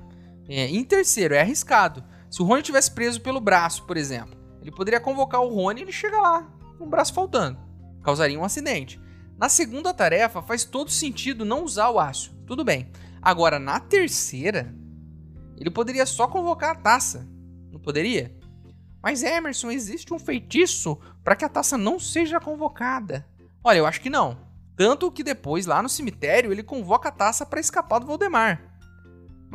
É, 0.48 0.68
em 0.68 0.84
terceiro, 0.84 1.34
é 1.34 1.42
arriscado. 1.42 2.04
Se 2.30 2.42
o 2.42 2.46
Rony 2.46 2.62
tivesse 2.62 2.92
preso 2.92 3.22
pelo 3.22 3.40
braço, 3.40 3.84
por 3.84 3.98
exemplo, 3.98 4.38
ele 4.62 4.72
poderia 4.72 5.00
convocar 5.00 5.42
o 5.42 5.54
Rony 5.54 5.82
e 5.82 5.84
ele 5.84 5.92
chega 5.92 6.20
lá, 6.20 6.44
com 6.78 6.86
o 6.86 6.90
braço 6.90 7.14
faltando. 7.14 7.60
Causaria 8.04 8.40
um 8.40 8.44
acidente. 8.44 9.00
Na 9.38 9.50
segunda 9.50 9.94
tarefa, 9.94 10.42
faz 10.42 10.64
todo 10.64 10.92
sentido 10.92 11.44
não 11.44 11.64
usar 11.64 11.90
o 11.90 12.00
aço. 12.00 12.36
Tudo 12.46 12.64
bem. 12.64 12.92
Agora, 13.22 13.60
na 13.60 13.80
terceira, 13.80 14.74
ele 15.58 15.70
poderia 15.70 16.06
só 16.06 16.28
convocar 16.28 16.72
a 16.72 16.80
taça. 16.80 17.28
Não 17.72 17.80
poderia? 17.80 18.38
Mas 19.02 19.24
Emerson, 19.24 19.72
existe 19.72 20.14
um 20.14 20.20
feitiço 20.20 20.98
para 21.24 21.36
que 21.36 21.46
a 21.46 21.50
taça 21.50 21.78
não 21.78 22.00
seja 22.00 22.40
convocada. 22.40 23.26
Olha, 23.64 23.78
eu 23.78 23.86
acho 23.86 24.02
que 24.02 24.10
não. 24.10 24.38
Tanto 24.76 25.12
que 25.12 25.24
depois, 25.24 25.66
lá 25.66 25.82
no 25.82 25.90
cemitério, 25.90 26.52
ele 26.52 26.64
convoca 26.64 27.10
a 27.10 27.12
taça 27.12 27.46
para 27.46 27.60
escapar 27.60 28.00
do 28.00 28.06
Voldemar. 28.06 28.75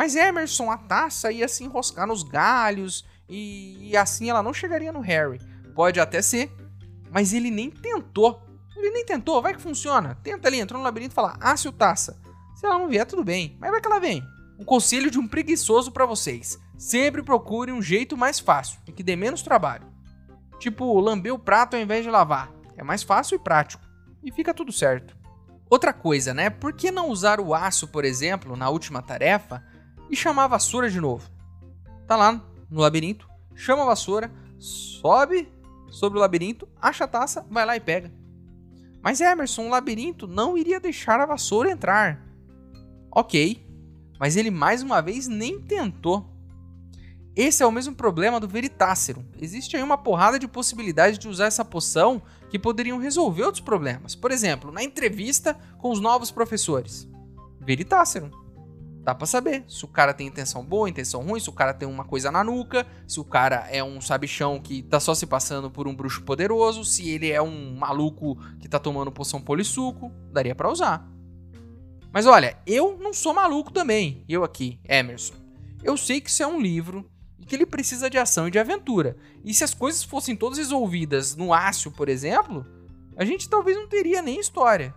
Mas 0.00 0.16
Emerson, 0.16 0.70
a 0.70 0.78
taça 0.78 1.30
ia 1.30 1.46
se 1.46 1.62
enroscar 1.62 2.06
nos 2.06 2.22
galhos 2.22 3.04
e, 3.28 3.90
e 3.90 3.96
assim 3.98 4.30
ela 4.30 4.42
não 4.42 4.54
chegaria 4.54 4.90
no 4.90 5.00
Harry. 5.00 5.38
Pode 5.74 6.00
até 6.00 6.22
ser, 6.22 6.50
mas 7.10 7.34
ele 7.34 7.50
nem 7.50 7.70
tentou. 7.70 8.42
Ele 8.74 8.92
nem 8.92 9.04
tentou, 9.04 9.42
vai 9.42 9.52
que 9.52 9.60
funciona. 9.60 10.18
Tenta 10.22 10.48
ali, 10.48 10.58
entrou 10.58 10.78
no 10.78 10.84
labirinto 10.84 11.12
e 11.12 11.14
fala, 11.14 11.36
ah, 11.38 11.54
se 11.54 11.68
o 11.68 11.72
taça. 11.72 12.18
Se 12.56 12.64
ela 12.64 12.78
não 12.78 12.88
vier, 12.88 13.04
tudo 13.04 13.22
bem, 13.22 13.58
mas 13.60 13.70
vai 13.70 13.78
que 13.78 13.86
ela 13.86 14.00
vem. 14.00 14.24
Um 14.58 14.64
conselho 14.64 15.10
de 15.10 15.18
um 15.18 15.28
preguiçoso 15.28 15.92
para 15.92 16.06
vocês. 16.06 16.58
Sempre 16.78 17.22
procure 17.22 17.70
um 17.70 17.82
jeito 17.82 18.16
mais 18.16 18.40
fácil 18.40 18.80
e 18.88 18.92
que 18.92 19.02
dê 19.02 19.14
menos 19.14 19.42
trabalho. 19.42 19.86
Tipo, 20.58 20.98
lamber 20.98 21.34
o 21.34 21.38
prato 21.38 21.76
ao 21.76 21.82
invés 21.82 22.04
de 22.04 22.10
lavar. 22.10 22.50
É 22.74 22.82
mais 22.82 23.02
fácil 23.02 23.36
e 23.36 23.38
prático. 23.38 23.84
E 24.24 24.32
fica 24.32 24.54
tudo 24.54 24.72
certo. 24.72 25.14
Outra 25.68 25.92
coisa, 25.92 26.32
né? 26.32 26.48
Por 26.48 26.72
que 26.72 26.90
não 26.90 27.10
usar 27.10 27.38
o 27.38 27.54
aço, 27.54 27.86
por 27.86 28.06
exemplo, 28.06 28.56
na 28.56 28.70
última 28.70 29.02
tarefa 29.02 29.62
e 30.10 30.16
chamar 30.16 30.44
a 30.44 30.48
vassoura 30.48 30.90
de 30.90 31.00
novo? 31.00 31.30
Tá 32.06 32.16
lá 32.16 32.42
no 32.70 32.80
labirinto, 32.80 33.28
chama 33.54 33.82
a 33.82 33.86
vassoura, 33.86 34.32
sobe 34.58 35.48
sobre 35.90 36.18
o 36.18 36.20
labirinto, 36.20 36.68
acha 36.80 37.04
a 37.04 37.08
taça, 37.08 37.46
vai 37.50 37.64
lá 37.64 37.76
e 37.76 37.80
pega. 37.80 38.12
Mas 39.02 39.20
Emerson, 39.20 39.66
o 39.66 39.70
labirinto 39.70 40.26
não 40.26 40.56
iria 40.56 40.78
deixar 40.78 41.20
a 41.20 41.26
vassoura 41.26 41.70
entrar. 41.70 42.26
Ok, 43.10 43.66
mas 44.18 44.36
ele 44.36 44.50
mais 44.50 44.82
uma 44.82 45.00
vez 45.00 45.26
nem 45.26 45.60
tentou. 45.60 46.30
Esse 47.34 47.62
é 47.62 47.66
o 47.66 47.72
mesmo 47.72 47.94
problema 47.94 48.38
do 48.38 48.48
Veritácero. 48.48 49.24
Existe 49.40 49.76
aí 49.76 49.82
uma 49.82 49.96
porrada 49.96 50.38
de 50.38 50.46
possibilidades 50.46 51.18
de 51.18 51.28
usar 51.28 51.46
essa 51.46 51.64
poção 51.64 52.20
que 52.50 52.58
poderiam 52.58 52.98
resolver 52.98 53.44
outros 53.44 53.62
problemas. 53.62 54.14
Por 54.14 54.30
exemplo, 54.30 54.70
na 54.70 54.82
entrevista 54.82 55.56
com 55.78 55.90
os 55.90 56.00
novos 56.00 56.30
professores. 56.30 57.08
Veritácero. 57.60 58.30
Dá 59.02 59.14
pra 59.14 59.26
saber 59.26 59.64
se 59.66 59.84
o 59.84 59.88
cara 59.88 60.12
tem 60.12 60.26
intenção 60.26 60.64
boa, 60.64 60.88
intenção 60.88 61.22
ruim, 61.22 61.40
se 61.40 61.48
o 61.48 61.52
cara 61.52 61.72
tem 61.72 61.88
uma 61.88 62.04
coisa 62.04 62.30
na 62.30 62.44
nuca, 62.44 62.86
se 63.08 63.18
o 63.18 63.24
cara 63.24 63.66
é 63.70 63.82
um 63.82 64.00
sabichão 64.00 64.60
que 64.60 64.82
tá 64.82 65.00
só 65.00 65.14
se 65.14 65.26
passando 65.26 65.70
por 65.70 65.88
um 65.88 65.94
bruxo 65.94 66.22
poderoso, 66.22 66.84
se 66.84 67.08
ele 67.08 67.30
é 67.30 67.40
um 67.40 67.74
maluco 67.76 68.36
que 68.58 68.68
tá 68.68 68.78
tomando 68.78 69.10
poção 69.10 69.40
polissuco, 69.40 70.12
daria 70.30 70.54
para 70.54 70.70
usar. 70.70 71.08
Mas 72.12 72.26
olha, 72.26 72.58
eu 72.66 72.98
não 72.98 73.14
sou 73.14 73.32
maluco 73.32 73.72
também, 73.72 74.22
eu 74.28 74.44
aqui, 74.44 74.78
Emerson. 74.86 75.34
Eu 75.82 75.96
sei 75.96 76.20
que 76.20 76.28
isso 76.28 76.42
é 76.42 76.46
um 76.46 76.60
livro 76.60 77.08
e 77.38 77.46
que 77.46 77.54
ele 77.54 77.64
precisa 77.64 78.10
de 78.10 78.18
ação 78.18 78.48
e 78.48 78.50
de 78.50 78.58
aventura. 78.58 79.16
E 79.42 79.54
se 79.54 79.64
as 79.64 79.72
coisas 79.72 80.02
fossem 80.02 80.36
todas 80.36 80.58
resolvidas 80.58 81.34
no 81.34 81.54
Ácio, 81.54 81.90
por 81.90 82.10
exemplo, 82.10 82.66
a 83.16 83.24
gente 83.24 83.48
talvez 83.48 83.78
não 83.78 83.88
teria 83.88 84.20
nem 84.20 84.38
história. 84.38 84.94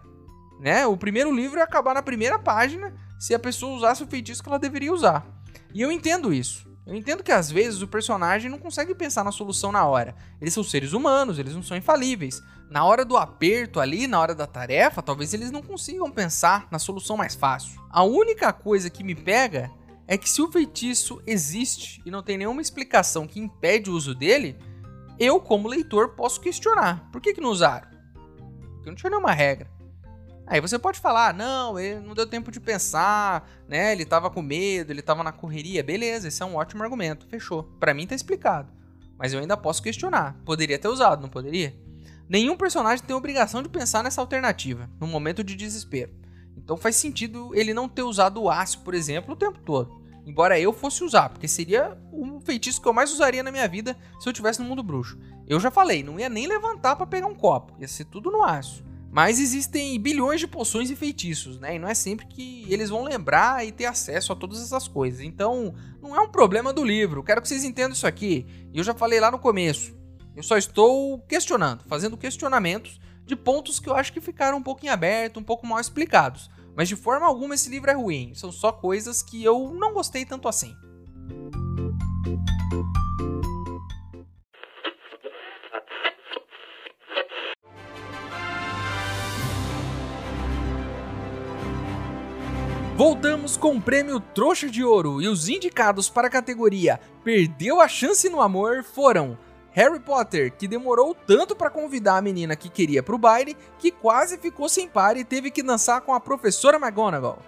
Né? 0.60 0.86
O 0.86 0.98
primeiro 0.98 1.34
livro 1.34 1.58
ia 1.58 1.64
acabar 1.64 1.94
na 1.94 2.02
primeira 2.02 2.38
página 2.38 2.94
se 3.20 3.34
a 3.34 3.40
pessoa 3.40 3.76
usasse 3.76 4.04
o 4.04 4.08
feitiço 4.08 4.42
que 4.42 4.50
ela 4.50 4.60
deveria 4.60 4.94
usar. 4.94 5.26
E 5.74 5.82
eu 5.82 5.92
entendo 5.92 6.34
isso. 6.34 6.72
Eu 6.86 6.96
entendo 6.96 7.24
que 7.24 7.32
às 7.32 7.50
vezes 7.50 7.82
o 7.82 7.88
personagem 7.88 8.52
não 8.52 8.60
consegue 8.60 8.94
pensar 8.94 9.24
na 9.24 9.32
solução 9.32 9.72
na 9.72 9.86
hora. 9.86 10.16
Eles 10.42 10.54
são 10.54 10.64
seres 10.64 10.92
humanos, 10.92 11.40
eles 11.40 11.56
não 11.56 11.64
são 11.64 11.78
infalíveis. 11.78 12.42
Na 12.70 12.84
hora 12.84 13.06
do 13.06 13.16
aperto 13.16 13.80
ali, 13.80 14.06
na 14.06 14.20
hora 14.20 14.36
da 14.36 14.46
tarefa, 14.46 15.02
talvez 15.02 15.34
eles 15.34 15.50
não 15.50 15.62
consigam 15.62 16.12
pensar 16.12 16.68
na 16.70 16.80
solução 16.80 17.16
mais 17.16 17.36
fácil. 17.36 17.82
A 17.90 18.04
única 18.04 18.52
coisa 18.52 18.90
que 18.90 19.04
me 19.04 19.16
pega 19.16 19.72
é 20.08 20.18
que 20.18 20.30
se 20.30 20.42
o 20.42 20.52
feitiço 20.52 21.22
existe 21.26 22.02
e 22.06 22.12
não 22.12 22.22
tem 22.22 22.38
nenhuma 22.38 22.62
explicação 22.62 23.26
que 23.26 23.40
impede 23.40 23.90
o 23.90 23.94
uso 23.94 24.14
dele, 24.14 24.58
eu, 25.18 25.40
como 25.40 25.70
leitor, 25.70 26.10
posso 26.16 26.42
questionar. 26.42 27.10
Por 27.12 27.22
que, 27.22 27.34
que 27.34 27.42
não 27.42 27.50
usaram? 27.50 27.88
Porque 28.76 28.90
não 28.90 28.96
tinha 28.96 29.10
nenhuma 29.10 29.32
regra. 29.32 29.72
Aí 30.46 30.60
você 30.60 30.78
pode 30.78 31.00
falar, 31.00 31.34
não, 31.34 31.80
ele 31.80 32.00
não 32.02 32.14
deu 32.14 32.28
tempo 32.28 32.52
de 32.52 32.60
pensar, 32.60 33.50
né? 33.68 33.94
Ele 33.94 34.06
tava 34.06 34.30
com 34.30 34.42
medo, 34.42 34.92
ele 34.92 35.02
tava 35.02 35.24
na 35.24 35.32
correria. 35.32 35.84
Beleza, 35.84 36.28
esse 36.28 36.44
é 36.44 36.46
um 36.46 36.56
ótimo 36.56 36.84
argumento. 36.84 37.26
Fechou. 37.28 37.64
Para 37.80 37.94
mim 37.94 38.06
tá 38.06 38.14
explicado. 38.14 38.72
Mas 39.18 39.34
eu 39.34 39.40
ainda 39.40 39.56
posso 39.56 39.82
questionar. 39.82 40.36
Poderia 40.46 40.78
ter 40.78 40.90
usado, 40.90 41.22
não 41.22 41.30
poderia? 41.30 41.74
Nenhum 42.28 42.58
personagem 42.58 43.06
tem 43.06 43.16
obrigação 43.16 43.62
de 43.62 43.70
pensar 43.70 44.04
nessa 44.04 44.20
alternativa, 44.20 44.90
no 45.00 45.08
momento 45.08 45.44
de 45.44 45.56
desespero. 45.56 46.14
Então 46.58 46.78
faz 46.78 46.96
sentido 46.96 47.52
ele 47.54 47.74
não 47.74 47.88
ter 47.88 48.04
usado 48.04 48.42
o 48.42 48.50
aço, 48.50 48.80
por 48.80 48.94
exemplo, 48.94 49.34
o 49.34 49.38
tempo 49.38 49.60
todo. 49.60 50.02
Embora 50.26 50.60
eu 50.60 50.72
fosse 50.72 51.04
usar, 51.04 51.30
porque 51.30 51.48
seria 51.48 51.98
o 52.12 52.40
feitiço 52.40 52.82
que 52.82 52.88
eu 52.88 52.94
mais 52.94 53.12
usaria 53.12 53.44
na 53.44 53.52
minha 53.52 53.68
vida 53.68 53.98
se 54.20 54.28
eu 54.28 54.34
tivesse 54.34 54.62
no 54.62 54.68
mundo 54.68 54.82
bruxo. 54.82 55.20
Eu 55.46 55.60
já 55.60 55.70
falei, 55.70 56.02
não 56.02 56.18
ia 56.18 56.30
nem 56.30 56.48
levantar 56.48 56.96
para 56.96 57.06
pegar 57.06 57.28
um 57.28 57.36
copo, 57.36 57.74
ia 57.80 57.88
ser 57.88 58.06
tudo 58.06 58.32
no 58.32 58.44
aço. 58.44 58.84
Mas 59.14 59.40
existem 59.40 60.00
bilhões 60.00 60.40
de 60.40 60.48
poções 60.48 60.90
e 60.90 60.96
feitiços, 60.96 61.60
né? 61.60 61.76
E 61.76 61.80
não 61.80 61.88
é 61.88 61.94
sempre 61.94 62.26
que 62.26 62.66
eles 62.68 62.90
vão 62.90 63.04
lembrar 63.04 63.64
e 63.64 63.72
ter 63.72 63.86
acesso 63.86 64.34
a 64.34 64.36
todas 64.36 64.60
essas 64.60 64.88
coisas. 64.88 65.22
Então, 65.22 65.76
não 66.02 66.16
é 66.16 66.20
um 66.20 66.30
problema 66.30 66.74
do 66.74 66.84
livro. 66.84 67.22
Quero 67.22 67.40
que 67.40 67.48
vocês 67.48 67.64
entendam 67.64 67.92
isso 67.92 68.08
aqui. 68.08 68.48
E 68.74 68.80
eu 68.80 68.84
já 68.84 68.96
falei 68.96 69.20
lá 69.20 69.30
no 69.30 69.38
começo. 69.38 69.96
Eu 70.36 70.42
só 70.42 70.58
estou 70.58 71.20
questionando, 71.28 71.84
fazendo 71.84 72.18
questionamentos 72.18 73.00
de 73.24 73.36
pontos 73.36 73.80
que 73.80 73.88
eu 73.88 73.96
acho 73.96 74.12
que 74.12 74.20
ficaram 74.20 74.58
um 74.58 74.64
pouco 74.64 74.84
em 74.84 74.90
aberto, 74.90 75.40
um 75.40 75.44
pouco 75.44 75.68
mal 75.68 75.80
explicados. 75.80 76.50
Mas 76.76 76.90
de 76.90 76.96
forma 76.96 77.28
alguma 77.28 77.54
esse 77.54 77.70
livro 77.70 77.92
é 77.92 77.94
ruim, 77.94 78.34
são 78.34 78.52
só 78.52 78.72
coisas 78.72 79.22
que 79.22 79.44
eu 79.44 79.76
não 79.76 79.94
gostei 79.94 80.26
tanto 80.26 80.48
assim. 80.48 80.76
Voltamos 92.96 93.58
com 93.58 93.76
o 93.76 93.82
prêmio 93.82 94.20
Trouxa 94.20 94.70
de 94.70 94.84
Ouro 94.84 95.20
e 95.20 95.28
os 95.28 95.50
indicados 95.50 96.12
para 96.12 96.28
a 96.28 96.30
categoria 96.30 97.00
Perdeu 97.24 97.82
a 97.82 97.88
Chance 97.88 98.30
no 98.30 98.40
Amor 98.40 98.84
foram 98.84 99.36
Harry 99.72 100.00
Potter, 100.00 100.54
que 100.56 100.68
demorou 100.68 101.16
tanto 101.16 101.56
para 101.56 101.72
convidar 101.72 102.18
a 102.18 102.22
menina 102.22 102.56
que 102.56 102.70
queria 102.70 103.02
pro 103.02 103.18
baile 103.18 103.58
que 103.80 103.90
quase 103.90 104.38
ficou 104.38 104.70
sem 104.70 104.88
par 104.88 105.18
e 105.18 105.24
teve 105.24 105.50
que 105.50 105.64
dançar 105.64 106.02
com 106.02 106.14
a 106.14 106.20
professora 106.20 106.78
McGonagall. 106.78 107.40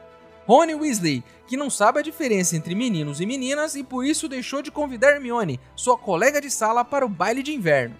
Rony 0.48 0.74
Weasley, 0.74 1.24
que 1.46 1.56
não 1.56 1.70
sabe 1.70 2.00
a 2.00 2.04
diferença 2.04 2.56
entre 2.56 2.74
meninos 2.74 3.22
e 3.22 3.26
meninas 3.28 3.76
e 3.76 3.84
por 3.84 4.04
isso 4.04 4.28
deixou 4.28 4.64
de 4.64 4.72
convidar 4.72 5.12
Hermione, 5.12 5.60
sua 5.76 5.96
colega 5.96 6.42
de 6.42 6.50
sala, 6.50 6.84
para 6.84 7.06
o 7.06 7.10
baile 7.10 7.44
de 7.44 7.54
inverno. 7.54 7.96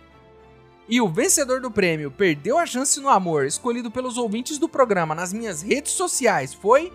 E 0.90 1.00
o 1.00 1.08
vencedor 1.08 1.62
do 1.62 1.70
prêmio 1.70 2.10
Perdeu 2.10 2.58
a 2.58 2.66
Chance 2.66 3.00
no 3.00 3.10
Amor, 3.10 3.46
escolhido 3.46 3.92
pelos 3.92 4.18
ouvintes 4.18 4.58
do 4.58 4.68
programa 4.68 5.14
nas 5.14 5.32
minhas 5.32 5.62
redes 5.62 5.92
sociais, 5.92 6.52
foi. 6.52 6.92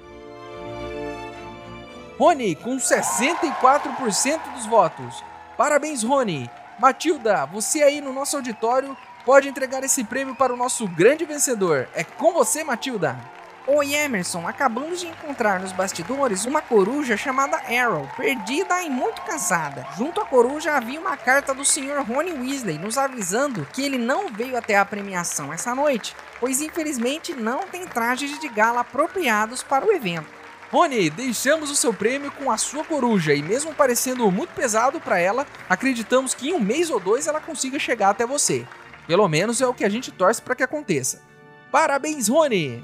Rony, 2.20 2.54
com 2.54 2.76
64% 2.76 4.52
dos 4.54 4.66
votos. 4.66 5.24
Parabéns, 5.56 6.02
Rony! 6.02 6.50
Matilda, 6.78 7.46
você 7.46 7.82
aí 7.82 8.02
no 8.02 8.12
nosso 8.12 8.36
auditório 8.36 8.94
pode 9.24 9.48
entregar 9.48 9.82
esse 9.84 10.04
prêmio 10.04 10.34
para 10.34 10.52
o 10.52 10.56
nosso 10.56 10.86
grande 10.86 11.24
vencedor. 11.24 11.88
É 11.94 12.04
com 12.04 12.34
você, 12.34 12.62
Matilda. 12.62 13.18
Oi, 13.66 13.94
Emerson. 13.94 14.46
Acabamos 14.46 15.00
de 15.00 15.06
encontrar 15.06 15.60
nos 15.60 15.72
bastidores 15.72 16.44
uma 16.44 16.60
coruja 16.60 17.16
chamada 17.16 17.56
Arrow, 17.56 18.06
perdida 18.18 18.82
e 18.82 18.90
muito 18.90 19.22
cansada. 19.22 19.86
Junto 19.96 20.20
à 20.20 20.26
coruja 20.26 20.76
havia 20.76 21.00
uma 21.00 21.16
carta 21.16 21.54
do 21.54 21.64
Sr. 21.64 22.04
Rony 22.06 22.32
Weasley 22.32 22.76
nos 22.76 22.98
avisando 22.98 23.66
que 23.72 23.82
ele 23.82 23.96
não 23.96 24.28
veio 24.28 24.58
até 24.58 24.76
a 24.76 24.84
premiação 24.84 25.54
essa 25.54 25.74
noite, 25.74 26.14
pois 26.38 26.60
infelizmente 26.60 27.32
não 27.32 27.66
tem 27.66 27.86
trajes 27.86 28.38
de 28.38 28.48
gala 28.50 28.80
apropriados 28.80 29.62
para 29.62 29.86
o 29.86 29.90
evento. 29.90 30.39
Rony, 30.70 31.10
deixamos 31.10 31.68
o 31.68 31.74
seu 31.74 31.92
prêmio 31.92 32.30
com 32.30 32.48
a 32.48 32.56
sua 32.56 32.84
coruja 32.84 33.34
e 33.34 33.42
mesmo 33.42 33.74
parecendo 33.74 34.30
muito 34.30 34.54
pesado 34.54 35.00
para 35.00 35.18
ela, 35.18 35.44
acreditamos 35.68 36.32
que 36.32 36.50
em 36.50 36.54
um 36.54 36.60
mês 36.60 36.90
ou 36.90 37.00
dois 37.00 37.26
ela 37.26 37.40
consiga 37.40 37.76
chegar 37.76 38.10
até 38.10 38.24
você. 38.24 38.64
Pelo 39.04 39.26
menos 39.26 39.60
é 39.60 39.66
o 39.66 39.74
que 39.74 39.84
a 39.84 39.88
gente 39.88 40.12
torce 40.12 40.40
para 40.40 40.54
que 40.54 40.62
aconteça. 40.62 41.20
Parabéns, 41.72 42.28
Rony! 42.28 42.80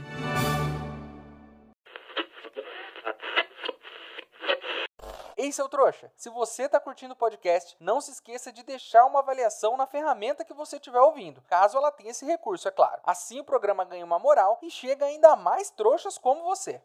Ei, 5.37 5.53
seu 5.53 5.69
trouxa, 5.69 6.11
se 6.17 6.29
você 6.29 6.65
está 6.65 6.81
curtindo 6.81 7.13
o 7.13 7.17
podcast, 7.17 7.77
não 7.79 8.01
se 8.01 8.11
esqueça 8.11 8.51
de 8.51 8.65
deixar 8.65 9.05
uma 9.05 9.21
avaliação 9.21 9.77
na 9.77 9.87
ferramenta 9.87 10.45
que 10.45 10.55
você 10.55 10.75
estiver 10.75 10.99
ouvindo, 10.99 11.41
caso 11.43 11.77
ela 11.77 11.93
tenha 11.93 12.11
esse 12.11 12.27
recurso, 12.27 12.67
é 12.67 12.71
claro. 12.73 13.01
Assim 13.05 13.39
o 13.39 13.45
programa 13.45 13.85
ganha 13.85 14.05
uma 14.05 14.19
moral 14.19 14.59
e 14.61 14.71
chega 14.71 15.07
ainda 15.07 15.37
mais 15.37 15.71
trouxas 15.71 16.19
como 16.19 16.43
você. 16.43 16.81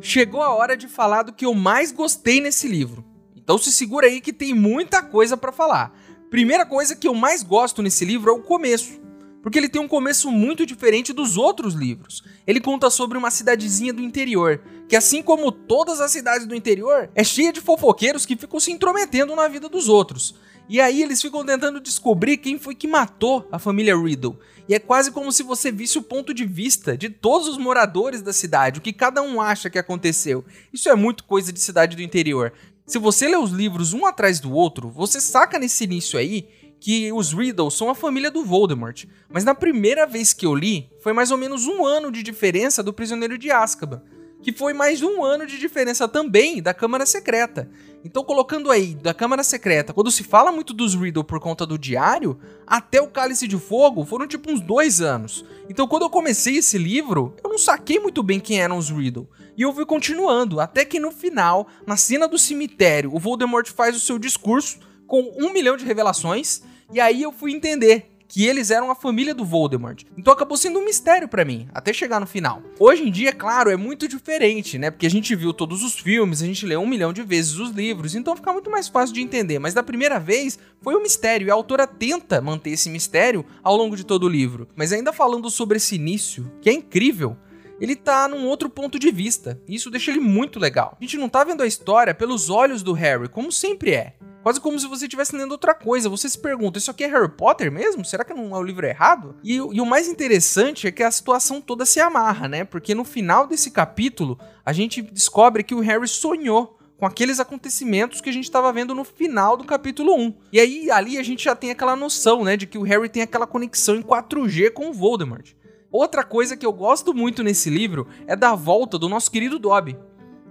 Chegou 0.00 0.42
a 0.42 0.54
hora 0.54 0.76
de 0.76 0.88
falar 0.88 1.22
do 1.22 1.32
que 1.32 1.44
eu 1.44 1.54
mais 1.54 1.90
gostei 1.90 2.40
nesse 2.40 2.68
livro. 2.68 3.04
Então 3.34 3.58
se 3.58 3.72
segura 3.72 4.06
aí 4.06 4.20
que 4.20 4.32
tem 4.32 4.54
muita 4.54 5.02
coisa 5.02 5.36
para 5.36 5.52
falar. 5.52 5.92
Primeira 6.30 6.66
coisa 6.66 6.94
que 6.94 7.08
eu 7.08 7.14
mais 7.14 7.42
gosto 7.42 7.82
nesse 7.82 8.04
livro 8.04 8.30
é 8.30 8.34
o 8.34 8.42
começo, 8.42 9.00
porque 9.42 9.58
ele 9.58 9.68
tem 9.68 9.80
um 9.80 9.88
começo 9.88 10.30
muito 10.30 10.66
diferente 10.66 11.12
dos 11.12 11.36
outros 11.36 11.74
livros. 11.74 12.22
Ele 12.46 12.60
conta 12.60 12.90
sobre 12.90 13.16
uma 13.16 13.30
cidadezinha 13.30 13.92
do 13.92 14.02
interior, 14.02 14.60
que 14.88 14.96
assim 14.96 15.22
como 15.22 15.50
todas 15.50 16.00
as 16.00 16.10
cidades 16.10 16.46
do 16.46 16.54
interior, 16.54 17.10
é 17.14 17.24
cheia 17.24 17.52
de 17.52 17.60
fofoqueiros 17.60 18.26
que 18.26 18.36
ficam 18.36 18.60
se 18.60 18.72
intrometendo 18.72 19.34
na 19.34 19.48
vida 19.48 19.68
dos 19.68 19.88
outros. 19.88 20.34
E 20.68 20.80
aí 20.80 21.02
eles 21.02 21.22
ficam 21.22 21.44
tentando 21.44 21.80
descobrir 21.80 22.38
quem 22.38 22.58
foi 22.58 22.74
que 22.74 22.88
matou 22.88 23.48
a 23.52 23.58
família 23.58 23.96
Riddle. 23.96 24.38
E 24.68 24.74
é 24.74 24.80
quase 24.80 25.12
como 25.12 25.30
se 25.30 25.44
você 25.44 25.70
visse 25.70 25.96
o 25.96 26.02
ponto 26.02 26.34
de 26.34 26.44
vista 26.44 26.96
de 26.96 27.08
todos 27.08 27.46
os 27.46 27.56
moradores 27.56 28.20
da 28.20 28.32
cidade, 28.32 28.80
o 28.80 28.82
que 28.82 28.92
cada 28.92 29.22
um 29.22 29.40
acha 29.40 29.70
que 29.70 29.78
aconteceu. 29.78 30.44
Isso 30.72 30.88
é 30.88 30.96
muito 30.96 31.22
coisa 31.24 31.52
de 31.52 31.60
cidade 31.60 31.94
do 31.94 32.02
interior. 32.02 32.52
Se 32.84 32.98
você 32.98 33.28
lê 33.28 33.36
os 33.36 33.50
livros 33.50 33.92
um 33.92 34.06
atrás 34.06 34.40
do 34.40 34.52
outro, 34.52 34.88
você 34.88 35.20
saca 35.20 35.58
nesse 35.58 35.84
início 35.84 36.18
aí 36.18 36.48
que 36.80 37.12
os 37.12 37.32
Riddle 37.32 37.70
são 37.70 37.88
a 37.88 37.94
família 37.94 38.30
do 38.30 38.44
Voldemort. 38.44 39.04
Mas 39.28 39.44
na 39.44 39.54
primeira 39.54 40.04
vez 40.06 40.32
que 40.32 40.46
eu 40.46 40.54
li, 40.54 40.90
foi 41.00 41.12
mais 41.12 41.30
ou 41.30 41.38
menos 41.38 41.66
um 41.66 41.84
ano 41.86 42.10
de 42.10 42.22
diferença 42.22 42.82
do 42.82 42.92
Prisioneiro 42.92 43.38
de 43.38 43.50
Azkaban 43.50 44.02
que 44.46 44.52
foi 44.52 44.72
mais 44.72 45.02
um 45.02 45.24
ano 45.24 45.44
de 45.44 45.58
diferença 45.58 46.06
também 46.06 46.62
da 46.62 46.72
Câmara 46.72 47.04
Secreta. 47.04 47.68
Então, 48.04 48.22
colocando 48.22 48.70
aí 48.70 48.94
da 48.94 49.12
Câmara 49.12 49.42
Secreta, 49.42 49.92
quando 49.92 50.08
se 50.08 50.22
fala 50.22 50.52
muito 50.52 50.72
dos 50.72 50.94
Riddle 50.94 51.24
por 51.24 51.40
conta 51.40 51.66
do 51.66 51.76
diário, 51.76 52.38
até 52.64 53.02
o 53.02 53.08
Cálice 53.08 53.48
de 53.48 53.58
Fogo 53.58 54.04
foram 54.04 54.24
tipo 54.24 54.48
uns 54.48 54.60
dois 54.60 55.00
anos. 55.00 55.44
Então, 55.68 55.88
quando 55.88 56.02
eu 56.02 56.10
comecei 56.10 56.58
esse 56.58 56.78
livro, 56.78 57.34
eu 57.42 57.50
não 57.50 57.58
saquei 57.58 57.98
muito 57.98 58.22
bem 58.22 58.38
quem 58.38 58.60
eram 58.60 58.78
os 58.78 58.88
Riddle. 58.88 59.28
E 59.56 59.62
eu 59.62 59.74
fui 59.74 59.84
continuando, 59.84 60.60
até 60.60 60.84
que 60.84 61.00
no 61.00 61.10
final, 61.10 61.66
na 61.84 61.96
cena 61.96 62.28
do 62.28 62.38
cemitério, 62.38 63.12
o 63.12 63.18
Voldemort 63.18 63.68
faz 63.72 63.96
o 63.96 64.00
seu 64.00 64.16
discurso 64.16 64.78
com 65.08 65.34
um 65.40 65.52
milhão 65.52 65.76
de 65.76 65.84
revelações. 65.84 66.62
E 66.92 67.00
aí 67.00 67.20
eu 67.20 67.32
fui 67.32 67.52
entender 67.52 68.15
que 68.28 68.46
eles 68.46 68.70
eram 68.70 68.90
a 68.90 68.94
família 68.94 69.34
do 69.34 69.44
Voldemort. 69.44 70.02
Então 70.16 70.32
acabou 70.32 70.56
sendo 70.56 70.78
um 70.78 70.84
mistério 70.84 71.28
para 71.28 71.44
mim, 71.44 71.68
até 71.72 71.92
chegar 71.92 72.20
no 72.20 72.26
final. 72.26 72.62
Hoje 72.78 73.02
em 73.02 73.10
dia, 73.10 73.32
claro, 73.32 73.70
é 73.70 73.76
muito 73.76 74.08
diferente, 74.08 74.78
né? 74.78 74.90
Porque 74.90 75.06
a 75.06 75.10
gente 75.10 75.34
viu 75.34 75.52
todos 75.52 75.82
os 75.82 75.94
filmes, 75.94 76.42
a 76.42 76.46
gente 76.46 76.66
leu 76.66 76.80
um 76.80 76.86
milhão 76.86 77.12
de 77.12 77.22
vezes 77.22 77.56
os 77.56 77.70
livros, 77.70 78.14
então 78.14 78.36
fica 78.36 78.52
muito 78.52 78.70
mais 78.70 78.88
fácil 78.88 79.14
de 79.14 79.20
entender. 79.20 79.58
Mas 79.58 79.74
da 79.74 79.82
primeira 79.82 80.18
vez 80.18 80.58
foi 80.80 80.94
um 80.94 81.02
mistério 81.02 81.46
e 81.46 81.50
a 81.50 81.54
autora 81.54 81.86
tenta 81.86 82.40
manter 82.40 82.70
esse 82.70 82.90
mistério 82.90 83.44
ao 83.62 83.76
longo 83.76 83.96
de 83.96 84.04
todo 84.04 84.24
o 84.24 84.28
livro. 84.28 84.68
Mas 84.74 84.92
ainda 84.92 85.12
falando 85.12 85.50
sobre 85.50 85.76
esse 85.76 85.94
início, 85.94 86.50
que 86.60 86.68
é 86.68 86.72
incrível, 86.72 87.36
ele 87.80 87.94
tá 87.94 88.26
num 88.26 88.46
outro 88.46 88.68
ponto 88.68 88.98
de 88.98 89.10
vista. 89.10 89.60
E 89.68 89.74
isso 89.74 89.90
deixa 89.90 90.10
ele 90.10 90.20
muito 90.20 90.58
legal. 90.58 90.96
A 90.98 91.04
gente 91.04 91.16
não 91.16 91.28
tá 91.28 91.44
vendo 91.44 91.62
a 91.62 91.66
história 91.66 92.14
pelos 92.14 92.48
olhos 92.50 92.82
do 92.82 92.92
Harry, 92.92 93.28
como 93.28 93.52
sempre 93.52 93.92
é. 93.92 94.14
Quase 94.46 94.60
como 94.60 94.78
se 94.78 94.86
você 94.86 95.06
estivesse 95.06 95.34
lendo 95.34 95.50
outra 95.50 95.74
coisa. 95.74 96.08
Você 96.08 96.28
se 96.28 96.38
pergunta, 96.38 96.78
isso 96.78 96.88
aqui 96.88 97.02
é 97.02 97.08
Harry 97.08 97.28
Potter 97.28 97.72
mesmo? 97.72 98.04
Será 98.04 98.24
que 98.24 98.32
não 98.32 98.54
é 98.54 98.56
o 98.60 98.62
livro 98.62 98.86
errado? 98.86 99.34
E, 99.42 99.54
e, 99.56 99.80
o 99.80 99.84
mais 99.84 100.06
interessante 100.06 100.86
é 100.86 100.92
que 100.92 101.02
a 101.02 101.10
situação 101.10 101.60
toda 101.60 101.84
se 101.84 101.98
amarra, 101.98 102.46
né? 102.46 102.62
Porque 102.62 102.94
no 102.94 103.02
final 103.02 103.48
desse 103.48 103.72
capítulo, 103.72 104.38
a 104.64 104.72
gente 104.72 105.02
descobre 105.02 105.64
que 105.64 105.74
o 105.74 105.80
Harry 105.80 106.06
sonhou 106.06 106.78
com 106.96 107.04
aqueles 107.04 107.40
acontecimentos 107.40 108.20
que 108.20 108.30
a 108.30 108.32
gente 108.32 108.44
estava 108.44 108.72
vendo 108.72 108.94
no 108.94 109.02
final 109.02 109.56
do 109.56 109.64
capítulo 109.64 110.14
1. 110.14 110.34
E 110.52 110.60
aí, 110.60 110.90
ali 110.92 111.18
a 111.18 111.24
gente 111.24 111.42
já 111.42 111.56
tem 111.56 111.72
aquela 111.72 111.96
noção, 111.96 112.44
né? 112.44 112.56
De 112.56 112.68
que 112.68 112.78
o 112.78 112.82
Harry 112.82 113.08
tem 113.08 113.24
aquela 113.24 113.48
conexão 113.48 113.96
em 113.96 114.02
4G 114.02 114.70
com 114.70 114.90
o 114.90 114.92
Voldemort. 114.92 115.54
Outra 115.90 116.22
coisa 116.22 116.56
que 116.56 116.64
eu 116.64 116.72
gosto 116.72 117.12
muito 117.12 117.42
nesse 117.42 117.68
livro 117.68 118.06
é 118.28 118.36
da 118.36 118.54
volta 118.54 118.96
do 118.96 119.08
nosso 119.08 119.28
querido 119.28 119.58
Dobby. 119.58 119.98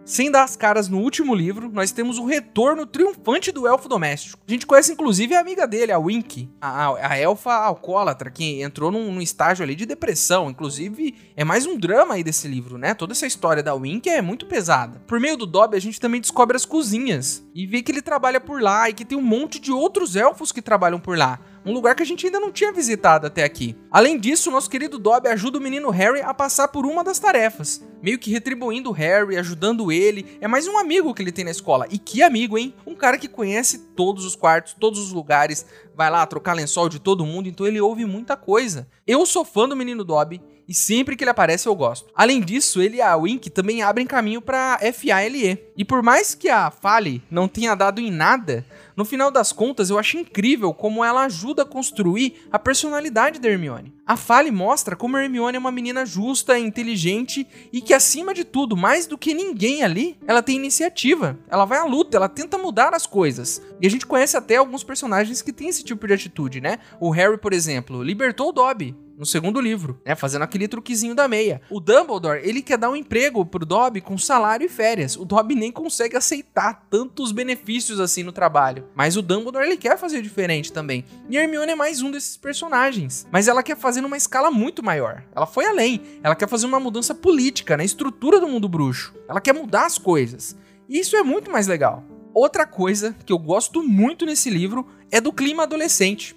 Sem 0.06 0.30
dar 0.30 0.44
as 0.44 0.56
caras 0.56 0.88
no 0.88 1.00
último 1.00 1.34
livro, 1.34 1.68
nós 1.74 1.92
temos 1.92 2.20
o 2.20 2.26
retorno 2.26 2.86
triunfante 2.86 3.52
do 3.52 3.66
elfo 3.66 3.90
doméstico. 3.90 4.38
A 4.48 4.52
gente 4.52 4.68
conhece 4.68 4.94
inclusive 4.94 5.34
a 5.34 5.40
amiga 5.40 5.66
dele, 5.66 5.92
a 5.92 5.98
Wink, 5.98 6.48
a, 6.62 7.10
a, 7.10 7.18
elfa 7.18 7.52
alcoólatra, 7.52 8.30
que 8.30 8.62
entrou 8.62 8.92
num, 8.92 9.12
num, 9.12 9.20
estágio 9.20 9.64
ali 9.64 9.74
de 9.74 9.84
depressão. 9.84 10.48
Inclusive, 10.48 11.16
é 11.36 11.44
mais 11.44 11.66
um 11.66 11.76
drama 11.76 12.14
aí 12.14 12.24
desse 12.24 12.48
livro, 12.48 12.78
né? 12.78 12.94
Toda 12.94 13.14
essa 13.14 13.26
história 13.26 13.64
da 13.64 13.74
Wink 13.74 14.08
é 14.08 14.22
muito 14.22 14.46
pesada. 14.46 15.02
Por 15.08 15.20
meio 15.20 15.38
do 15.38 15.48
Dobby, 15.48 15.76
a 15.76 15.82
gente 15.82 16.00
também 16.00 16.22
descobre 16.22 16.56
as 16.56 16.68
cozinhas 16.68 17.44
e 17.56 17.66
vê 17.66 17.82
que 17.82 17.92
ele 17.92 18.02
trabalha 18.04 18.40
por 18.40 18.62
lá 18.62 18.88
e 18.88 18.94
que 18.94 19.06
tem 19.06 19.18
um 19.18 19.24
monte 19.24 19.60
de 19.60 19.72
outros 19.72 20.16
elfos 20.16 20.52
que 20.52 20.62
trabalham 20.62 21.00
por 21.00 21.18
lá. 21.18 21.40
Um 21.66 21.74
lugar 21.74 21.96
que 21.96 22.04
a 22.04 22.06
gente 22.06 22.26
ainda 22.26 22.40
não 22.40 22.52
tinha 22.52 22.72
visitado 22.72 23.26
até 23.26 23.44
aqui. 23.44 23.76
Além 23.90 24.20
disso, 24.20 24.52
nosso 24.52 24.70
querido 24.70 25.00
Dobby 25.00 25.28
ajuda 25.30 25.58
o 25.58 25.62
menino 25.62 25.90
Harry 25.90 26.22
a 26.22 26.34
passar 26.34 26.68
por 26.68 26.86
uma 26.86 27.04
das 27.04 27.18
tarefas, 27.18 27.84
meio 28.02 28.20
que 28.20 28.32
retribuindo 28.32 28.90
o 28.90 28.94
Harry, 28.94 29.36
ajudando 29.36 29.92
ele. 29.92 30.38
É 30.40 30.48
mais 30.48 30.68
um 30.68 30.78
amigo 30.78 31.14
que 31.14 31.24
ele 31.24 31.32
tem 31.32 31.44
na 31.44 31.52
escola. 31.52 31.88
E 31.90 31.98
que 31.98 32.22
amigo, 32.22 32.58
hein? 32.58 32.74
Um 32.86 32.94
cara 32.94 33.18
que 33.18 33.28
conhece 33.28 33.80
todos 33.96 34.26
os 34.26 34.36
quartos, 34.36 34.76
todos 34.80 35.00
os 35.00 35.12
lugares, 35.12 35.66
vai 35.96 36.12
lá 36.12 36.26
trocar 36.26 36.54
lençol 36.54 36.88
de 36.88 37.00
todo 37.00 37.26
mundo, 37.26 37.50
então 37.50 37.66
ele 37.66 37.82
ouve 37.82 38.06
muita 38.06 38.38
coisa. 38.38 38.88
Eu 39.08 39.26
sou 39.26 39.44
fã 39.44 39.68
do 39.68 39.76
menino 39.76 40.04
Dobby 40.04 40.42
e 40.68 40.74
sempre 40.74 41.16
que 41.16 41.24
ele 41.24 41.32
aparece 41.32 41.68
eu 41.68 41.76
gosto. 41.76 42.10
Além 42.16 42.42
disso, 42.42 42.82
ele 42.82 42.98
e 42.98 43.02
a 43.02 43.16
Wink 43.16 43.50
também 43.50 43.82
abrem 43.82 44.06
caminho 44.06 44.42
para 44.42 44.80
FALE. 44.94 45.60
E 45.78 45.86
por 45.86 46.02
mais 46.02 46.34
que 46.34 46.50
a 46.50 46.72
Fale 46.72 47.22
não 47.30 47.48
tenha 47.48 47.76
dado 47.76 48.02
em 48.02 48.12
nada, 48.12 48.66
no 48.96 49.06
final 49.06 49.32
das 49.32 49.52
contas 49.52 49.90
eu 49.90 49.98
acho 49.98 50.18
incrível 50.18 50.74
como 50.74 51.04
ela 51.04 51.24
ajuda 51.26 51.64
a 51.64 51.66
construir 51.66 52.36
a 52.52 52.60
personalidade 52.60 53.40
da 53.40 53.50
Hermione. 53.50 53.95
A 54.08 54.16
Fale 54.16 54.52
mostra 54.52 54.96
como 54.96 55.18
Hermione 55.18 55.56
é 55.56 55.60
uma 55.60 55.72
menina 55.72 56.06
justa, 56.06 56.60
inteligente 56.60 57.48
e 57.74 57.82
que 57.82 57.92
acima 57.92 58.36
de 58.36 58.44
tudo, 58.44 58.78
mais 58.78 59.08
do 59.08 59.18
que 59.18 59.34
ninguém 59.34 59.84
ali, 59.84 60.16
ela 60.28 60.44
tem 60.44 60.58
iniciativa. 60.58 61.40
Ela 61.50 61.66
vai 61.66 61.80
à 61.80 61.86
luta, 61.86 62.16
ela 62.16 62.30
tenta 62.30 62.56
mudar 62.56 62.94
as 62.94 63.08
coisas. 63.08 63.64
E 63.82 63.88
a 63.88 63.90
gente 63.90 64.06
conhece 64.06 64.38
até 64.38 64.58
alguns 64.58 64.84
personagens 64.84 65.42
que 65.42 65.52
têm 65.52 65.70
esse 65.70 65.84
tipo 65.84 66.06
de 66.06 66.14
atitude, 66.14 66.62
né? 66.62 66.78
O 67.00 67.10
Harry, 67.10 67.40
por 67.40 67.52
exemplo, 67.52 68.04
libertou 68.04 68.50
o 68.50 68.52
Dobby 68.52 68.96
no 69.18 69.26
segundo 69.26 69.60
livro, 69.62 70.00
né, 70.06 70.16
fazendo 70.16 70.44
aquele 70.44 70.68
truquezinho 70.68 71.16
da 71.16 71.28
meia. 71.28 71.62
O 71.70 71.80
Dumbledore, 71.80 72.42
ele 72.44 72.62
quer 72.62 72.78
dar 72.78 72.90
um 72.90 72.96
emprego 72.96 73.46
pro 73.46 73.66
Dobby 73.66 74.02
com 74.02 74.18
salário 74.18 74.66
e 74.66 74.70
férias. 74.70 75.16
O 75.16 75.26
Dobby 75.26 75.56
nem 75.56 75.72
consegue 75.72 76.18
aceitar 76.18 76.86
tantos 76.90 77.32
benefícios 77.32 78.00
assim 78.00 78.24
no 78.24 78.32
trabalho. 78.32 78.88
Mas 78.96 79.16
o 79.16 79.22
Dumbledore, 79.22 79.66
ele 79.66 79.78
quer 79.78 79.98
fazer 79.98 80.22
diferente 80.22 80.72
também. 80.72 81.06
E 81.30 81.38
Hermione 81.38 81.72
é 81.72 81.76
mais 81.76 82.02
um 82.02 82.12
desses 82.12 82.38
personagens. 82.38 83.28
Mas 83.32 83.48
ela 83.48 83.64
quer 83.64 83.78
fazer 83.78 83.95
numa 84.02 84.18
escala 84.18 84.52
muito 84.52 84.84
maior. 84.84 85.24
Ela 85.36 85.46
foi 85.46 85.66
além. 85.66 86.02
Ela 86.24 86.36
quer 86.36 86.48
fazer 86.48 86.66
uma 86.66 86.80
mudança 86.80 87.14
política 87.14 87.78
na 87.78 87.84
estrutura 87.84 88.40
do 88.40 88.48
mundo 88.48 88.70
bruxo. 88.70 89.14
Ela 89.28 89.42
quer 89.42 89.54
mudar 89.54 89.86
as 89.86 89.98
coisas. 89.98 90.56
E 90.88 91.00
isso 91.00 91.16
é 91.16 91.24
muito 91.24 91.52
mais 91.52 91.68
legal. 91.68 92.04
Outra 92.34 92.66
coisa 92.66 93.16
que 93.26 93.32
eu 93.32 93.38
gosto 93.38 93.82
muito 93.82 94.26
nesse 94.26 94.50
livro 94.50 94.88
é 95.12 95.22
do 95.22 95.32
clima 95.32 95.64
adolescente. 95.64 96.36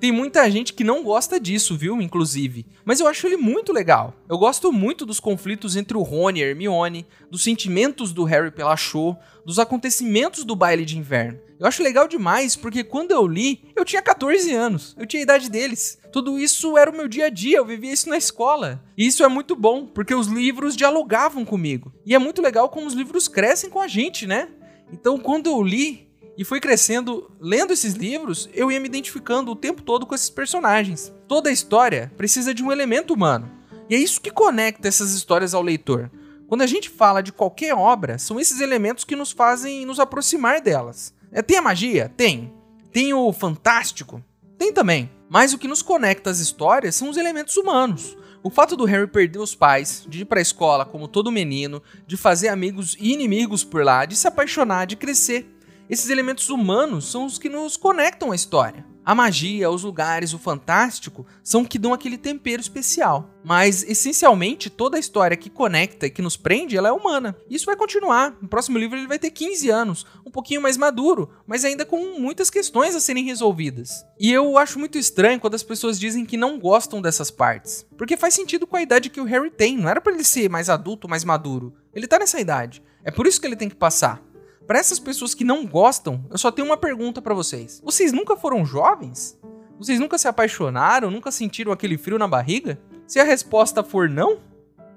Tem 0.00 0.10
muita 0.10 0.50
gente 0.50 0.72
que 0.72 0.82
não 0.82 1.02
gosta 1.02 1.38
disso, 1.38 1.76
viu? 1.76 2.00
Inclusive. 2.00 2.64
Mas 2.86 3.00
eu 3.00 3.06
acho 3.06 3.26
ele 3.26 3.36
muito 3.36 3.70
legal. 3.70 4.14
Eu 4.26 4.38
gosto 4.38 4.72
muito 4.72 5.04
dos 5.04 5.20
conflitos 5.20 5.76
entre 5.76 5.94
o 5.94 6.02
Rony 6.02 6.40
e 6.40 6.42
Hermione, 6.42 7.06
dos 7.30 7.44
sentimentos 7.44 8.10
do 8.10 8.24
Harry 8.24 8.50
pela 8.50 8.74
Cho, 8.78 9.14
dos 9.44 9.58
acontecimentos 9.58 10.42
do 10.42 10.56
baile 10.56 10.86
de 10.86 10.96
inverno. 10.96 11.38
Eu 11.58 11.66
acho 11.66 11.82
legal 11.82 12.08
demais 12.08 12.56
porque 12.56 12.82
quando 12.82 13.10
eu 13.10 13.26
li, 13.26 13.62
eu 13.76 13.84
tinha 13.84 14.00
14 14.00 14.50
anos. 14.54 14.96
Eu 14.98 15.04
tinha 15.04 15.20
a 15.20 15.24
idade 15.24 15.50
deles. 15.50 15.98
Tudo 16.10 16.38
isso 16.38 16.78
era 16.78 16.90
o 16.90 16.96
meu 16.96 17.06
dia 17.06 17.26
a 17.26 17.28
dia, 17.28 17.58
eu 17.58 17.66
vivia 17.66 17.92
isso 17.92 18.08
na 18.08 18.16
escola. 18.16 18.82
E 18.96 19.06
isso 19.06 19.22
é 19.22 19.28
muito 19.28 19.54
bom, 19.54 19.84
porque 19.84 20.14
os 20.14 20.28
livros 20.28 20.74
dialogavam 20.74 21.44
comigo. 21.44 21.92
E 22.06 22.14
é 22.14 22.18
muito 22.18 22.40
legal 22.40 22.70
como 22.70 22.86
os 22.86 22.94
livros 22.94 23.28
crescem 23.28 23.68
com 23.68 23.78
a 23.78 23.86
gente, 23.86 24.26
né? 24.26 24.48
Então, 24.90 25.18
quando 25.18 25.48
eu 25.48 25.62
li, 25.62 26.09
e 26.40 26.44
fui 26.44 26.58
crescendo, 26.58 27.30
lendo 27.38 27.70
esses 27.70 27.92
livros, 27.92 28.48
eu 28.54 28.72
ia 28.72 28.80
me 28.80 28.88
identificando 28.88 29.52
o 29.52 29.54
tempo 29.54 29.82
todo 29.82 30.06
com 30.06 30.14
esses 30.14 30.30
personagens. 30.30 31.12
Toda 31.28 31.52
história 31.52 32.10
precisa 32.16 32.54
de 32.54 32.64
um 32.64 32.72
elemento 32.72 33.12
humano. 33.12 33.50
E 33.90 33.94
é 33.94 33.98
isso 33.98 34.22
que 34.22 34.30
conecta 34.30 34.88
essas 34.88 35.12
histórias 35.12 35.52
ao 35.52 35.60
leitor. 35.60 36.10
Quando 36.48 36.62
a 36.62 36.66
gente 36.66 36.88
fala 36.88 37.22
de 37.22 37.30
qualquer 37.30 37.74
obra, 37.74 38.16
são 38.16 38.40
esses 38.40 38.58
elementos 38.58 39.04
que 39.04 39.14
nos 39.14 39.32
fazem 39.32 39.84
nos 39.84 40.00
aproximar 40.00 40.62
delas. 40.62 41.12
É, 41.30 41.42
tem 41.42 41.58
a 41.58 41.62
magia? 41.62 42.10
Tem. 42.16 42.50
Tem 42.90 43.12
o 43.12 43.30
fantástico? 43.34 44.24
Tem 44.56 44.72
também. 44.72 45.10
Mas 45.28 45.52
o 45.52 45.58
que 45.58 45.68
nos 45.68 45.82
conecta 45.82 46.30
às 46.30 46.38
histórias 46.38 46.94
são 46.94 47.10
os 47.10 47.18
elementos 47.18 47.58
humanos. 47.58 48.16
O 48.42 48.48
fato 48.48 48.78
do 48.78 48.86
Harry 48.86 49.06
perder 49.06 49.40
os 49.40 49.54
pais, 49.54 50.06
de 50.08 50.22
ir 50.22 50.24
pra 50.24 50.40
escola 50.40 50.86
como 50.86 51.06
todo 51.06 51.30
menino, 51.30 51.82
de 52.06 52.16
fazer 52.16 52.48
amigos 52.48 52.96
e 52.98 53.12
inimigos 53.12 53.62
por 53.62 53.84
lá, 53.84 54.06
de 54.06 54.16
se 54.16 54.26
apaixonar, 54.26 54.86
de 54.86 54.96
crescer. 54.96 55.59
Esses 55.90 56.08
elementos 56.08 56.48
humanos 56.50 57.10
são 57.10 57.26
os 57.26 57.36
que 57.36 57.48
nos 57.48 57.76
conectam 57.76 58.30
à 58.30 58.36
história. 58.36 58.86
A 59.04 59.12
magia, 59.12 59.68
os 59.68 59.82
lugares, 59.82 60.32
o 60.32 60.38
fantástico 60.38 61.26
são 61.42 61.64
que 61.64 61.80
dão 61.80 61.92
aquele 61.92 62.16
tempero 62.16 62.62
especial. 62.62 63.28
Mas, 63.42 63.82
essencialmente, 63.82 64.70
toda 64.70 64.96
a 64.96 65.00
história 65.00 65.36
que 65.36 65.50
conecta 65.50 66.06
e 66.06 66.10
que 66.10 66.22
nos 66.22 66.36
prende, 66.36 66.76
ela 66.76 66.90
é 66.90 66.92
humana. 66.92 67.36
Isso 67.50 67.66
vai 67.66 67.74
continuar. 67.74 68.36
No 68.40 68.46
próximo 68.46 68.78
livro 68.78 68.96
ele 68.96 69.08
vai 69.08 69.18
ter 69.18 69.32
15 69.32 69.68
anos, 69.68 70.06
um 70.24 70.30
pouquinho 70.30 70.62
mais 70.62 70.76
maduro, 70.76 71.28
mas 71.44 71.64
ainda 71.64 71.84
com 71.84 72.20
muitas 72.20 72.50
questões 72.50 72.94
a 72.94 73.00
serem 73.00 73.24
resolvidas. 73.24 74.04
E 74.16 74.30
eu 74.30 74.56
acho 74.58 74.78
muito 74.78 74.96
estranho 74.96 75.40
quando 75.40 75.56
as 75.56 75.64
pessoas 75.64 75.98
dizem 75.98 76.24
que 76.24 76.36
não 76.36 76.56
gostam 76.56 77.02
dessas 77.02 77.32
partes. 77.32 77.84
Porque 77.98 78.16
faz 78.16 78.34
sentido 78.34 78.64
com 78.64 78.76
a 78.76 78.82
idade 78.82 79.10
que 79.10 79.20
o 79.20 79.24
Harry 79.24 79.50
tem. 79.50 79.76
Não 79.76 79.88
era 79.88 80.00
para 80.00 80.12
ele 80.12 80.22
ser 80.22 80.48
mais 80.48 80.70
adulto, 80.70 81.08
mais 81.08 81.24
maduro. 81.24 81.74
Ele 81.92 82.06
tá 82.06 82.16
nessa 82.16 82.38
idade. 82.38 82.80
É 83.02 83.10
por 83.10 83.26
isso 83.26 83.40
que 83.40 83.46
ele 83.48 83.56
tem 83.56 83.68
que 83.68 83.74
passar. 83.74 84.22
Para 84.70 84.78
essas 84.78 85.00
pessoas 85.00 85.34
que 85.34 85.42
não 85.42 85.66
gostam, 85.66 86.24
eu 86.30 86.38
só 86.38 86.48
tenho 86.52 86.68
uma 86.68 86.76
pergunta 86.76 87.20
para 87.20 87.34
vocês. 87.34 87.82
Vocês 87.84 88.12
nunca 88.12 88.36
foram 88.36 88.64
jovens? 88.64 89.36
Vocês 89.76 89.98
nunca 89.98 90.16
se 90.16 90.28
apaixonaram? 90.28 91.10
Nunca 91.10 91.32
sentiram 91.32 91.72
aquele 91.72 91.98
frio 91.98 92.20
na 92.20 92.28
barriga? 92.28 92.80
Se 93.04 93.18
a 93.18 93.24
resposta 93.24 93.82
for 93.82 94.08
não, 94.08 94.38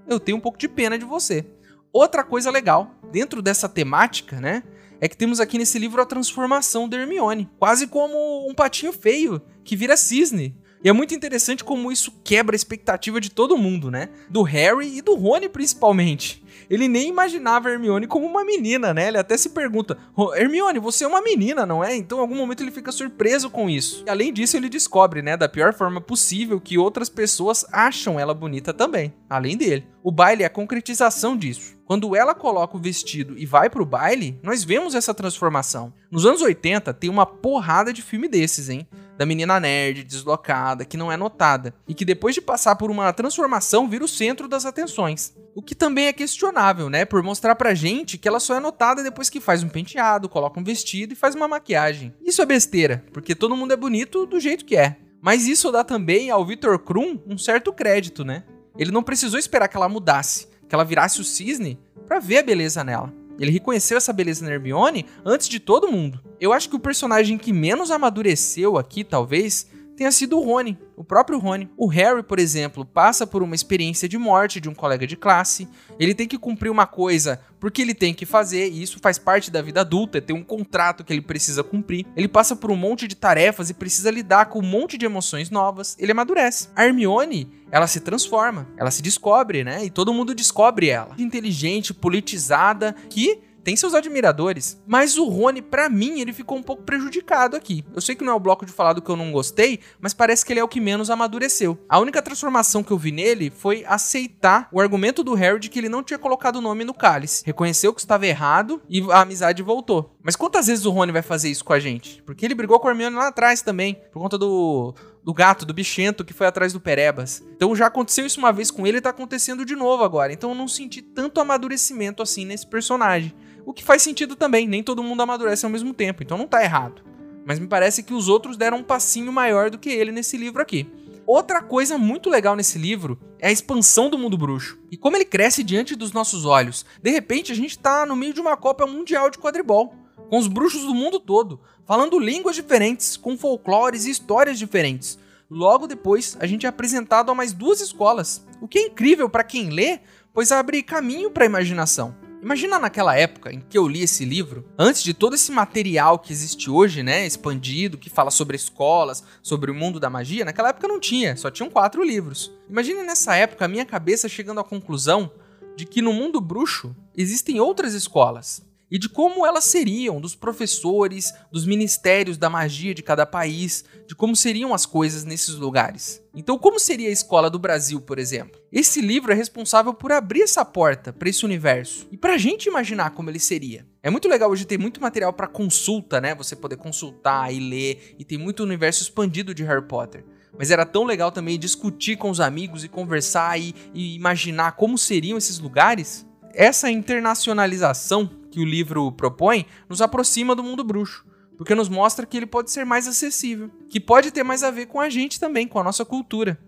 eu 0.08 0.20
tenho 0.20 0.38
um 0.38 0.40
pouco 0.40 0.60
de 0.60 0.68
pena 0.68 0.96
de 0.96 1.06
você. 1.06 1.44
Outra 1.92 2.24
coisa 2.24 2.52
legal, 2.52 2.92
dentro 3.12 3.42
dessa 3.42 3.68
temática, 3.68 4.40
né? 4.40 4.62
É 5.02 5.08
que 5.08 5.18
temos 5.18 5.40
aqui 5.40 5.58
nesse 5.58 5.80
livro 5.80 6.00
a 6.00 6.06
transformação 6.06 6.88
da 6.88 6.98
Hermione, 6.98 7.50
quase 7.58 7.88
como 7.88 8.48
um 8.48 8.54
patinho 8.54 8.94
feio 8.94 9.42
que 9.64 9.76
vira 9.76 9.98
cisne. 9.98 10.56
E 10.84 10.90
é 10.90 10.94
muito 10.94 11.14
interessante 11.16 11.64
como 11.64 11.92
isso 11.92 12.12
quebra 12.24 12.56
a 12.56 12.58
expectativa 12.58 13.22
de 13.22 13.32
todo 13.32 13.58
mundo, 13.58 13.90
né? 13.90 14.10
Do 14.30 14.42
Harry 14.44 14.98
e 14.98 15.02
do 15.02 15.16
Rony 15.16 15.48
principalmente 15.48 16.44
ele 16.70 16.88
nem 16.88 17.10
imaginava 17.10 17.70
Hermione 17.70 18.08
como 18.08 18.26
uma 18.26 18.44
menina, 18.44 18.94
né? 18.94 19.08
Ele 19.08 19.18
até 19.18 19.38
se 19.38 19.50
pergunta: 19.50 19.98
Hermione, 20.36 20.80
você 20.80 21.04
é 21.04 21.08
uma 21.08 21.22
menina, 21.22 21.66
não 21.66 21.84
é? 21.84 21.96
Então, 21.96 22.18
em 22.18 22.22
algum 22.22 22.36
momento, 22.36 22.62
ele 22.64 22.72
fica 22.72 22.92
surpreso 22.92 23.50
com 23.50 23.70
isso. 23.70 24.04
E, 24.06 24.10
além 24.10 24.32
disso, 24.32 24.58
ele 24.58 24.70
descobre, 24.70 25.22
né, 25.22 25.38
da 25.38 25.50
pior 25.50 25.74
forma 25.74 26.02
possível, 26.02 26.60
que 26.60 26.78
outras 26.78 27.10
pessoas 27.10 27.66
acham 27.72 28.20
ela 28.20 28.34
bonita 28.34 28.74
também, 28.74 29.14
além 29.30 29.58
dele. 29.58 29.86
O 30.04 30.12
baile 30.12 30.44
é 30.44 30.46
a 30.46 30.50
concretização 30.50 31.38
disso. 31.38 31.78
Quando 31.86 32.16
ela 32.16 32.34
coloca 32.34 32.76
o 32.76 32.80
vestido 32.80 33.38
e 33.38 33.46
vai 33.46 33.70
pro 33.70 33.86
baile, 33.86 34.40
nós 34.42 34.64
vemos 34.64 34.96
essa 34.96 35.14
transformação. 35.14 35.94
Nos 36.10 36.26
anos 36.26 36.42
80, 36.42 36.94
tem 36.94 37.10
uma 37.10 37.26
porrada 37.26 37.94
de 37.94 38.02
filme 38.02 38.28
desses, 38.28 38.70
hein? 38.70 38.88
Da 39.18 39.26
menina 39.26 39.60
nerd, 39.60 40.04
deslocada, 40.04 40.86
que 40.86 40.98
não 40.98 41.12
é 41.12 41.18
notada, 41.18 41.74
e 41.88 41.94
que 41.94 42.04
depois 42.04 42.34
de 42.34 42.42
passar 42.42 42.76
por 42.76 42.90
uma 42.90 43.14
transformação 43.14 43.88
vira 43.88 44.04
o 44.04 44.08
centro 44.08 44.48
das 44.48 44.66
atenções. 44.66 45.36
O 45.56 45.62
que 45.62 45.76
também 45.76 46.08
é 46.08 46.14
questionável, 46.14 46.90
né? 46.90 47.06
Por 47.06 47.22
mostrar 47.22 47.56
pra 47.56 47.76
gente 47.76 48.18
que 48.18 48.28
ela 48.28 48.40
só 48.40 48.56
é 48.56 48.60
notada 48.60 49.04
depois 49.04 49.30
que 49.30 49.40
faz 49.40 49.62
um 49.62 49.70
penteado, 49.70 50.28
coloca 50.28 50.60
um 50.60 50.64
vestido 50.64 51.14
e 51.14 51.16
faz 51.16 51.36
uma 51.36 51.48
maquiagem. 51.48 52.14
Isso 52.24 52.42
é 52.42 52.46
besteira, 52.46 53.06
porque 53.14 53.36
todo 53.36 53.56
mundo 53.56 53.74
é 53.74 53.78
bonito 53.78 54.26
do 54.26 54.40
jeito 54.40 54.66
que 54.66 54.76
é. 54.76 54.98
Mas 55.22 55.48
isso 55.48 55.72
dá 55.72 55.84
também 55.84 56.32
ao 56.32 56.46
Victor 56.46 56.80
Krum 56.80 57.20
um 57.28 57.38
certo 57.38 57.72
crédito, 57.72 58.26
né? 58.26 58.44
Ele 58.78 58.92
não 58.92 59.04
precisou 59.04 59.40
esperar 59.40 59.68
que 59.68 59.78
ela 59.78 59.88
mudasse, 59.88 60.48
que 60.68 60.74
ela 60.74 60.84
virasse 60.84 61.22
o 61.22 61.24
cisne, 61.24 61.80
para 62.08 62.20
ver 62.20 62.40
a 62.40 62.44
beleza 62.44 62.84
nela. 62.84 63.14
Ele 63.40 63.52
reconheceu 63.52 63.98
essa 63.98 64.14
beleza 64.14 64.46
na 64.46 64.52
Hermione 64.52 65.06
antes 65.26 65.50
de 65.50 65.60
todo 65.60 65.92
mundo. 65.92 66.22
Eu 66.40 66.54
acho 66.54 66.70
que 66.70 66.76
o 66.76 66.80
personagem 66.80 67.38
que 67.38 67.54
menos 67.54 67.92
amadureceu 67.92 68.78
aqui, 68.78 69.04
talvez, 69.04 69.68
tenha 69.96 70.12
sido 70.12 70.38
o 70.38 70.44
Rony, 70.44 70.78
o 70.96 71.04
próprio 71.04 71.40
Rony. 71.40 71.70
O 71.78 71.88
Harry, 71.88 72.24
por 72.24 72.40
exemplo, 72.40 72.86
passa 72.86 73.26
por 73.26 73.44
uma 73.44 73.56
experiência 73.56 74.08
de 74.08 74.18
morte 74.18 74.60
de 74.60 74.70
um 74.70 74.74
colega 74.74 75.06
de 75.06 75.16
classe. 75.16 75.68
Ele 76.00 76.14
tem 76.14 76.28
que 76.28 76.38
cumprir 76.38 76.70
uma 76.70 76.86
coisa 76.86 77.40
porque 77.60 77.82
ele 77.82 77.94
tem 77.94 78.14
que 78.14 78.26
fazer, 78.26 78.70
e 78.70 78.84
isso 78.84 79.00
faz 79.02 79.18
parte 79.18 79.50
da 79.50 79.62
vida 79.62 79.80
adulta, 79.82 80.20
tem 80.20 80.36
um 80.36 80.44
contrato 80.44 81.02
que 81.02 81.14
ele 81.14 81.22
precisa 81.22 81.64
cumprir. 81.64 82.06
Ele 82.14 82.28
passa 82.28 82.58
por 82.58 82.70
um 82.70 82.76
monte 82.76 83.08
de 83.08 83.16
tarefas 83.16 83.70
e 83.70 83.74
precisa 83.74 84.12
lidar 84.12 84.48
com 84.48 84.60
um 84.60 84.68
monte 84.68 84.98
de 84.98 85.06
emoções 85.06 85.50
novas. 85.50 85.96
Ele 85.98 86.12
amadurece. 86.12 86.68
A 86.76 86.86
Hermione, 86.86 87.50
ela 87.72 87.88
se 87.88 88.02
transforma, 88.02 88.68
ela 88.76 88.92
se 88.92 89.02
descobre, 89.02 89.64
né? 89.64 89.86
E 89.86 89.90
todo 89.90 90.14
mundo 90.14 90.36
descobre 90.36 90.90
ela. 90.90 91.16
Inteligente, 91.18 91.94
politizada, 91.94 92.94
que 93.10 93.40
tem 93.64 93.76
seus 93.76 93.94
admiradores, 93.94 94.82
mas 94.86 95.18
o 95.18 95.28
Rony, 95.28 95.62
para 95.62 95.90
mim, 95.90 96.20
ele 96.20 96.34
ficou 96.34 96.58
um 96.58 96.64
pouco 96.64 96.84
prejudicado 96.84 97.56
aqui. 97.56 97.84
Eu 97.94 98.02
sei 98.02 98.16
que 98.16 98.24
não 98.24 98.34
é 98.34 98.36
o 98.36 98.40
bloco 98.40 98.66
de 98.66 98.72
falar 98.72 98.94
do 98.94 99.02
que 99.02 99.10
eu 99.10 99.16
não 99.16 99.32
gostei, 99.32 99.80
mas 100.00 100.14
parece 100.14 100.46
que 100.46 100.52
ele 100.52 100.60
é 100.60 100.64
o 100.64 100.68
que 100.68 100.82
menos 100.82 101.10
amadureceu. 101.10 101.78
A 101.88 102.00
única 102.00 102.22
transformação 102.22 102.84
que 102.84 102.92
eu 102.92 102.98
vi 102.98 103.12
nele 103.12 103.52
foi 103.56 103.86
aceitar 103.88 104.68
o 104.72 104.82
argumento 104.82 105.24
do 105.24 105.34
Harry 105.34 105.60
de 105.60 105.70
que 105.70 105.80
ele 105.80 105.90
não 105.90 106.04
tinha 106.04 106.20
colocado 106.20 106.58
o 106.58 106.62
nome 106.62 106.84
no 106.84 106.94
cálice. 106.94 107.44
Reconheceu 107.46 107.94
que 107.94 108.02
estava 108.02 108.28
errado 108.28 108.82
e 108.90 109.02
a 109.12 109.22
amizade 109.22 109.64
voltou. 109.64 110.16
Mas 110.22 110.36
quantas 110.36 110.68
vezes 110.68 110.86
o 110.86 110.92
Rony 110.92 111.12
vai 111.12 111.22
fazer 111.22 111.50
isso 111.50 111.64
com 111.64 111.74
a 111.74 111.80
gente? 111.80 112.22
Porque 112.24 112.46
ele 112.46 112.56
brigou 112.56 112.80
com 112.80 112.88
a 112.88 112.92
Hermione 112.92 113.16
lá 113.16 113.28
atrás 113.28 113.62
também, 113.62 113.96
por 114.12 114.22
conta 114.22 114.38
do 114.38 114.94
do 115.24 115.34
gato, 115.34 115.66
do 115.66 115.74
bichento 115.74 116.26
que 116.26 116.34
foi 116.34 116.46
atrás 116.46 116.74
do 116.74 116.82
Perebas. 116.82 117.42
Então 117.56 117.76
já 117.76 117.88
aconteceu 117.88 118.26
isso 118.26 118.40
uma 118.40 118.52
vez 118.52 118.70
com 118.70 118.86
ele 118.86 118.98
e 118.98 119.02
tá 119.02 119.10
acontecendo 119.10 119.66
de 119.66 119.76
novo 119.76 120.04
agora. 120.04 120.34
Então 120.34 120.50
eu 120.50 120.56
não 120.56 120.68
senti 120.68 121.02
tanto 121.02 121.40
amadurecimento 121.40 122.22
assim 122.22 122.46
nesse 122.46 122.68
personagem. 122.68 123.34
O 123.66 123.74
que 123.74 123.84
faz 123.84 124.02
sentido 124.02 124.36
também, 124.36 124.68
nem 124.68 124.84
todo 124.84 125.04
mundo 125.04 125.22
amadurece 125.22 125.66
ao 125.66 125.72
mesmo 125.72 125.94
tempo, 125.94 126.22
então 126.22 126.38
não 126.38 126.48
tá 126.48 126.64
errado. 126.64 127.02
mas 127.46 127.60
me 127.60 127.68
parece 127.68 128.04
que 128.04 128.14
os 128.14 128.30
outros 128.30 128.56
deram 128.56 128.78
um 128.78 128.84
passinho 128.84 129.32
maior 129.32 129.70
do 129.70 129.78
que 129.78 129.90
ele 129.90 130.14
nesse 130.14 130.38
livro 130.38 130.62
aqui. 130.62 130.90
Outra 131.26 131.62
coisa 131.62 131.98
muito 131.98 132.30
legal 132.30 132.56
nesse 132.56 132.78
livro 132.78 133.20
é 133.40 133.48
a 133.48 133.52
expansão 133.52 134.10
do 134.10 134.18
mundo 134.18 134.38
bruxo. 134.38 134.78
E 134.92 134.98
como 134.98 135.18
ele 135.18 135.26
cresce 135.26 135.64
diante 135.64 135.96
dos 135.96 136.12
nossos 136.14 136.46
olhos. 136.46 136.86
De 137.02 137.10
repente, 137.10 137.52
a 137.52 137.56
gente 137.56 137.78
tá 137.78 138.06
no 138.06 138.16
meio 138.16 138.34
de 138.34 138.42
uma 138.42 138.56
Copa 138.56 138.86
Mundial 138.86 139.30
de 139.30 139.38
quadribol, 139.38 139.94
com 140.30 140.38
os 140.38 140.48
bruxos 140.48 140.84
do 140.84 140.94
mundo 140.94 141.20
todo, 141.20 141.60
falando 141.86 142.20
línguas 142.20 142.56
diferentes, 142.56 143.16
com 143.18 143.38
folclores 143.38 144.06
e 144.06 144.10
histórias 144.10 144.58
diferentes. 144.60 145.18
Logo 145.50 145.88
depois, 145.88 146.36
a 146.40 146.48
gente 146.48 146.66
é 146.66 146.70
apresentado 146.70 147.32
a 147.32 147.36
mais 147.36 147.54
duas 147.54 147.80
escolas, 147.80 148.46
o 148.60 148.68
que 148.68 148.80
é 148.80 148.88
incrível 148.88 149.30
para 149.30 149.44
quem 149.44 149.70
lê, 149.70 150.00
pois 150.34 150.52
abre 150.52 150.82
caminho 150.82 151.30
para 151.30 151.44
a 151.44 151.46
imaginação. 151.46 152.16
Imagina 152.44 152.78
naquela 152.78 153.16
época 153.16 153.54
em 153.54 153.62
que 153.62 153.78
eu 153.78 153.88
li 153.88 154.04
esse 154.04 154.26
livro, 154.26 154.66
antes 154.78 155.02
de 155.02 155.14
todo 155.14 155.34
esse 155.34 155.50
material 155.50 156.20
que 156.20 156.34
existe 156.34 156.70
hoje, 156.70 157.02
né, 157.02 157.26
expandido, 157.26 157.98
que 157.98 158.10
fala 158.10 158.30
sobre 158.30 158.58
escolas, 158.58 159.24
sobre 159.42 159.72
o 159.72 159.74
mundo 159.74 159.98
da 159.98 160.10
magia, 160.10 160.44
naquela 160.44 160.68
época 160.68 160.86
não 160.86 161.00
tinha, 161.00 161.38
só 161.38 161.50
tinham 161.50 161.70
quatro 161.70 162.04
livros. 162.04 162.52
Imagine 162.70 163.02
nessa 163.04 163.34
época 163.34 163.64
a 163.64 163.68
minha 163.70 163.86
cabeça 163.86 164.28
chegando 164.28 164.60
à 164.60 164.64
conclusão 164.64 165.32
de 165.78 165.86
que 165.86 166.02
no 166.02 166.12
mundo 166.12 166.42
bruxo 166.42 166.94
existem 167.16 167.62
outras 167.62 167.94
escolas 167.94 168.62
e 168.94 169.00
de 169.00 169.10
como 169.10 169.44
elas 169.44 169.64
seriam, 169.64 170.22
dos 170.22 170.36
professores, 170.36 171.34
dos 171.52 171.66
ministérios 171.66 172.38
da 172.38 172.48
magia 172.48 172.94
de 172.94 173.02
cada 173.02 173.26
país, 173.26 173.84
de 174.06 174.14
como 174.14 174.36
seriam 174.36 174.72
as 174.72 174.86
coisas 174.86 175.24
nesses 175.24 175.56
lugares. 175.56 176.22
Então, 176.32 176.60
como 176.60 176.80
seria 176.80 177.10
a 177.10 177.12
escola 177.12 177.50
do 177.50 177.58
Brasil, 177.58 178.00
por 178.00 178.20
exemplo? 178.20 178.62
Esse 178.72 179.02
livro 179.02 179.32
é 179.32 179.36
responsável 179.36 179.96
por 179.96 180.12
abrir 180.12 180.44
essa 180.44 180.64
porta 180.64 181.12
para 181.12 181.28
esse 181.28 181.44
universo 181.44 182.08
e 182.12 182.18
para 182.18 182.36
a 182.36 182.38
gente 182.38 182.70
imaginar 182.70 183.10
como 183.16 183.32
ele 183.32 183.40
seria. 183.40 183.84
É 184.04 184.12
muito 184.12 184.30
legal 184.30 184.52
hoje 184.52 184.64
ter 184.64 184.78
muito 184.78 185.02
material 185.02 185.34
para 185.34 185.48
consulta, 185.48 186.22
né? 186.22 186.36
Você 186.36 186.56
poder 186.56 186.78
consultar 186.78 187.52
e 187.52 187.60
ler, 187.60 188.16
e 188.20 188.24
tem 188.24 188.38
muito 188.38 188.62
universo 188.62 189.02
expandido 189.02 189.56
de 189.56 189.64
Harry 189.64 189.88
Potter. 189.88 190.24
Mas 190.56 190.70
era 190.70 190.86
tão 190.86 191.04
legal 191.04 191.32
também 191.32 191.58
discutir 191.58 192.16
com 192.16 192.30
os 192.30 192.40
amigos 192.40 192.84
e 192.84 192.88
conversar 192.88 193.60
e, 193.60 193.74
e 193.92 194.16
imaginar 194.16 194.74
como 194.74 195.00
seriam 195.00 195.36
esses 195.36 195.58
lugares. 195.58 196.28
Essa 196.54 196.92
internacionalização 196.92 198.43
que 198.54 198.60
o 198.60 198.66
livro 198.66 199.12
propõe 199.12 199.66
nos 199.90 200.00
aproxima 200.00 200.54
do 200.54 200.62
mundo 200.62 200.84
bruxo, 200.84 201.26
porque 201.58 201.74
nos 201.74 201.90
mostra 201.90 202.24
que 202.24 202.38
ele 202.38 202.46
pode 202.46 202.70
ser 202.70 202.86
mais 202.86 203.08
acessível, 203.08 203.72
que 203.90 204.00
pode 204.00 204.30
ter 204.30 204.44
mais 204.44 204.62
a 204.62 204.70
ver 204.70 204.86
com 204.86 205.02
a 205.02 205.10
gente 205.10 205.40
também, 205.40 205.68
com 205.68 205.80
a 205.80 205.84
nossa 205.84 206.06
cultura. 206.06 206.60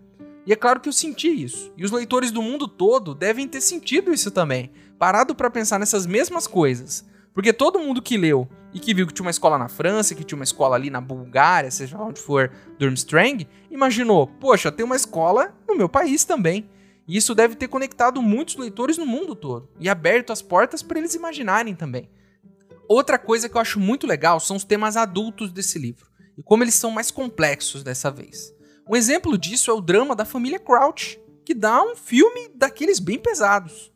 E 0.44 0.52
é 0.52 0.56
claro 0.56 0.80
que 0.80 0.88
eu 0.88 0.92
senti 0.92 1.28
isso. 1.28 1.72
E 1.76 1.84
os 1.84 1.92
leitores 1.92 2.32
do 2.32 2.42
mundo 2.42 2.66
todo 2.66 3.14
devem 3.14 3.46
ter 3.46 3.60
sentido 3.60 4.12
isso 4.12 4.32
também, 4.32 4.72
parado 4.98 5.32
para 5.32 5.48
pensar 5.48 5.78
nessas 5.78 6.06
mesmas 6.06 6.48
coisas. 6.48 7.06
Porque 7.32 7.52
todo 7.52 7.78
mundo 7.78 8.02
que 8.02 8.16
leu 8.16 8.48
e 8.74 8.80
que 8.80 8.92
viu 8.92 9.06
que 9.06 9.14
tinha 9.14 9.24
uma 9.26 9.30
escola 9.30 9.56
na 9.56 9.68
França, 9.68 10.12
que 10.12 10.24
tinha 10.24 10.36
uma 10.36 10.42
escola 10.42 10.74
ali 10.74 10.90
na 10.90 11.00
Bulgária, 11.00 11.70
seja 11.70 11.96
onde 11.98 12.20
for 12.20 12.50
Durmstrang, 12.80 13.46
imaginou: 13.70 14.26
poxa, 14.26 14.72
tem 14.72 14.84
uma 14.84 14.96
escola 14.96 15.54
no 15.68 15.76
meu 15.76 15.88
país 15.88 16.24
também. 16.24 16.68
E 17.06 17.16
isso 17.16 17.34
deve 17.34 17.54
ter 17.54 17.68
conectado 17.68 18.20
muitos 18.20 18.56
leitores 18.56 18.98
no 18.98 19.06
mundo 19.06 19.34
todo 19.34 19.68
e 19.78 19.88
aberto 19.88 20.32
as 20.32 20.42
portas 20.42 20.82
para 20.82 20.98
eles 20.98 21.14
imaginarem 21.14 21.74
também. 21.74 22.10
Outra 22.88 23.18
coisa 23.18 23.48
que 23.48 23.56
eu 23.56 23.60
acho 23.60 23.80
muito 23.80 24.06
legal 24.06 24.40
são 24.40 24.56
os 24.56 24.64
temas 24.64 24.96
adultos 24.96 25.52
desse 25.52 25.78
livro 25.78 26.06
e 26.36 26.42
como 26.42 26.62
eles 26.62 26.74
são 26.74 26.90
mais 26.90 27.10
complexos 27.10 27.82
dessa 27.82 28.10
vez. 28.10 28.54
Um 28.88 28.94
exemplo 28.94 29.36
disso 29.36 29.70
é 29.70 29.74
o 29.74 29.80
drama 29.80 30.14
da 30.14 30.24
família 30.24 30.58
Crouch, 30.58 31.20
que 31.44 31.54
dá 31.54 31.82
um 31.82 31.96
filme 31.96 32.48
daqueles 32.54 33.00
bem 33.00 33.18
pesados. 33.18 33.92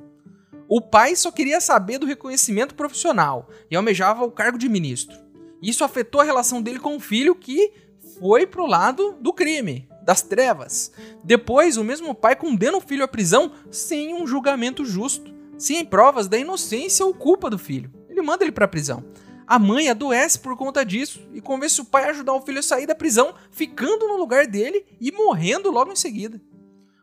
O 0.69 0.81
pai 0.81 1.17
só 1.17 1.33
queria 1.33 1.61
saber 1.61 1.99
do 1.99 2.07
reconhecimento 2.07 2.75
profissional 2.75 3.49
e 3.71 3.77
almejava 3.77 4.25
o 4.25 4.31
cargo 4.31 4.57
de 4.57 4.69
ministro. 4.69 5.17
Isso 5.61 5.83
afetou 5.83 6.21
a 6.21 6.25
relação 6.25 6.63
dele 6.63 6.79
com 6.79 6.97
o 6.97 7.01
filho 7.01 7.35
que 7.35 7.73
foi 8.19 8.47
pro 8.47 8.67
lado 8.67 9.17
do 9.21 9.33
crime, 9.33 9.89
das 10.11 10.23
trevas. 10.23 10.91
Depois, 11.23 11.77
o 11.77 11.85
mesmo 11.85 12.17
pai 12.17 12.35
condena 12.35 12.77
o 12.77 12.81
filho 12.81 13.05
à 13.05 13.09
prisão 13.09 13.53
sem 13.71 14.13
um 14.13 14.27
julgamento 14.27 14.85
justo, 14.85 15.33
sem 15.57 15.85
provas 15.85 16.27
da 16.27 16.37
inocência 16.37 17.07
ou 17.07 17.15
culpa 17.15 17.49
do 17.49 17.57
filho. 17.57 17.93
Ele 18.09 18.21
manda 18.21 18.43
ele 18.43 18.51
para 18.51 18.65
a 18.65 18.69
prisão. 18.69 19.05
A 19.47 19.57
mãe 19.57 19.89
adoece 19.89 20.41
por 20.41 20.57
conta 20.57 20.85
disso 20.85 21.21
e 21.33 21.41
convence 21.41 21.81
o 21.81 21.85
pai 21.85 22.07
a 22.07 22.11
ajudar 22.11 22.33
o 22.33 22.41
filho 22.41 22.59
a 22.59 22.63
sair 22.63 22.89
da 22.89 22.95
prisão, 22.95 23.33
ficando 23.53 24.09
no 24.09 24.17
lugar 24.17 24.49
dele 24.49 24.85
e 25.01 25.13
morrendo 25.13 25.71
logo 25.71 25.93
em 25.93 25.97
seguida. 25.97 26.43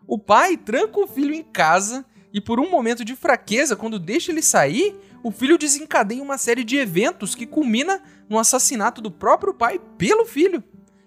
O 0.06 0.20
pai 0.20 0.58
tranca 0.58 1.00
o 1.00 1.08
filho 1.08 1.34
em 1.34 1.44
casa 1.44 2.06
e, 2.34 2.42
por 2.42 2.60
um 2.60 2.70
momento 2.70 3.06
de 3.06 3.16
fraqueza, 3.16 3.78
quando 3.78 4.00
deixa 4.00 4.34
ele 4.34 4.42
sair, 4.42 5.00
o 5.24 5.32
filho 5.32 5.58
desencadeia 5.58 6.22
uma 6.22 6.38
série 6.38 6.66
de 6.66 6.76
eventos 6.76 7.36
que 7.36 7.48
culmina 7.48 8.02
no 8.28 8.38
assassinato 8.38 9.02
do 9.02 9.10
próprio 9.10 9.54
pai 9.54 9.80
pelo 9.98 10.26
filho 10.26 10.62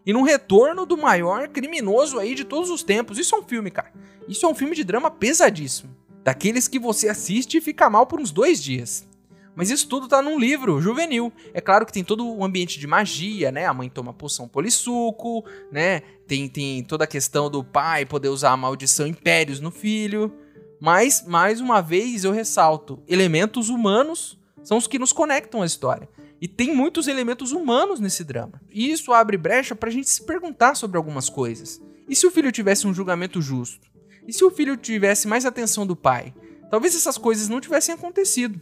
e 0.04 0.12
no 0.12 0.22
retorno 0.22 0.86
do 0.86 0.96
maior 0.96 1.48
criminoso 1.48 2.18
aí 2.18 2.34
de 2.34 2.44
todos 2.44 2.70
os 2.70 2.82
tempos. 2.82 3.18
Isso 3.18 3.34
é 3.34 3.38
um 3.38 3.42
filme, 3.42 3.70
cara. 3.70 3.92
Isso 4.28 4.46
é 4.46 4.48
um 4.48 4.54
filme 4.54 4.74
de 4.74 4.84
drama 4.84 5.10
pesadíssimo. 5.10 5.94
Daqueles 6.22 6.68
que 6.68 6.78
você 6.78 7.08
assiste 7.08 7.56
e 7.56 7.60
fica 7.60 7.88
mal 7.90 8.06
por 8.06 8.20
uns 8.20 8.30
dois 8.30 8.62
dias. 8.62 9.08
Mas 9.54 9.70
isso 9.70 9.88
tudo 9.88 10.08
tá 10.08 10.22
num 10.22 10.38
livro 10.38 10.80
juvenil. 10.80 11.32
É 11.52 11.60
claro 11.60 11.84
que 11.84 11.92
tem 11.92 12.04
todo 12.04 12.26
o 12.26 12.44
ambiente 12.44 12.78
de 12.78 12.86
magia, 12.86 13.50
né? 13.50 13.66
A 13.66 13.74
mãe 13.74 13.88
toma 13.88 14.12
poção 14.12 14.48
polissuco, 14.48 15.44
né? 15.70 16.00
Tem, 16.26 16.48
tem 16.48 16.84
toda 16.84 17.04
a 17.04 17.06
questão 17.06 17.50
do 17.50 17.64
pai 17.64 18.06
poder 18.06 18.28
usar 18.28 18.52
a 18.52 18.56
maldição 18.56 19.06
impérios 19.06 19.60
no 19.60 19.70
filho. 19.70 20.32
Mas, 20.80 21.24
mais 21.26 21.60
uma 21.60 21.80
vez, 21.82 22.24
eu 22.24 22.32
ressalto: 22.32 23.02
elementos 23.06 23.68
humanos 23.68 24.38
são 24.62 24.78
os 24.78 24.86
que 24.86 24.98
nos 24.98 25.12
conectam 25.12 25.62
à 25.62 25.66
história. 25.66 26.08
E 26.40 26.48
tem 26.48 26.74
muitos 26.74 27.06
elementos 27.06 27.52
humanos 27.52 28.00
nesse 28.00 28.24
drama. 28.24 28.60
E 28.70 28.90
isso 28.90 29.12
abre 29.12 29.36
brecha 29.36 29.74
para 29.74 29.90
a 29.90 29.92
gente 29.92 30.08
se 30.08 30.24
perguntar 30.24 30.74
sobre 30.74 30.96
algumas 30.96 31.28
coisas. 31.28 31.80
E 32.08 32.16
se 32.16 32.26
o 32.26 32.30
filho 32.30 32.50
tivesse 32.50 32.86
um 32.86 32.94
julgamento 32.94 33.42
justo? 33.42 33.90
E 34.26 34.32
se 34.32 34.42
o 34.44 34.50
filho 34.50 34.76
tivesse 34.76 35.28
mais 35.28 35.44
atenção 35.44 35.86
do 35.86 35.94
pai? 35.94 36.32
Talvez 36.70 36.94
essas 36.94 37.18
coisas 37.18 37.48
não 37.48 37.60
tivessem 37.60 37.94
acontecido. 37.94 38.60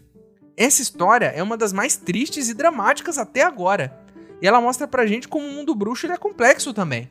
Essa 0.57 0.83
história 0.83 1.27
é 1.27 1.41
uma 1.43 1.57
das 1.57 1.73
mais 1.73 1.97
tristes 1.97 2.49
e 2.49 2.55
dramáticas 2.55 3.17
até 3.17 3.43
agora. 3.43 3.97
E 4.43 4.47
ela 4.47 4.61
mostra 4.61 4.89
pra 4.89 5.07
gente 5.07 5.29
como 5.29 5.47
o 5.47 5.53
mundo 5.53 5.75
bruxo 5.75 6.07
é 6.07 6.17
complexo 6.17 6.75
também. 6.75 7.09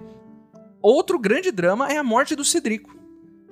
Outro 0.81 1.17
grande 1.17 1.49
drama 1.49 1.89
é 1.89 1.97
a 1.97 2.03
morte 2.03 2.35
do 2.35 2.43
Cedrico. 2.43 2.93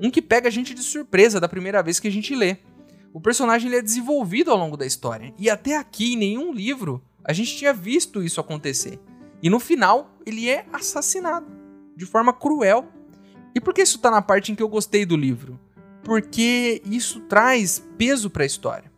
Um 0.02 0.12
que 0.12 0.22
pega 0.22 0.50
a 0.50 0.52
gente 0.52 0.74
de 0.74 0.84
surpresa 0.84 1.40
da 1.40 1.48
primeira 1.48 1.82
vez 1.82 2.00
que 2.00 2.10
a 2.10 2.12
gente 2.12 2.36
lê 2.36 2.58
o 3.16 3.22
personagem 3.22 3.70
ele 3.70 3.78
é 3.78 3.82
desenvolvido 3.82 4.52
ao 4.52 4.58
longo 4.58 4.76
da 4.76 4.86
história. 4.86 5.34
E 5.40 5.50
até 5.50 5.78
aqui, 5.78 6.16
em 6.16 6.18
nenhum 6.18 6.52
livro, 6.52 7.02
a 7.24 7.32
gente 7.32 7.56
tinha 7.56 7.74
visto 7.74 8.22
isso 8.22 8.42
acontecer. 8.42 9.00
E 9.42 9.50
no 9.50 9.58
final, 9.58 10.14
ele 10.26 10.50
é 10.50 10.66
assassinado 10.74 11.48
de 11.96 12.06
forma 12.06 12.34
cruel. 12.34 12.90
E 13.56 13.62
por 13.62 13.74
que 13.74 13.84
isso 13.84 13.96
está 13.96 14.12
na 14.12 14.22
parte 14.22 14.52
em 14.52 14.56
que 14.56 14.62
eu 14.62 14.68
gostei 14.68 15.06
do 15.06 15.16
livro? 15.16 15.58
Porque 16.04 16.82
isso 16.84 17.22
traz 17.22 17.82
peso 17.98 18.30
para 18.30 18.44
a 18.44 18.46
história. 18.46 18.92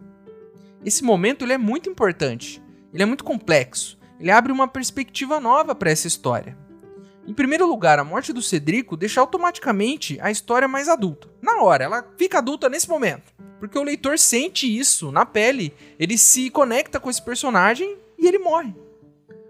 Esse 0.83 1.03
momento 1.03 1.45
ele 1.45 1.53
é 1.53 1.57
muito 1.59 1.87
importante, 1.87 2.59
ele 2.91 3.03
é 3.03 3.05
muito 3.05 3.23
complexo, 3.23 3.99
ele 4.19 4.31
abre 4.31 4.51
uma 4.51 4.67
perspectiva 4.67 5.39
nova 5.39 5.75
para 5.75 5.91
essa 5.91 6.07
história. 6.07 6.57
Em 7.27 7.33
primeiro 7.33 7.67
lugar, 7.67 7.99
a 7.99 8.05
morte 8.05 8.31
do 8.31 8.41
Cedrico 8.41 8.95
deixa 8.95 9.19
automaticamente 9.19 10.17
a 10.21 10.31
história 10.31 10.65
mais 10.65 10.87
adulta. 10.87 11.27
Na 11.41 11.61
hora, 11.61 11.83
ela 11.83 12.07
fica 12.17 12.37
adulta 12.37 12.69
nesse 12.69 12.87
momento. 12.87 13.33
Porque 13.59 13.77
o 13.77 13.83
leitor 13.83 14.17
sente 14.17 14.65
isso 14.65 15.11
na 15.11 15.25
pele. 15.25 15.73
Ele 15.99 16.17
se 16.17 16.49
conecta 16.49 17.01
com 17.01 17.09
esse 17.09 17.21
personagem 17.21 17.97
e 18.17 18.25
ele 18.25 18.39
morre. 18.39 18.73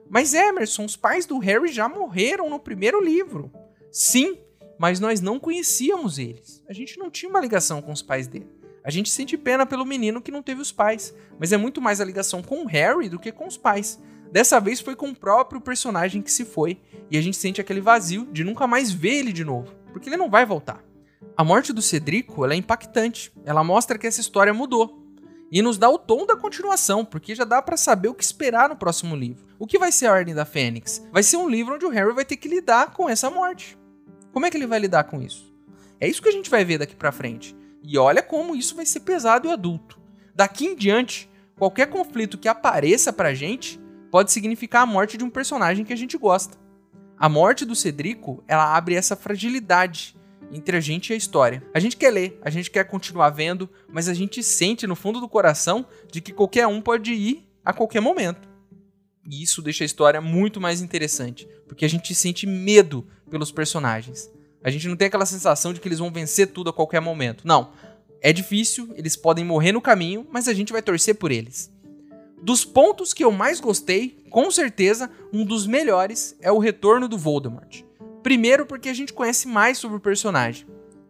Mas 0.09 0.33
Emerson, 0.33 0.85
os 0.85 0.95
pais 0.95 1.27
do 1.27 1.37
Harry 1.37 1.71
já 1.71 1.87
morreram 1.87 2.49
no 2.49 2.59
primeiro 2.59 2.99
livro. 2.99 3.51
Sim, 3.91 4.39
mas 4.79 4.99
nós 4.99 5.21
não 5.21 5.39
conhecíamos 5.39 6.17
eles. 6.17 6.63
A 6.67 6.73
gente 6.73 6.97
não 6.97 7.11
tinha 7.11 7.29
uma 7.29 7.39
ligação 7.39 7.79
com 7.79 7.91
os 7.91 8.01
pais 8.01 8.25
dele. 8.25 8.49
A 8.83 8.89
gente 8.89 9.11
sente 9.11 9.37
pena 9.37 9.67
pelo 9.67 9.85
menino 9.85 10.21
que 10.21 10.31
não 10.31 10.41
teve 10.41 10.61
os 10.61 10.71
pais, 10.71 11.13
mas 11.37 11.51
é 11.51 11.57
muito 11.57 11.79
mais 11.79 12.01
a 12.01 12.05
ligação 12.05 12.41
com 12.41 12.63
o 12.63 12.65
Harry 12.65 13.07
do 13.07 13.19
que 13.19 13.31
com 13.31 13.45
os 13.45 13.57
pais. 13.57 13.99
Dessa 14.31 14.59
vez 14.59 14.79
foi 14.79 14.95
com 14.95 15.09
o 15.09 15.15
próprio 15.15 15.61
personagem 15.61 16.21
que 16.21 16.31
se 16.31 16.45
foi, 16.45 16.79
e 17.09 17.17
a 17.17 17.21
gente 17.21 17.37
sente 17.37 17.61
aquele 17.61 17.81
vazio 17.81 18.27
de 18.31 18.43
nunca 18.43 18.67
mais 18.67 18.91
ver 18.91 19.15
ele 19.15 19.31
de 19.31 19.43
novo, 19.43 19.73
porque 19.91 20.09
ele 20.09 20.17
não 20.17 20.29
vai 20.29 20.45
voltar. 20.45 20.83
A 21.35 21.43
morte 21.43 21.71
do 21.71 21.81
Cedrico 21.81 22.45
é 22.45 22.55
impactante. 22.55 23.31
Ela 23.45 23.63
mostra 23.63 23.97
que 23.97 24.07
essa 24.07 24.21
história 24.21 24.53
mudou. 24.53 25.03
E 25.51 25.61
nos 25.61 25.77
dá 25.77 25.89
o 25.89 25.97
tom 25.97 26.25
da 26.25 26.35
continuação, 26.35 27.05
porque 27.05 27.33
já 27.33 27.45
dá 27.45 27.61
para 27.61 27.77
saber 27.77 28.09
o 28.09 28.13
que 28.13 28.23
esperar 28.23 28.67
no 28.67 28.75
próximo 28.75 29.15
livro. 29.15 29.45
O 29.57 29.65
que 29.65 29.79
vai 29.79 29.91
ser 29.91 30.07
a 30.07 30.13
Ordem 30.13 30.35
da 30.35 30.45
Fênix? 30.45 31.01
Vai 31.11 31.23
ser 31.23 31.37
um 31.37 31.47
livro 31.47 31.75
onde 31.75 31.85
o 31.85 31.89
Harry 31.89 32.13
vai 32.13 32.25
ter 32.25 32.37
que 32.37 32.49
lidar 32.49 32.91
com 32.91 33.07
essa 33.07 33.29
morte. 33.29 33.77
Como 34.33 34.45
é 34.45 34.51
que 34.51 34.57
ele 34.57 34.67
vai 34.67 34.79
lidar 34.79 35.05
com 35.05 35.21
isso? 35.21 35.53
É 35.99 36.07
isso 36.07 36.21
que 36.21 36.29
a 36.29 36.33
gente 36.33 36.49
vai 36.49 36.65
ver 36.65 36.79
daqui 36.79 36.95
para 36.95 37.11
frente. 37.11 37.55
E 37.81 37.97
olha 37.97 38.21
como 38.21 38.55
isso 38.55 38.75
vai 38.75 38.85
ser 38.85 38.99
pesado 39.01 39.47
e 39.47 39.51
adulto. 39.51 39.99
Daqui 40.35 40.65
em 40.65 40.75
diante, 40.75 41.29
qualquer 41.57 41.87
conflito 41.87 42.37
que 42.37 42.49
apareça 42.49 43.13
pra 43.13 43.33
gente 43.33 43.79
pode 44.17 44.31
significar 44.31 44.81
a 44.81 44.85
morte 44.87 45.15
de 45.15 45.23
um 45.23 45.29
personagem 45.29 45.85
que 45.85 45.93
a 45.93 45.95
gente 45.95 46.17
gosta. 46.17 46.57
A 47.19 47.29
morte 47.29 47.63
do 47.63 47.75
Cedrico, 47.75 48.43
ela 48.47 48.75
abre 48.75 48.95
essa 48.95 49.15
fragilidade 49.15 50.15
entre 50.51 50.75
a 50.75 50.79
gente 50.79 51.09
e 51.09 51.13
a 51.13 51.15
história. 51.15 51.63
A 51.71 51.79
gente 51.79 51.95
quer 51.95 52.09
ler, 52.09 52.39
a 52.41 52.49
gente 52.49 52.71
quer 52.71 52.83
continuar 52.85 53.29
vendo, 53.29 53.69
mas 53.87 54.09
a 54.09 54.15
gente 54.15 54.41
sente 54.41 54.87
no 54.87 54.95
fundo 54.95 55.19
do 55.19 55.29
coração 55.29 55.85
de 56.11 56.19
que 56.19 56.33
qualquer 56.33 56.65
um 56.65 56.81
pode 56.81 57.13
ir 57.13 57.47
a 57.63 57.71
qualquer 57.71 57.99
momento. 57.99 58.49
E 59.23 59.43
isso 59.43 59.61
deixa 59.61 59.83
a 59.83 59.85
história 59.85 60.19
muito 60.19 60.59
mais 60.59 60.81
interessante, 60.81 61.47
porque 61.67 61.85
a 61.85 61.89
gente 61.89 62.15
sente 62.15 62.47
medo 62.47 63.05
pelos 63.29 63.51
personagens. 63.51 64.31
A 64.63 64.71
gente 64.71 64.87
não 64.87 64.95
tem 64.95 65.09
aquela 65.09 65.27
sensação 65.27 65.73
de 65.73 65.79
que 65.79 65.87
eles 65.87 65.99
vão 65.99 66.09
vencer 66.09 66.47
tudo 66.47 66.71
a 66.71 66.73
qualquer 66.73 67.01
momento. 67.01 67.47
Não. 67.47 67.71
É 68.19 68.33
difícil, 68.33 68.89
eles 68.95 69.15
podem 69.15 69.45
morrer 69.45 69.73
no 69.73 69.79
caminho, 69.79 70.25
mas 70.31 70.47
a 70.47 70.55
gente 70.55 70.73
vai 70.73 70.81
torcer 70.81 71.13
por 71.13 71.31
eles. 71.31 71.71
Dos 72.41 72.63
pontos 72.63 73.13
que 73.13 73.23
eu 73.23 73.31
mais 73.31 73.59
gostei, 73.59 74.23
com 74.29 74.49
certeza, 74.51 75.09
um 75.33 75.43
dos 75.43 75.65
melhores 75.65 76.37
é 76.39 76.51
o 76.51 76.59
retorno 76.59 77.07
do 77.07 77.17
Voldemort. 77.17 77.81
Primeiro, 78.21 78.65
porque 78.65 78.89
a 78.89 78.93
gente 78.93 79.11
conhece 79.11 79.47
mais 79.47 79.77
sobre 79.77 79.97
o 79.97 80.01
personagem. 80.01 80.67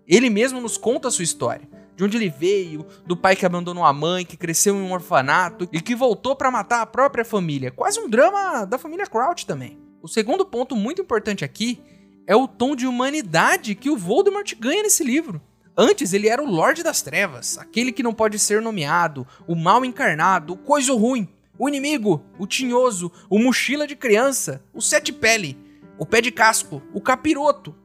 Ele 0.07 0.29
mesmo 0.29 0.61
nos 0.61 0.77
conta 0.77 1.09
a 1.09 1.11
sua 1.11 1.23
história. 1.23 1.67
De 1.95 2.03
onde 2.03 2.15
ele 2.15 2.29
veio, 2.29 2.85
do 3.05 3.17
pai 3.17 3.35
que 3.35 3.45
abandonou 3.45 3.83
a 3.83 3.91
mãe, 3.91 4.23
que 4.23 4.37
cresceu 4.37 4.75
em 4.75 4.81
um 4.81 4.93
orfanato 4.93 5.67
e 5.73 5.81
que 5.81 5.95
voltou 5.95 6.35
para 6.35 6.51
matar 6.51 6.81
a 6.81 6.85
própria 6.85 7.25
família. 7.25 7.71
Quase 7.71 7.99
um 7.99 8.07
drama 8.07 8.65
da 8.65 8.77
família 8.77 9.07
Crouch 9.07 9.45
também. 9.45 9.77
O 10.01 10.07
segundo 10.07 10.45
ponto 10.45 10.75
muito 10.75 11.01
importante 11.01 11.43
aqui 11.43 11.81
é 12.27 12.35
o 12.35 12.47
tom 12.47 12.75
de 12.75 12.85
humanidade 12.85 13.73
que 13.73 13.89
o 13.89 13.97
Voldemort 13.97 14.53
ganha 14.59 14.83
nesse 14.83 15.03
livro. 15.03 15.41
Antes 15.79 16.11
ele 16.11 16.27
era 16.27 16.41
o 16.41 16.49
Lorde 16.49 16.81
das 16.81 17.03
Trevas, 17.03 17.55
aquele 17.59 17.91
que 17.91 18.01
não 18.01 18.11
pode 18.11 18.39
ser 18.39 18.63
nomeado, 18.63 19.27
o 19.47 19.55
mal 19.55 19.85
encarnado, 19.85 20.53
o 20.53 20.57
coisa 20.57 20.91
ruim, 20.91 21.29
o 21.55 21.69
inimigo, 21.69 22.25
o 22.39 22.47
tinhoso, 22.47 23.11
o 23.29 23.37
mochila 23.37 23.85
de 23.85 23.95
criança, 23.95 24.63
o 24.73 24.81
sete 24.81 25.13
pele, 25.13 25.55
o 25.95 26.03
pé 26.03 26.19
de 26.19 26.31
casco, 26.31 26.81
o 26.91 26.99
capiroto. 26.99 27.75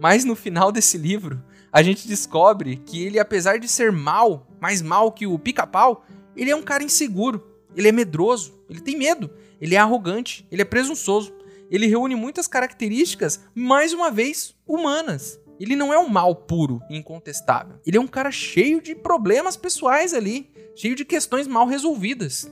Mas 0.00 0.24
no 0.24 0.34
final 0.34 0.72
desse 0.72 0.98
livro, 0.98 1.40
a 1.72 1.84
gente 1.84 2.08
descobre 2.08 2.78
que 2.84 3.04
ele, 3.04 3.20
apesar 3.20 3.60
de 3.60 3.68
ser 3.68 3.92
mal, 3.92 4.48
mais 4.60 4.82
mal 4.82 5.12
que 5.12 5.24
o 5.24 5.38
pica-pau, 5.38 6.04
ele 6.36 6.50
é 6.50 6.56
um 6.56 6.62
cara 6.62 6.82
inseguro, 6.82 7.46
ele 7.76 7.86
é 7.86 7.92
medroso, 7.92 8.60
ele 8.68 8.80
tem 8.80 8.96
medo, 8.96 9.30
ele 9.60 9.76
é 9.76 9.78
arrogante, 9.78 10.44
ele 10.50 10.62
é 10.62 10.64
presunçoso. 10.64 11.32
Ele 11.70 11.86
reúne 11.86 12.14
muitas 12.14 12.46
características, 12.46 13.40
mais 13.54 13.92
uma 13.92 14.10
vez, 14.10 14.54
humanas. 14.66 15.38
Ele 15.58 15.76
não 15.76 15.92
é 15.92 15.98
um 15.98 16.08
mal 16.08 16.34
puro 16.34 16.80
e 16.90 16.96
incontestável. 16.96 17.76
Ele 17.86 17.96
é 17.96 18.00
um 18.00 18.06
cara 18.06 18.30
cheio 18.30 18.80
de 18.80 18.94
problemas 18.94 19.56
pessoais 19.56 20.12
ali, 20.12 20.50
cheio 20.74 20.94
de 20.94 21.04
questões 21.04 21.46
mal 21.46 21.66
resolvidas. 21.66 22.50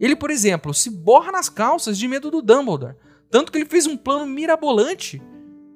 Ele, 0.00 0.16
por 0.16 0.30
exemplo, 0.30 0.74
se 0.74 0.90
borra 0.90 1.30
nas 1.30 1.48
calças 1.48 1.96
de 1.96 2.08
medo 2.08 2.30
do 2.30 2.42
Dumbledore, 2.42 2.96
tanto 3.30 3.52
que 3.52 3.58
ele 3.58 3.66
fez 3.66 3.86
um 3.86 3.96
plano 3.96 4.26
mirabolante, 4.26 5.22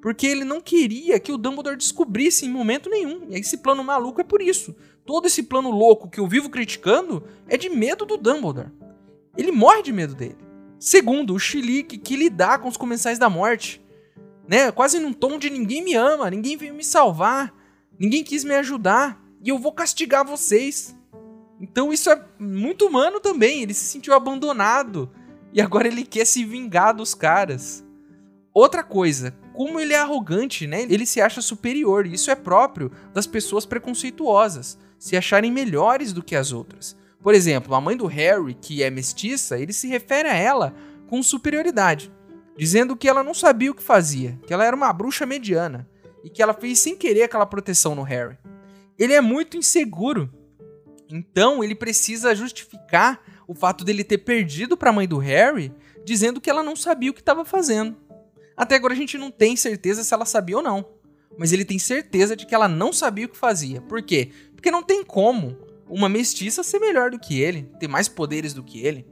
porque 0.01 0.27
ele 0.27 0.43
não 0.43 0.61
queria 0.61 1.19
que 1.19 1.31
o 1.31 1.37
Dumbledore 1.37 1.77
descobrisse 1.77 2.45
em 2.45 2.49
momento 2.49 2.89
nenhum. 2.89 3.27
E 3.29 3.35
esse 3.35 3.57
plano 3.57 3.83
maluco 3.83 4.21
é 4.21 4.23
por 4.23 4.41
isso. 4.41 4.75
Todo 5.05 5.27
esse 5.27 5.43
plano 5.43 5.71
louco 5.71 6.09
que 6.09 6.19
eu 6.19 6.27
vivo 6.27 6.49
criticando 6.49 7.23
é 7.47 7.57
de 7.57 7.69
medo 7.69 8.05
do 8.05 8.17
Dumbledore. 8.17 8.71
Ele 9.37 9.51
morre 9.51 9.81
de 9.81 9.93
medo 9.93 10.13
dele. 10.13 10.37
Segundo, 10.79 11.33
o 11.33 11.39
Chilique 11.39 11.97
que 11.97 12.15
lidar 12.15 12.59
com 12.59 12.67
os 12.67 12.77
comensais 12.77 13.17
da 13.17 13.29
morte. 13.29 13.81
Né? 14.47 14.71
Quase 14.71 14.99
num 14.99 15.13
tom 15.13 15.37
de 15.37 15.49
ninguém 15.49 15.83
me 15.83 15.93
ama, 15.93 16.29
ninguém 16.29 16.55
veio 16.55 16.73
me 16.73 16.83
salvar, 16.83 17.53
ninguém 17.99 18.23
quis 18.23 18.43
me 18.43 18.55
ajudar 18.55 19.21
e 19.43 19.49
eu 19.49 19.59
vou 19.59 19.71
castigar 19.71 20.25
vocês. 20.25 20.95
Então 21.59 21.91
isso 21.91 22.09
é 22.09 22.23
muito 22.39 22.85
humano 22.85 23.19
também. 23.19 23.61
Ele 23.61 23.73
se 23.73 23.85
sentiu 23.85 24.13
abandonado 24.13 25.11
e 25.51 25.61
agora 25.61 25.87
ele 25.87 26.05
quer 26.05 26.25
se 26.25 26.45
vingar 26.45 26.95
dos 26.95 27.13
caras. 27.13 27.83
Outra 28.53 28.83
coisa, 28.83 29.37
como 29.53 29.79
ele 29.79 29.93
é 29.93 29.99
arrogante, 29.99 30.65
né? 30.65 30.83
Ele 30.89 31.05
se 31.05 31.21
acha 31.21 31.41
superior, 31.41 32.05
e 32.05 32.13
isso 32.13 32.31
é 32.31 32.35
próprio 32.35 32.91
das 33.13 33.27
pessoas 33.27 33.65
preconceituosas, 33.65 34.77
se 34.97 35.15
acharem 35.15 35.51
melhores 35.51 36.11
do 36.11 36.23
que 36.23 36.35
as 36.35 36.51
outras. 36.51 36.95
Por 37.21 37.33
exemplo, 37.33 37.75
a 37.75 37.81
mãe 37.81 37.97
do 37.97 38.05
Harry, 38.05 38.53
que 38.53 38.81
é 38.81 38.89
mestiça, 38.89 39.59
ele 39.59 39.73
se 39.73 39.87
refere 39.87 40.27
a 40.27 40.35
ela 40.35 40.73
com 41.07 41.21
superioridade, 41.21 42.11
dizendo 42.57 42.95
que 42.95 43.07
ela 43.07 43.23
não 43.23 43.33
sabia 43.33 43.71
o 43.71 43.75
que 43.75 43.83
fazia, 43.83 44.37
que 44.45 44.53
ela 44.53 44.65
era 44.65 44.75
uma 44.75 44.91
bruxa 44.91 45.25
mediana 45.25 45.87
e 46.23 46.29
que 46.29 46.41
ela 46.41 46.53
fez 46.53 46.79
sem 46.79 46.95
querer 46.95 47.23
aquela 47.23 47.45
proteção 47.45 47.93
no 47.93 48.01
Harry. 48.01 48.37
Ele 48.97 49.13
é 49.13 49.21
muito 49.21 49.55
inseguro, 49.55 50.33
então 51.09 51.63
ele 51.63 51.75
precisa 51.75 52.35
justificar 52.35 53.21
o 53.47 53.53
fato 53.53 53.85
dele 53.85 54.03
ter 54.03 54.17
perdido 54.17 54.75
para 54.75 54.89
a 54.89 54.93
mãe 54.93 55.07
do 55.07 55.19
Harry, 55.19 55.71
dizendo 56.03 56.41
que 56.41 56.49
ela 56.49 56.63
não 56.63 56.75
sabia 56.75 57.11
o 57.11 57.13
que 57.13 57.21
estava 57.21 57.45
fazendo. 57.45 57.95
Até 58.55 58.75
agora 58.75 58.93
a 58.93 58.97
gente 58.97 59.17
não 59.17 59.29
tem 59.29 59.55
certeza 59.55 60.03
se 60.03 60.13
ela 60.13 60.25
sabia 60.25 60.57
ou 60.57 60.63
não, 60.63 60.85
mas 61.37 61.53
ele 61.53 61.63
tem 61.63 61.77
certeza 61.77 62.35
de 62.35 62.45
que 62.45 62.55
ela 62.55 62.67
não 62.67 62.91
sabia 62.91 63.27
o 63.27 63.29
que 63.29 63.37
fazia. 63.37 63.81
Por 63.81 64.01
quê? 64.01 64.31
Porque 64.55 64.71
não 64.71 64.81
tem 64.81 65.03
como 65.03 65.55
uma 65.87 66.09
mestiça 66.09 66.63
ser 66.63 66.79
melhor 66.79 67.11
do 67.11 67.19
que 67.19 67.39
ele, 67.39 67.69
ter 67.79 67.87
mais 67.87 68.09
poderes 68.09 68.53
do 68.53 68.63
que 68.63 68.85
ele. 68.85 69.05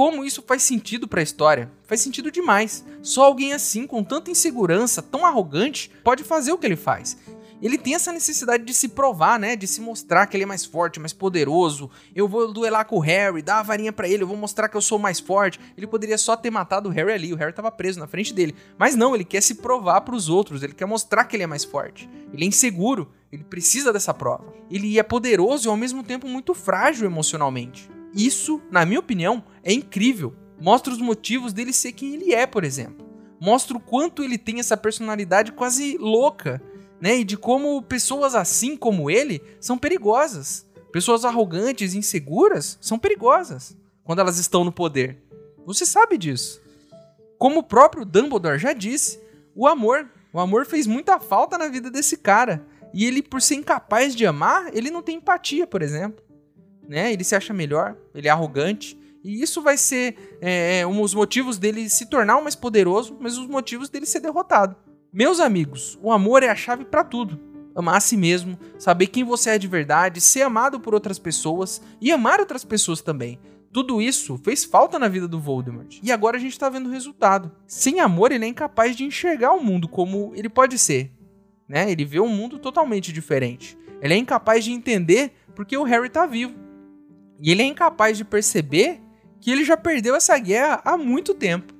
Como 0.00 0.24
isso 0.24 0.42
faz 0.46 0.62
sentido 0.62 1.06
para 1.06 1.20
a 1.20 1.22
história? 1.22 1.70
Faz 1.82 2.00
sentido 2.00 2.30
demais. 2.30 2.82
Só 3.02 3.22
alguém 3.22 3.52
assim, 3.52 3.86
com 3.86 4.02
tanta 4.02 4.30
insegurança, 4.30 5.02
tão 5.02 5.26
arrogante, 5.26 5.90
pode 6.02 6.24
fazer 6.24 6.52
o 6.52 6.56
que 6.56 6.66
ele 6.66 6.74
faz 6.74 7.18
ele 7.62 7.76
tem 7.76 7.94
essa 7.94 8.10
necessidade 8.10 8.64
de 8.64 8.72
se 8.72 8.88
provar, 8.88 9.38
né? 9.38 9.54
De 9.54 9.66
se 9.66 9.82
mostrar 9.82 10.26
que 10.26 10.34
ele 10.34 10.44
é 10.44 10.46
mais 10.46 10.64
forte, 10.64 10.98
mais 10.98 11.12
poderoso. 11.12 11.90
Eu 12.16 12.26
vou 12.26 12.50
duelar 12.50 12.86
com 12.86 12.96
o 12.96 13.00
Harry, 13.00 13.42
dar 13.42 13.58
a 13.58 13.62
varinha 13.62 13.92
para 13.92 14.08
ele, 14.08 14.22
eu 14.22 14.26
vou 14.26 14.34
mostrar 14.34 14.66
que 14.66 14.78
eu 14.78 14.80
sou 14.80 14.98
mais 14.98 15.20
forte. 15.20 15.60
Ele 15.76 15.86
poderia 15.86 16.16
só 16.16 16.34
ter 16.34 16.50
matado 16.50 16.88
o 16.88 16.92
Harry 16.92 17.12
ali, 17.12 17.34
o 17.34 17.36
Harry 17.36 17.52
tava 17.52 17.70
preso 17.70 18.00
na 18.00 18.06
frente 18.06 18.32
dele. 18.32 18.56
Mas 18.78 18.96
não, 18.96 19.14
ele 19.14 19.26
quer 19.26 19.42
se 19.42 19.56
provar 19.56 20.00
para 20.00 20.14
os 20.14 20.30
outros, 20.30 20.62
ele 20.62 20.72
quer 20.72 20.86
mostrar 20.86 21.24
que 21.24 21.36
ele 21.36 21.42
é 21.42 21.46
mais 21.46 21.62
forte. 21.62 22.08
Ele 22.32 22.46
é 22.46 22.48
inseguro, 22.48 23.12
ele 23.30 23.44
precisa 23.44 23.92
dessa 23.92 24.14
prova. 24.14 24.54
Ele 24.70 24.98
é 24.98 25.02
poderoso 25.02 25.68
e 25.68 25.70
ao 25.70 25.76
mesmo 25.76 26.02
tempo 26.02 26.26
muito 26.26 26.54
frágil 26.54 27.04
emocionalmente. 27.04 27.99
Isso, 28.14 28.60
na 28.70 28.84
minha 28.84 29.00
opinião, 29.00 29.44
é 29.62 29.72
incrível. 29.72 30.34
Mostra 30.60 30.92
os 30.92 31.00
motivos 31.00 31.52
dele 31.52 31.72
ser 31.72 31.92
quem 31.92 32.14
ele 32.14 32.34
é, 32.34 32.46
por 32.46 32.64
exemplo. 32.64 33.06
Mostra 33.40 33.76
o 33.76 33.80
quanto 33.80 34.22
ele 34.22 34.36
tem 34.36 34.60
essa 34.60 34.76
personalidade 34.76 35.52
quase 35.52 35.96
louca 35.98 36.62
né? 37.00 37.18
E 37.18 37.24
de 37.24 37.36
como 37.36 37.82
pessoas 37.82 38.34
assim 38.34 38.76
como 38.76 39.10
ele 39.10 39.42
são 39.58 39.78
perigosas. 39.78 40.66
Pessoas 40.92 41.24
arrogantes 41.24 41.94
inseguras 41.94 42.76
são 42.80 42.98
perigosas 42.98 43.76
quando 44.04 44.18
elas 44.18 44.38
estão 44.38 44.64
no 44.64 44.72
poder. 44.72 45.22
Você 45.64 45.86
sabe 45.86 46.18
disso. 46.18 46.60
Como 47.38 47.60
o 47.60 47.64
próprio 47.64 48.04
Dumbledore 48.04 48.58
já 48.58 48.72
disse, 48.72 49.20
o 49.54 49.66
amor, 49.66 50.10
o 50.32 50.38
amor 50.38 50.66
fez 50.66 50.86
muita 50.86 51.18
falta 51.18 51.56
na 51.56 51.68
vida 51.68 51.90
desse 51.90 52.16
cara. 52.16 52.66
E 52.92 53.06
ele, 53.06 53.22
por 53.22 53.40
ser 53.40 53.54
incapaz 53.54 54.14
de 54.14 54.26
amar, 54.26 54.76
ele 54.76 54.90
não 54.90 55.00
tem 55.00 55.16
empatia, 55.16 55.66
por 55.66 55.80
exemplo. 55.80 56.22
Né? 56.90 57.12
Ele 57.12 57.22
se 57.22 57.36
acha 57.36 57.54
melhor, 57.54 57.96
ele 58.12 58.26
é 58.26 58.32
arrogante. 58.32 58.98
E 59.22 59.40
isso 59.40 59.62
vai 59.62 59.76
ser 59.76 60.38
é, 60.40 60.84
um 60.84 61.00
dos 61.00 61.14
motivos 61.14 61.56
dele 61.56 61.88
se 61.88 62.06
tornar 62.06 62.42
mais 62.42 62.56
poderoso, 62.56 63.16
mas 63.20 63.38
os 63.38 63.46
motivos 63.46 63.88
dele 63.88 64.06
ser 64.06 64.18
derrotado. 64.18 64.74
Meus 65.12 65.38
amigos, 65.38 65.96
o 66.02 66.10
amor 66.10 66.42
é 66.42 66.48
a 66.48 66.56
chave 66.56 66.84
para 66.84 67.04
tudo. 67.04 67.38
Amar 67.76 67.94
a 67.94 68.00
si 68.00 68.16
mesmo, 68.16 68.58
saber 68.76 69.06
quem 69.06 69.22
você 69.22 69.50
é 69.50 69.58
de 69.58 69.68
verdade, 69.68 70.20
ser 70.20 70.42
amado 70.42 70.80
por 70.80 70.92
outras 70.92 71.16
pessoas 71.16 71.80
e 72.00 72.10
amar 72.10 72.40
outras 72.40 72.64
pessoas 72.64 73.00
também. 73.00 73.38
Tudo 73.72 74.02
isso 74.02 74.36
fez 74.42 74.64
falta 74.64 74.98
na 74.98 75.06
vida 75.06 75.28
do 75.28 75.38
Voldemort. 75.38 76.00
E 76.02 76.10
agora 76.10 76.38
a 76.38 76.40
gente 76.40 76.58
tá 76.58 76.68
vendo 76.68 76.88
o 76.88 76.92
resultado. 76.92 77.52
Sem 77.68 78.00
amor, 78.00 78.32
ele 78.32 78.44
é 78.44 78.48
incapaz 78.48 78.96
de 78.96 79.04
enxergar 79.04 79.52
o 79.52 79.62
mundo 79.62 79.86
como 79.86 80.32
ele 80.34 80.48
pode 80.48 80.76
ser. 80.76 81.12
Né? 81.68 81.88
Ele 81.88 82.04
vê 82.04 82.18
um 82.18 82.26
mundo 82.26 82.58
totalmente 82.58 83.12
diferente. 83.12 83.78
Ele 84.02 84.14
é 84.14 84.16
incapaz 84.16 84.64
de 84.64 84.72
entender 84.72 85.32
porque 85.54 85.76
o 85.76 85.84
Harry 85.84 86.08
tá 86.08 86.26
vivo. 86.26 86.69
E 87.40 87.50
ele 87.50 87.62
é 87.62 87.66
incapaz 87.66 88.18
de 88.18 88.24
perceber 88.24 89.00
que 89.40 89.50
ele 89.50 89.64
já 89.64 89.76
perdeu 89.76 90.14
essa 90.14 90.38
guerra 90.38 90.82
há 90.84 90.96
muito 90.96 91.32
tempo. 91.32 91.72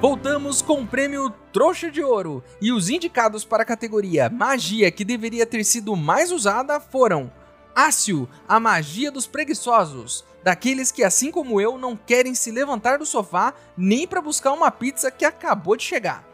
Voltamos 0.00 0.60
com 0.60 0.80
o 0.80 0.86
prêmio 0.86 1.30
Trouxa 1.52 1.88
de 1.88 2.02
Ouro 2.02 2.42
e 2.60 2.72
os 2.72 2.88
indicados 2.88 3.44
para 3.44 3.62
a 3.62 3.66
categoria 3.66 4.28
Magia 4.28 4.90
que 4.90 5.04
deveria 5.04 5.46
ter 5.46 5.62
sido 5.62 5.94
mais 5.94 6.32
usada 6.32 6.80
foram 6.80 7.30
Ácio, 7.74 8.28
a 8.46 8.60
magia 8.60 9.10
dos 9.10 9.26
preguiçosos, 9.26 10.24
daqueles 10.42 10.90
que 10.90 11.04
assim 11.04 11.30
como 11.30 11.60
eu 11.60 11.78
não 11.78 11.96
querem 11.96 12.34
se 12.34 12.50
levantar 12.50 12.98
do 12.98 13.06
sofá 13.06 13.54
nem 13.76 14.06
para 14.06 14.22
buscar 14.22 14.52
uma 14.52 14.70
pizza 14.70 15.10
que 15.10 15.24
acabou 15.24 15.76
de 15.76 15.84
chegar. 15.84 16.24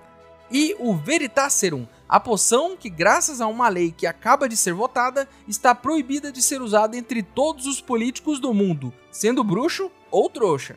E 0.50 0.74
o 0.78 0.94
Veritaserum, 0.94 1.86
a 2.09 2.18
poção 2.18 2.74
que 2.74 2.88
graças 2.88 3.40
a 3.40 3.46
uma 3.46 3.68
lei 3.68 3.92
que 3.92 4.06
acaba 4.06 4.48
de 4.48 4.56
ser 4.56 4.72
votada 4.72 5.28
está 5.46 5.74
proibida 5.74 6.32
de 6.32 6.40
ser 6.40 6.62
usada 6.62 6.96
entre 6.96 7.22
todos 7.22 7.66
os 7.66 7.82
políticos 7.82 8.40
do 8.40 8.54
mundo, 8.54 8.92
sendo 9.11 9.44
bruxo 9.44 9.90
ou 10.11 10.30
trouxa. 10.30 10.76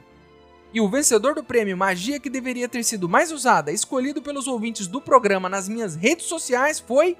E 0.73 0.81
o 0.81 0.89
vencedor 0.89 1.35
do 1.35 1.43
prêmio 1.43 1.77
Magia 1.77 2.19
que 2.19 2.29
deveria 2.29 2.67
ter 2.67 2.83
sido 2.83 3.07
mais 3.07 3.31
usada, 3.31 3.71
escolhido 3.71 4.21
pelos 4.21 4.47
ouvintes 4.47 4.87
do 4.87 5.01
programa 5.01 5.47
nas 5.47 5.69
minhas 5.69 5.95
redes 5.95 6.25
sociais, 6.25 6.79
foi. 6.79 7.17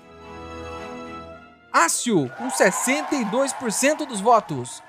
Ácio, 1.72 2.30
com 2.38 2.49
62% 2.49 4.05
dos 4.05 4.20
votos. 4.20 4.84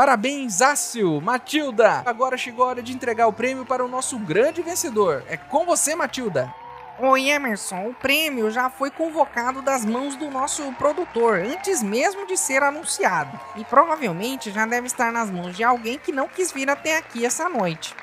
Parabéns, 0.00 0.62
Ácio, 0.62 1.20
Matilda! 1.20 2.02
Agora 2.06 2.38
chegou 2.38 2.64
a 2.64 2.68
hora 2.68 2.82
de 2.82 2.90
entregar 2.90 3.26
o 3.26 3.34
prêmio 3.34 3.66
para 3.66 3.84
o 3.84 3.88
nosso 3.88 4.18
grande 4.18 4.62
vencedor. 4.62 5.22
É 5.28 5.36
com 5.36 5.66
você, 5.66 5.94
Matilda! 5.94 6.50
Oi, 6.98 7.28
Emerson, 7.28 7.88
o 7.88 7.92
prêmio 7.92 8.50
já 8.50 8.70
foi 8.70 8.90
convocado 8.90 9.60
das 9.60 9.84
mãos 9.84 10.16
do 10.16 10.30
nosso 10.30 10.72
produtor 10.72 11.40
antes 11.40 11.82
mesmo 11.82 12.26
de 12.26 12.38
ser 12.38 12.62
anunciado. 12.62 13.38
E 13.56 13.64
provavelmente 13.66 14.50
já 14.50 14.64
deve 14.64 14.86
estar 14.86 15.12
nas 15.12 15.28
mãos 15.30 15.54
de 15.54 15.62
alguém 15.62 15.98
que 15.98 16.12
não 16.12 16.26
quis 16.26 16.50
vir 16.50 16.70
até 16.70 16.96
aqui 16.96 17.26
essa 17.26 17.46
noite. 17.50 17.94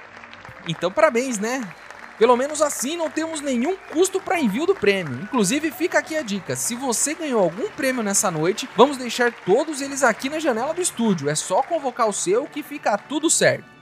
Então, 0.68 0.92
parabéns, 0.92 1.40
né? 1.40 1.68
Pelo 2.18 2.36
menos 2.36 2.62
assim 2.62 2.98
não 2.98 3.10
temos 3.10 3.42
nenhum 3.42 3.76
custo 3.94 4.20
para 4.20 4.40
envio 4.40 4.66
do 4.66 4.76
prêmio. 4.76 5.22
Inclusive, 5.22 5.72
fica 5.72 6.00
aqui 6.00 6.16
a 6.16 6.22
dica: 6.22 6.56
se 6.56 6.76
você 6.76 7.14
ganhou 7.14 7.42
algum 7.42 7.70
prêmio 7.70 8.04
nessa 8.04 8.32
noite, 8.32 8.68
vamos 8.76 8.98
deixar 8.98 9.32
todos 9.46 9.82
eles 9.82 10.04
aqui 10.04 10.30
na 10.30 10.40
janela 10.40 10.74
do 10.74 10.82
estúdio. 10.82 11.30
É 11.30 11.36
só 11.36 11.62
convocar 11.62 12.08
o 12.08 12.14
seu 12.14 12.46
que 12.46 12.64
fica 12.64 12.98
tudo 12.98 13.30
certo. 13.30 13.77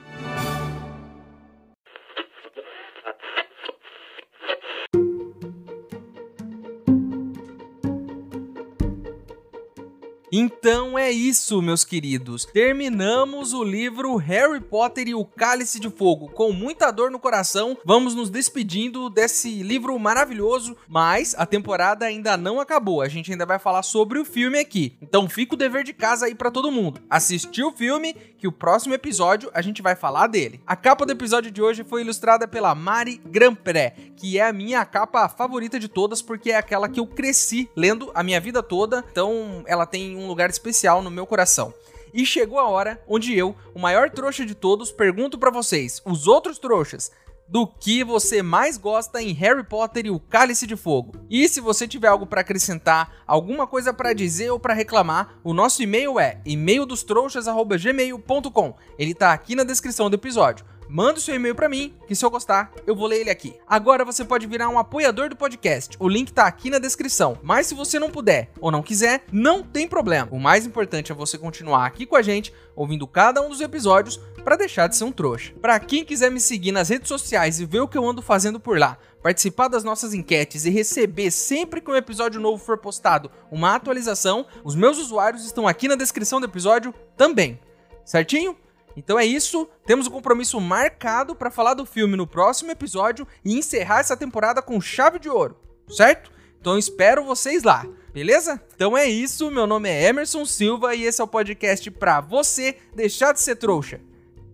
Então 10.38 10.98
é 10.98 11.10
isso, 11.10 11.62
meus 11.62 11.82
queridos. 11.82 12.44
Terminamos 12.44 13.54
o 13.54 13.64
livro 13.64 14.16
Harry 14.16 14.60
Potter 14.60 15.08
e 15.08 15.14
o 15.14 15.24
Cálice 15.24 15.80
de 15.80 15.88
Fogo. 15.88 16.28
Com 16.28 16.52
muita 16.52 16.90
dor 16.90 17.10
no 17.10 17.18
coração, 17.18 17.74
vamos 17.86 18.14
nos 18.14 18.28
despedindo 18.28 19.08
desse 19.08 19.62
livro 19.62 19.98
maravilhoso, 19.98 20.76
mas 20.86 21.34
a 21.38 21.46
temporada 21.46 22.04
ainda 22.04 22.36
não 22.36 22.60
acabou. 22.60 23.00
A 23.00 23.08
gente 23.08 23.32
ainda 23.32 23.46
vai 23.46 23.58
falar 23.58 23.82
sobre 23.82 24.18
o 24.18 24.26
filme 24.26 24.58
aqui. 24.58 24.98
Então 25.00 25.26
fica 25.26 25.54
o 25.54 25.56
dever 25.56 25.84
de 25.84 25.94
casa 25.94 26.26
aí 26.26 26.34
para 26.34 26.50
todo 26.50 26.70
mundo. 26.70 27.00
Assistir 27.08 27.64
o 27.64 27.72
filme, 27.72 28.14
que 28.36 28.46
o 28.46 28.52
próximo 28.52 28.92
episódio 28.92 29.50
a 29.54 29.62
gente 29.62 29.80
vai 29.80 29.96
falar 29.96 30.26
dele. 30.26 30.60
A 30.66 30.76
capa 30.76 31.06
do 31.06 31.12
episódio 31.12 31.50
de 31.50 31.62
hoje 31.62 31.82
foi 31.82 32.02
ilustrada 32.02 32.46
pela 32.46 32.74
Mari 32.74 33.22
Grampré, 33.24 33.94
que 34.14 34.38
é 34.38 34.46
a 34.46 34.52
minha 34.52 34.84
capa 34.84 35.30
favorita 35.30 35.80
de 35.80 35.88
todas 35.88 36.20
porque 36.20 36.50
é 36.50 36.56
aquela 36.58 36.90
que 36.90 37.00
eu 37.00 37.06
cresci 37.06 37.70
lendo 37.74 38.10
a 38.14 38.22
minha 38.22 38.38
vida 38.38 38.62
toda. 38.62 39.02
Então 39.10 39.64
ela 39.66 39.86
tem 39.86 40.14
um 40.14 40.25
lugar 40.26 40.50
especial 40.50 41.02
no 41.02 41.10
meu 41.10 41.26
coração. 41.26 41.72
E 42.12 42.24
chegou 42.24 42.58
a 42.58 42.68
hora 42.68 43.02
onde 43.06 43.36
eu, 43.36 43.54
o 43.74 43.78
maior 43.78 44.10
trouxa 44.10 44.46
de 44.46 44.54
todos, 44.54 44.90
pergunto 44.90 45.38
para 45.38 45.50
vocês, 45.50 46.00
os 46.04 46.26
outros 46.26 46.58
trouxas, 46.58 47.10
do 47.48 47.66
que 47.66 48.02
você 48.02 48.42
mais 48.42 48.76
gosta 48.76 49.22
em 49.22 49.32
Harry 49.32 49.62
Potter 49.62 50.06
e 50.06 50.10
o 50.10 50.18
Cálice 50.18 50.66
de 50.66 50.74
Fogo. 50.76 51.12
E 51.30 51.48
se 51.48 51.60
você 51.60 51.86
tiver 51.86 52.08
algo 52.08 52.26
para 52.26 52.40
acrescentar, 52.40 53.22
alguma 53.26 53.64
coisa 53.66 53.92
para 53.92 54.12
dizer 54.12 54.50
ou 54.50 54.58
para 54.58 54.74
reclamar, 54.74 55.38
o 55.44 55.54
nosso 55.54 55.80
e-mail 55.82 56.18
é 56.18 56.40
e-maildostrouxas@gmail.com. 56.44 58.74
Ele 58.98 59.14
tá 59.14 59.32
aqui 59.32 59.54
na 59.54 59.62
descrição 59.62 60.10
do 60.10 60.16
episódio. 60.16 60.66
Manda 60.88 61.18
o 61.18 61.20
seu 61.20 61.34
e-mail 61.34 61.54
para 61.54 61.68
mim, 61.68 61.94
que 62.06 62.14
se 62.14 62.24
eu 62.24 62.30
gostar, 62.30 62.72
eu 62.86 62.94
vou 62.94 63.06
ler 63.06 63.20
ele 63.20 63.30
aqui. 63.30 63.56
Agora 63.66 64.04
você 64.04 64.24
pode 64.24 64.46
virar 64.46 64.68
um 64.68 64.78
apoiador 64.78 65.28
do 65.28 65.36
podcast. 65.36 65.96
O 65.98 66.08
link 66.08 66.32
tá 66.32 66.46
aqui 66.46 66.70
na 66.70 66.78
descrição. 66.78 67.38
Mas 67.42 67.66
se 67.66 67.74
você 67.74 67.98
não 67.98 68.10
puder 68.10 68.50
ou 68.60 68.70
não 68.70 68.82
quiser, 68.82 69.24
não 69.32 69.62
tem 69.62 69.88
problema. 69.88 70.28
O 70.30 70.38
mais 70.38 70.64
importante 70.64 71.10
é 71.10 71.14
você 71.14 71.36
continuar 71.36 71.86
aqui 71.86 72.06
com 72.06 72.16
a 72.16 72.22
gente, 72.22 72.52
ouvindo 72.74 73.06
cada 73.06 73.42
um 73.42 73.48
dos 73.48 73.60
episódios 73.60 74.20
para 74.44 74.56
deixar 74.56 74.86
de 74.86 74.96
ser 74.96 75.04
um 75.04 75.10
trouxa. 75.10 75.52
Para 75.60 75.80
quem 75.80 76.04
quiser 76.04 76.30
me 76.30 76.40
seguir 76.40 76.70
nas 76.70 76.88
redes 76.88 77.08
sociais 77.08 77.58
e 77.58 77.66
ver 77.66 77.80
o 77.80 77.88
que 77.88 77.98
eu 77.98 78.08
ando 78.08 78.22
fazendo 78.22 78.60
por 78.60 78.78
lá, 78.78 78.96
participar 79.20 79.66
das 79.66 79.82
nossas 79.82 80.14
enquetes 80.14 80.64
e 80.64 80.70
receber 80.70 81.32
sempre 81.32 81.80
que 81.80 81.90
um 81.90 81.96
episódio 81.96 82.40
novo 82.40 82.64
for 82.64 82.78
postado 82.78 83.28
uma 83.50 83.74
atualização, 83.74 84.46
os 84.62 84.76
meus 84.76 84.98
usuários 84.98 85.44
estão 85.44 85.66
aqui 85.66 85.88
na 85.88 85.96
descrição 85.96 86.38
do 86.38 86.46
episódio 86.46 86.94
também. 87.16 87.58
Certinho? 88.04 88.56
Então 88.96 89.18
é 89.18 89.26
isso, 89.26 89.68
temos 89.84 90.06
um 90.06 90.10
compromisso 90.10 90.58
marcado 90.60 91.34
para 91.34 91.50
falar 91.50 91.74
do 91.74 91.84
filme 91.84 92.16
no 92.16 92.26
próximo 92.26 92.70
episódio 92.70 93.28
e 93.44 93.56
encerrar 93.56 94.00
essa 94.00 94.16
temporada 94.16 94.62
com 94.62 94.80
chave 94.80 95.18
de 95.18 95.28
ouro, 95.28 95.56
certo? 95.88 96.30
Então 96.58 96.78
espero 96.78 97.22
vocês 97.22 97.62
lá, 97.62 97.86
beleza? 98.12 98.60
Então 98.74 98.96
é 98.96 99.06
isso, 99.06 99.50
meu 99.50 99.66
nome 99.66 99.88
é 99.88 100.04
Emerson 100.08 100.46
Silva 100.46 100.94
e 100.94 101.04
esse 101.04 101.20
é 101.20 101.24
o 101.24 101.28
podcast 101.28 101.90
para 101.90 102.20
você 102.20 102.78
deixar 102.94 103.32
de 103.32 103.40
ser 103.40 103.56
trouxa. 103.56 104.00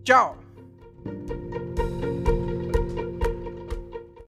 Tchau. 0.03 0.37